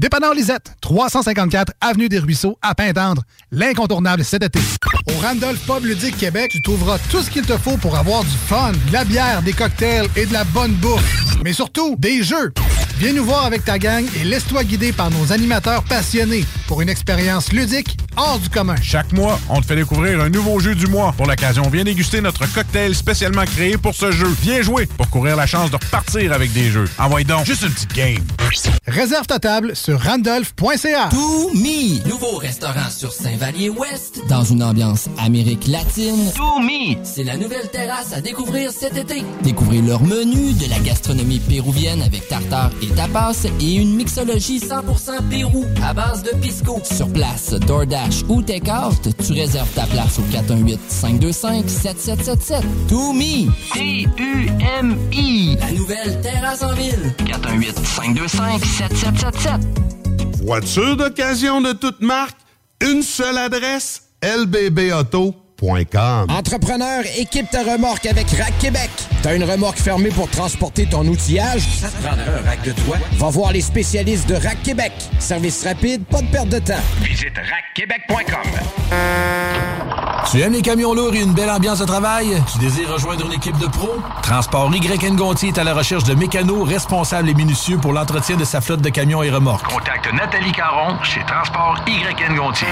[0.00, 3.22] Dépanneur Lisette, 354 Avenue des Ruisseaux, à Pintendre.
[3.50, 4.58] L'incontournable cet été.
[5.08, 8.30] Au Randolph Pub Ludique Québec, tu trouveras tout ce qu'il te faut pour avoir du
[8.30, 11.36] fun, de la bière, des cocktails et de la bonne bouffe.
[11.44, 12.52] Mais surtout, des jeux.
[13.02, 16.88] Viens nous voir avec ta gang et laisse-toi guider par nos animateurs passionnés pour une
[16.88, 18.76] expérience ludique hors du commun.
[18.80, 21.12] Chaque mois, on te fait découvrir un nouveau jeu du mois.
[21.16, 24.28] Pour l'occasion, viens déguster notre cocktail spécialement créé pour ce jeu.
[24.42, 26.84] Viens jouer pour courir la chance de repartir avec des jeux.
[26.96, 28.24] Envoie donc juste une petite game.
[28.86, 31.08] Réserve ta table sur randolph.ca.
[31.10, 36.30] To Me, nouveau restaurant sur Saint-Vallier-Ouest, dans une ambiance Amérique latine.
[36.36, 39.24] To Me, c'est la nouvelle terrasse à découvrir cet été.
[39.42, 45.28] Découvrez leur menu, de la gastronomie péruvienne avec tartare et tapas et une mixologie 100%
[45.30, 46.80] Pérou à base de pisco.
[46.84, 52.62] Sur place, DoorDash ou Takeout, tu réserves ta place au 418-525-7777.
[52.88, 57.12] To Me, T-U-M-I, la nouvelle terrasse en ville.
[57.24, 59.60] 418-525-7777.
[60.44, 62.36] Voiture d'occasion de toute marque,
[62.80, 65.41] une seule adresse, lbbauto.com.
[65.62, 68.90] Entrepreneur, équipe ta remorque avec Rack Québec.
[69.22, 71.62] T'as une remorque fermée pour transporter ton outillage?
[71.80, 72.96] Ça te prendra un rack de toi?
[73.12, 74.92] Va voir les spécialistes de Rack Québec.
[75.20, 76.82] Service rapide, pas de perte de temps.
[77.00, 78.50] Visite rackquebec.com.
[80.32, 82.42] Tu aimes les camions lourds et une belle ambiance de travail?
[82.52, 84.02] Tu désires rejoindre une équipe de pros?
[84.22, 88.44] Transport YN Gontier est à la recherche de mécanos responsables et minutieux pour l'entretien de
[88.44, 89.72] sa flotte de camions et remorques.
[89.72, 92.66] Contacte Nathalie Caron chez Transport YN Gontier.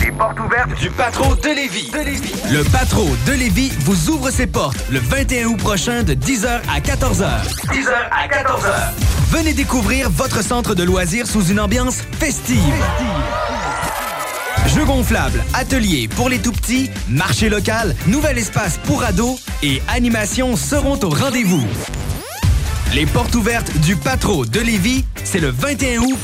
[0.00, 1.90] Les portes ouvertes du Patro de Lévis.
[1.90, 2.32] De Lévis.
[2.50, 6.80] Le Patro de Lévis vous ouvre ses portes le 21 août prochain de 10h à
[6.80, 7.26] 14h.
[7.66, 8.72] 10h à 14h.
[9.30, 12.58] Venez découvrir votre centre de loisirs sous une ambiance festive.
[14.74, 20.98] Jeux gonflables, ateliers pour les tout-petits, marché local, nouvel espace pour ados et animations seront
[21.02, 21.66] au rendez-vous.
[22.94, 26.18] Les portes ouvertes du Patro de Lévis, c'est le 21 août,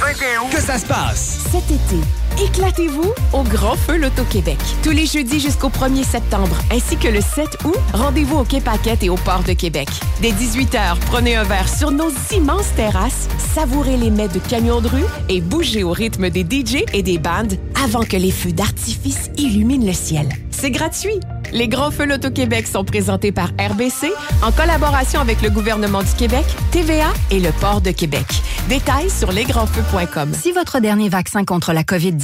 [0.50, 1.40] que ça se passe.
[1.52, 2.02] Cet été,
[2.42, 4.58] éclatez-vous au Grand Feu Loto-Québec.
[4.82, 9.02] Tous les jeudis jusqu'au 1er septembre, ainsi que le 7 août, rendez-vous au Quai Paquette
[9.02, 9.88] et au Port de Québec.
[10.20, 14.88] Dès 18h, prenez un verre sur nos immenses terrasses, savourez les mets de camions de
[14.88, 19.30] rue et bougez au rythme des DJ et des bandes avant que les feux d'artifice
[19.36, 20.28] illuminent le ciel.
[20.50, 21.20] C'est gratuit.
[21.52, 26.44] Les Grands Feux Loto-Québec sont présentés par RBC en collaboration avec le gouvernement du Québec,
[26.72, 28.26] TVA et le Port de Québec.
[28.68, 30.32] Détails sur lesgrandsfeux.com.
[30.32, 32.23] Si votre dernier vaccin contre la COVID-19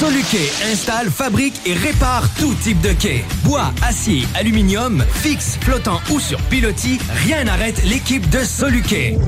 [0.00, 3.22] Soluquet installe, fabrique et répare tout type de quai.
[3.44, 9.18] Bois, acier, aluminium, fixe, flottant ou sur pilotis, rien n'arrête l'équipe de Soluquet.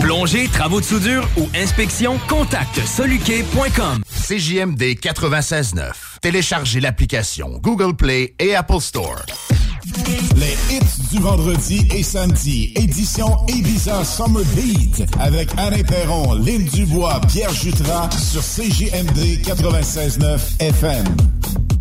[0.00, 4.02] Plongée, travaux de soudure ou inspection, contacte soluquet.com.
[4.26, 5.92] CJMD 96.9.
[6.20, 9.24] Téléchargez l'application Google Play et Apple Store.
[10.36, 17.20] Les hits du vendredi et samedi, édition Ibiza Summer Beat, avec Alain Perron, Lynn Dubois,
[17.28, 21.04] Pierre Jutras, sur CJMD 96.9 FM.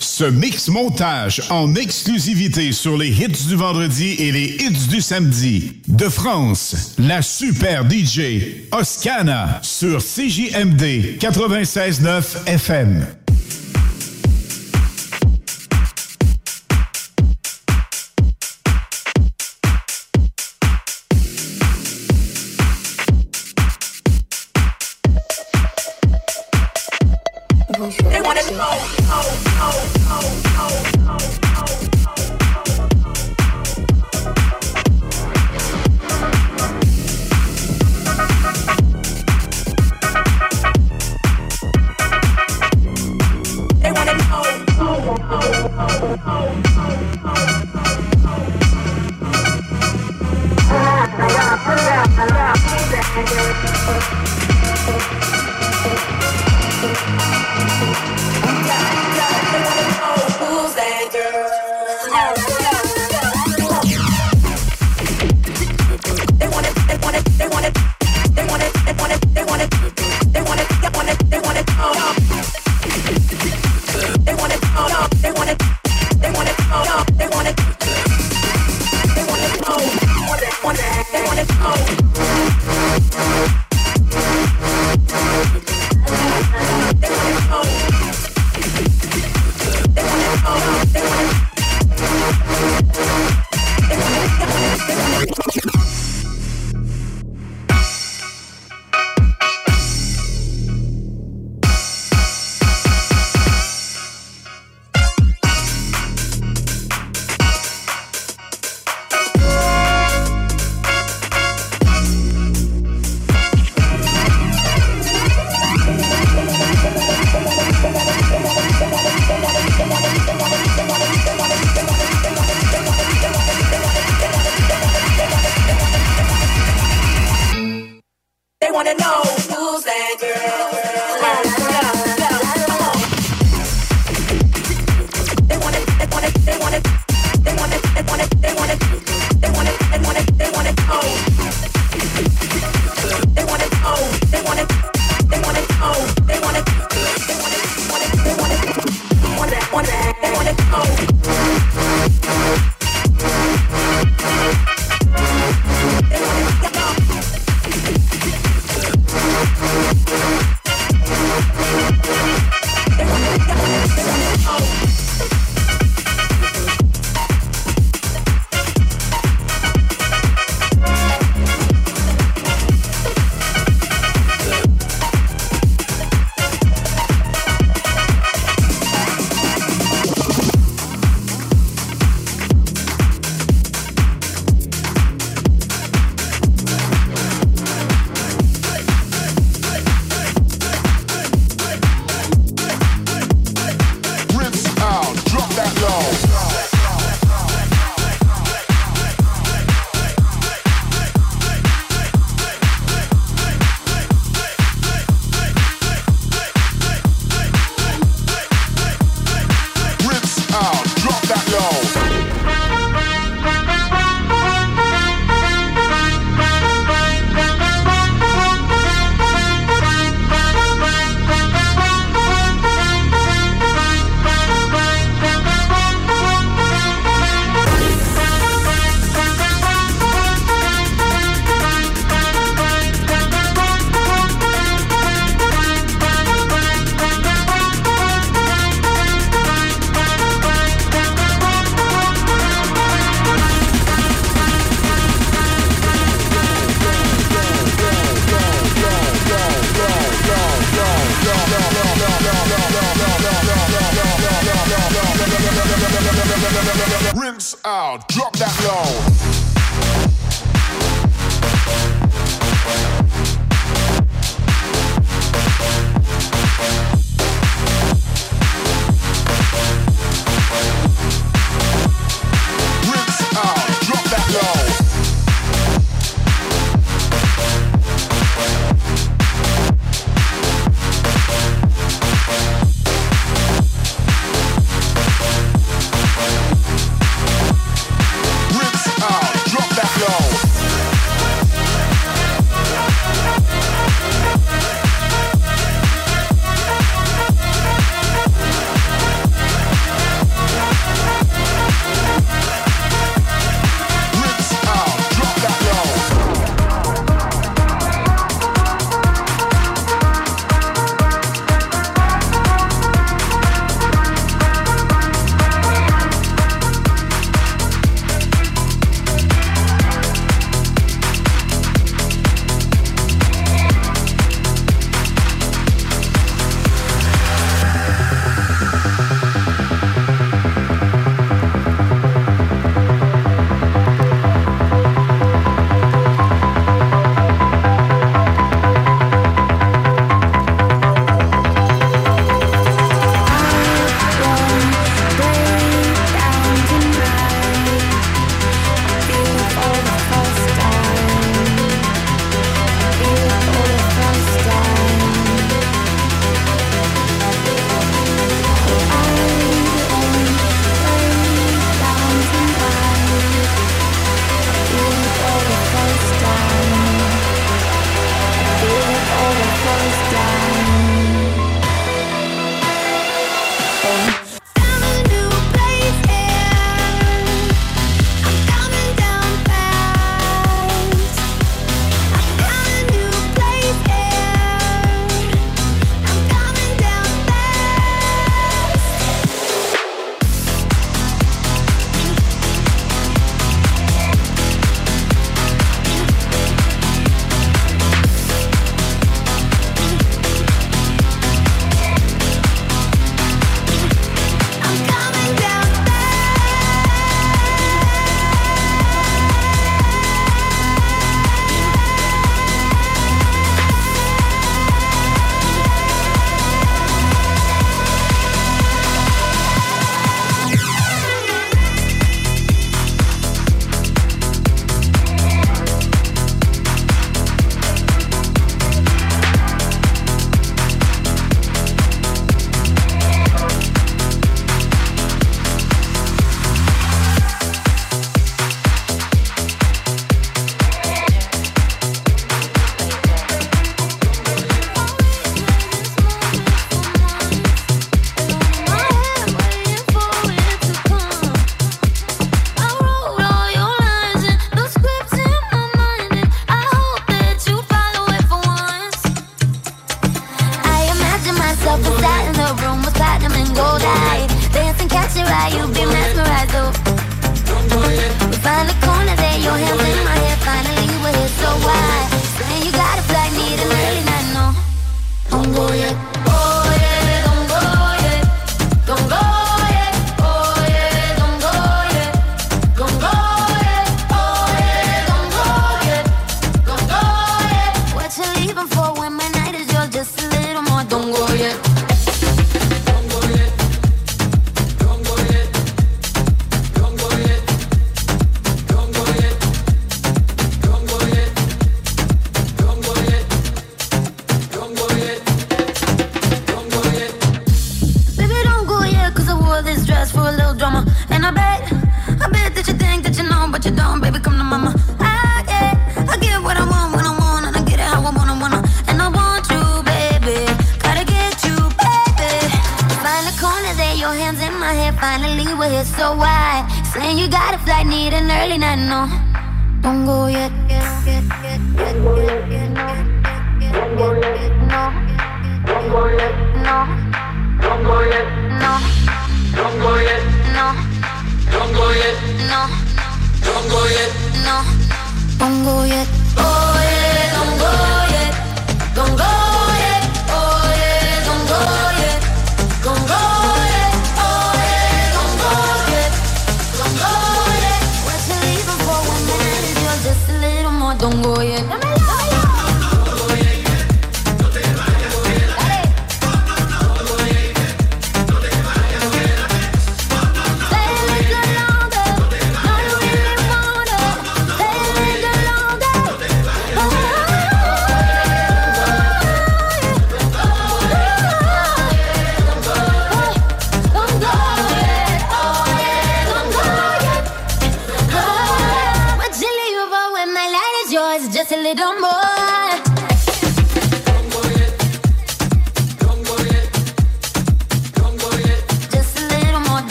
[0.00, 5.80] Ce mix montage en exclusivité sur les hits du vendredi et les hits du samedi.
[5.86, 13.06] De France, la super DJ Oscana sur CJMD 96.9 FM.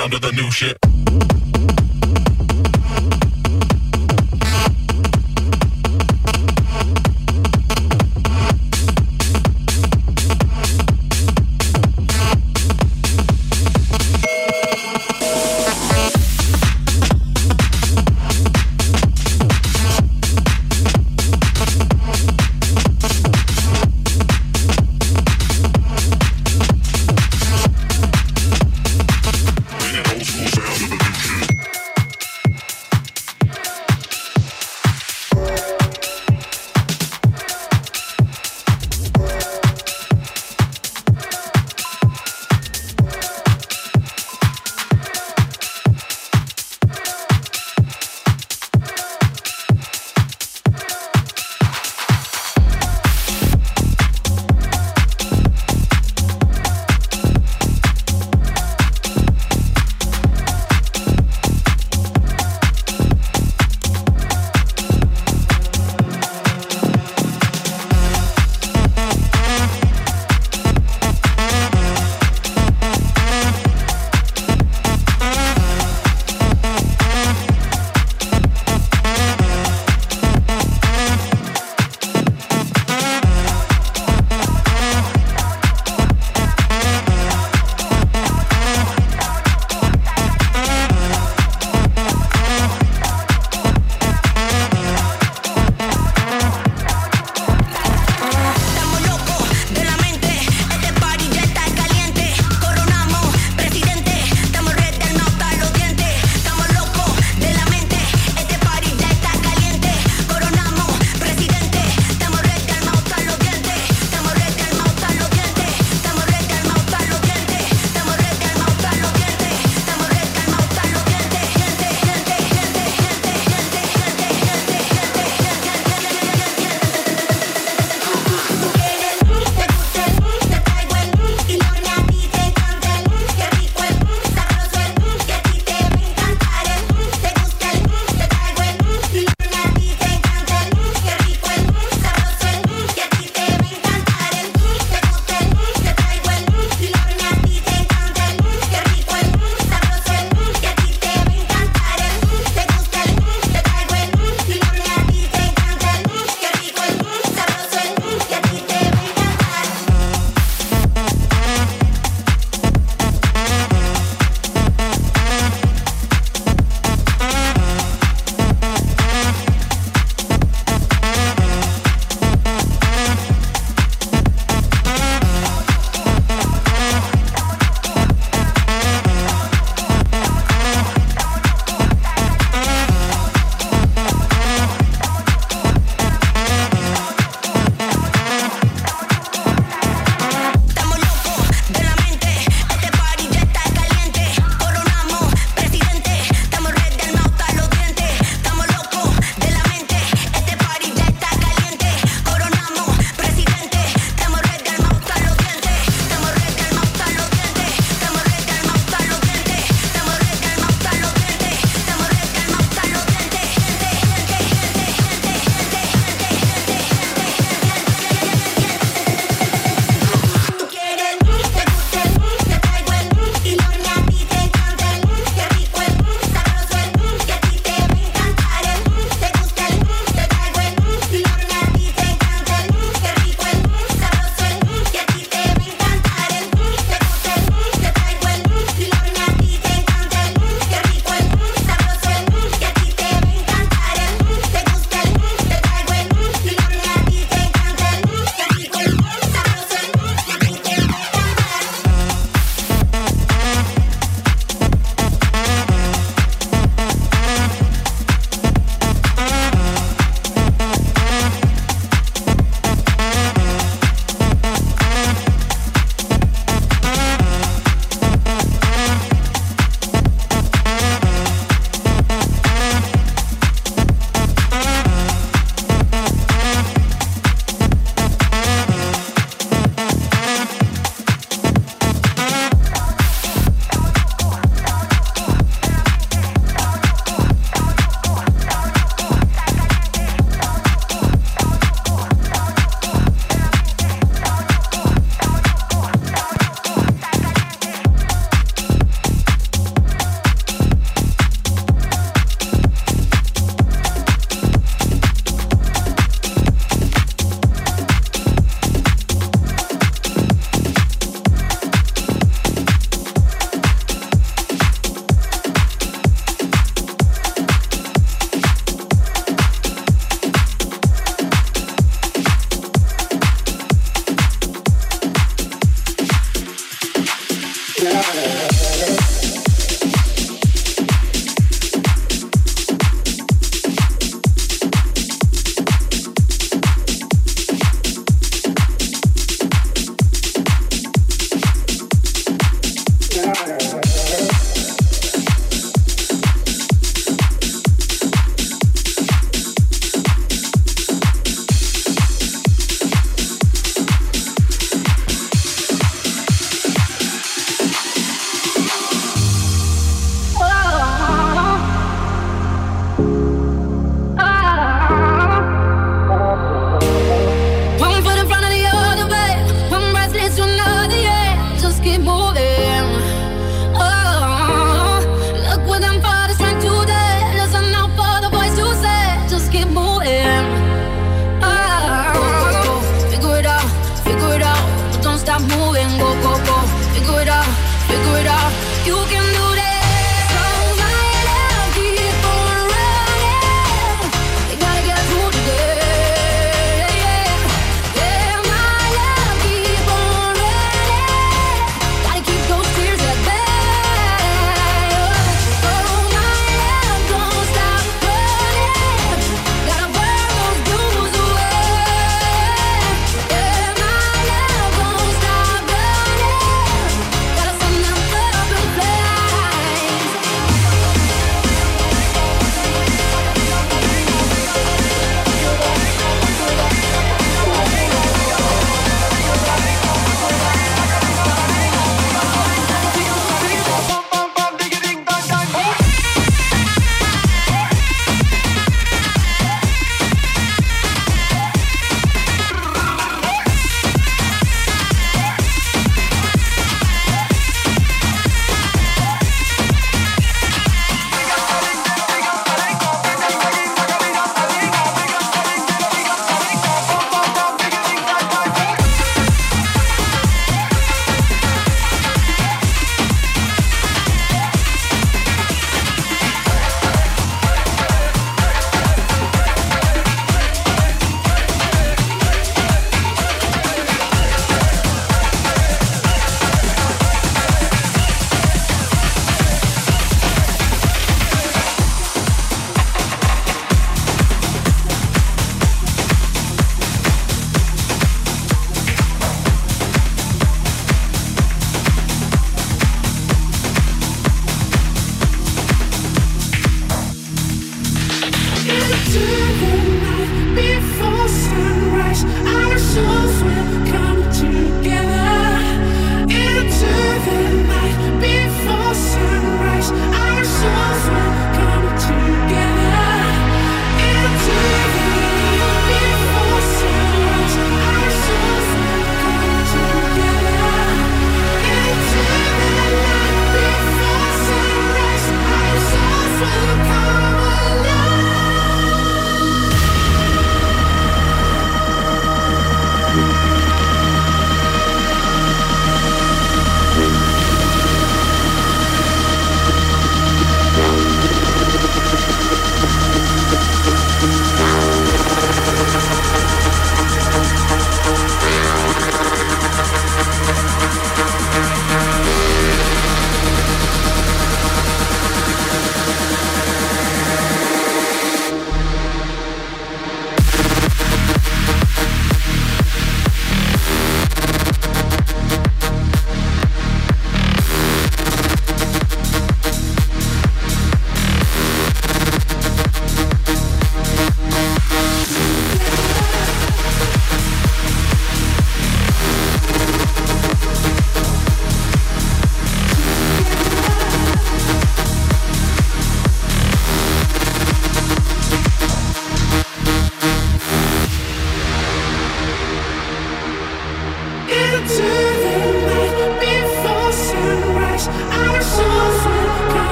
[0.00, 0.79] Sound to the new shit.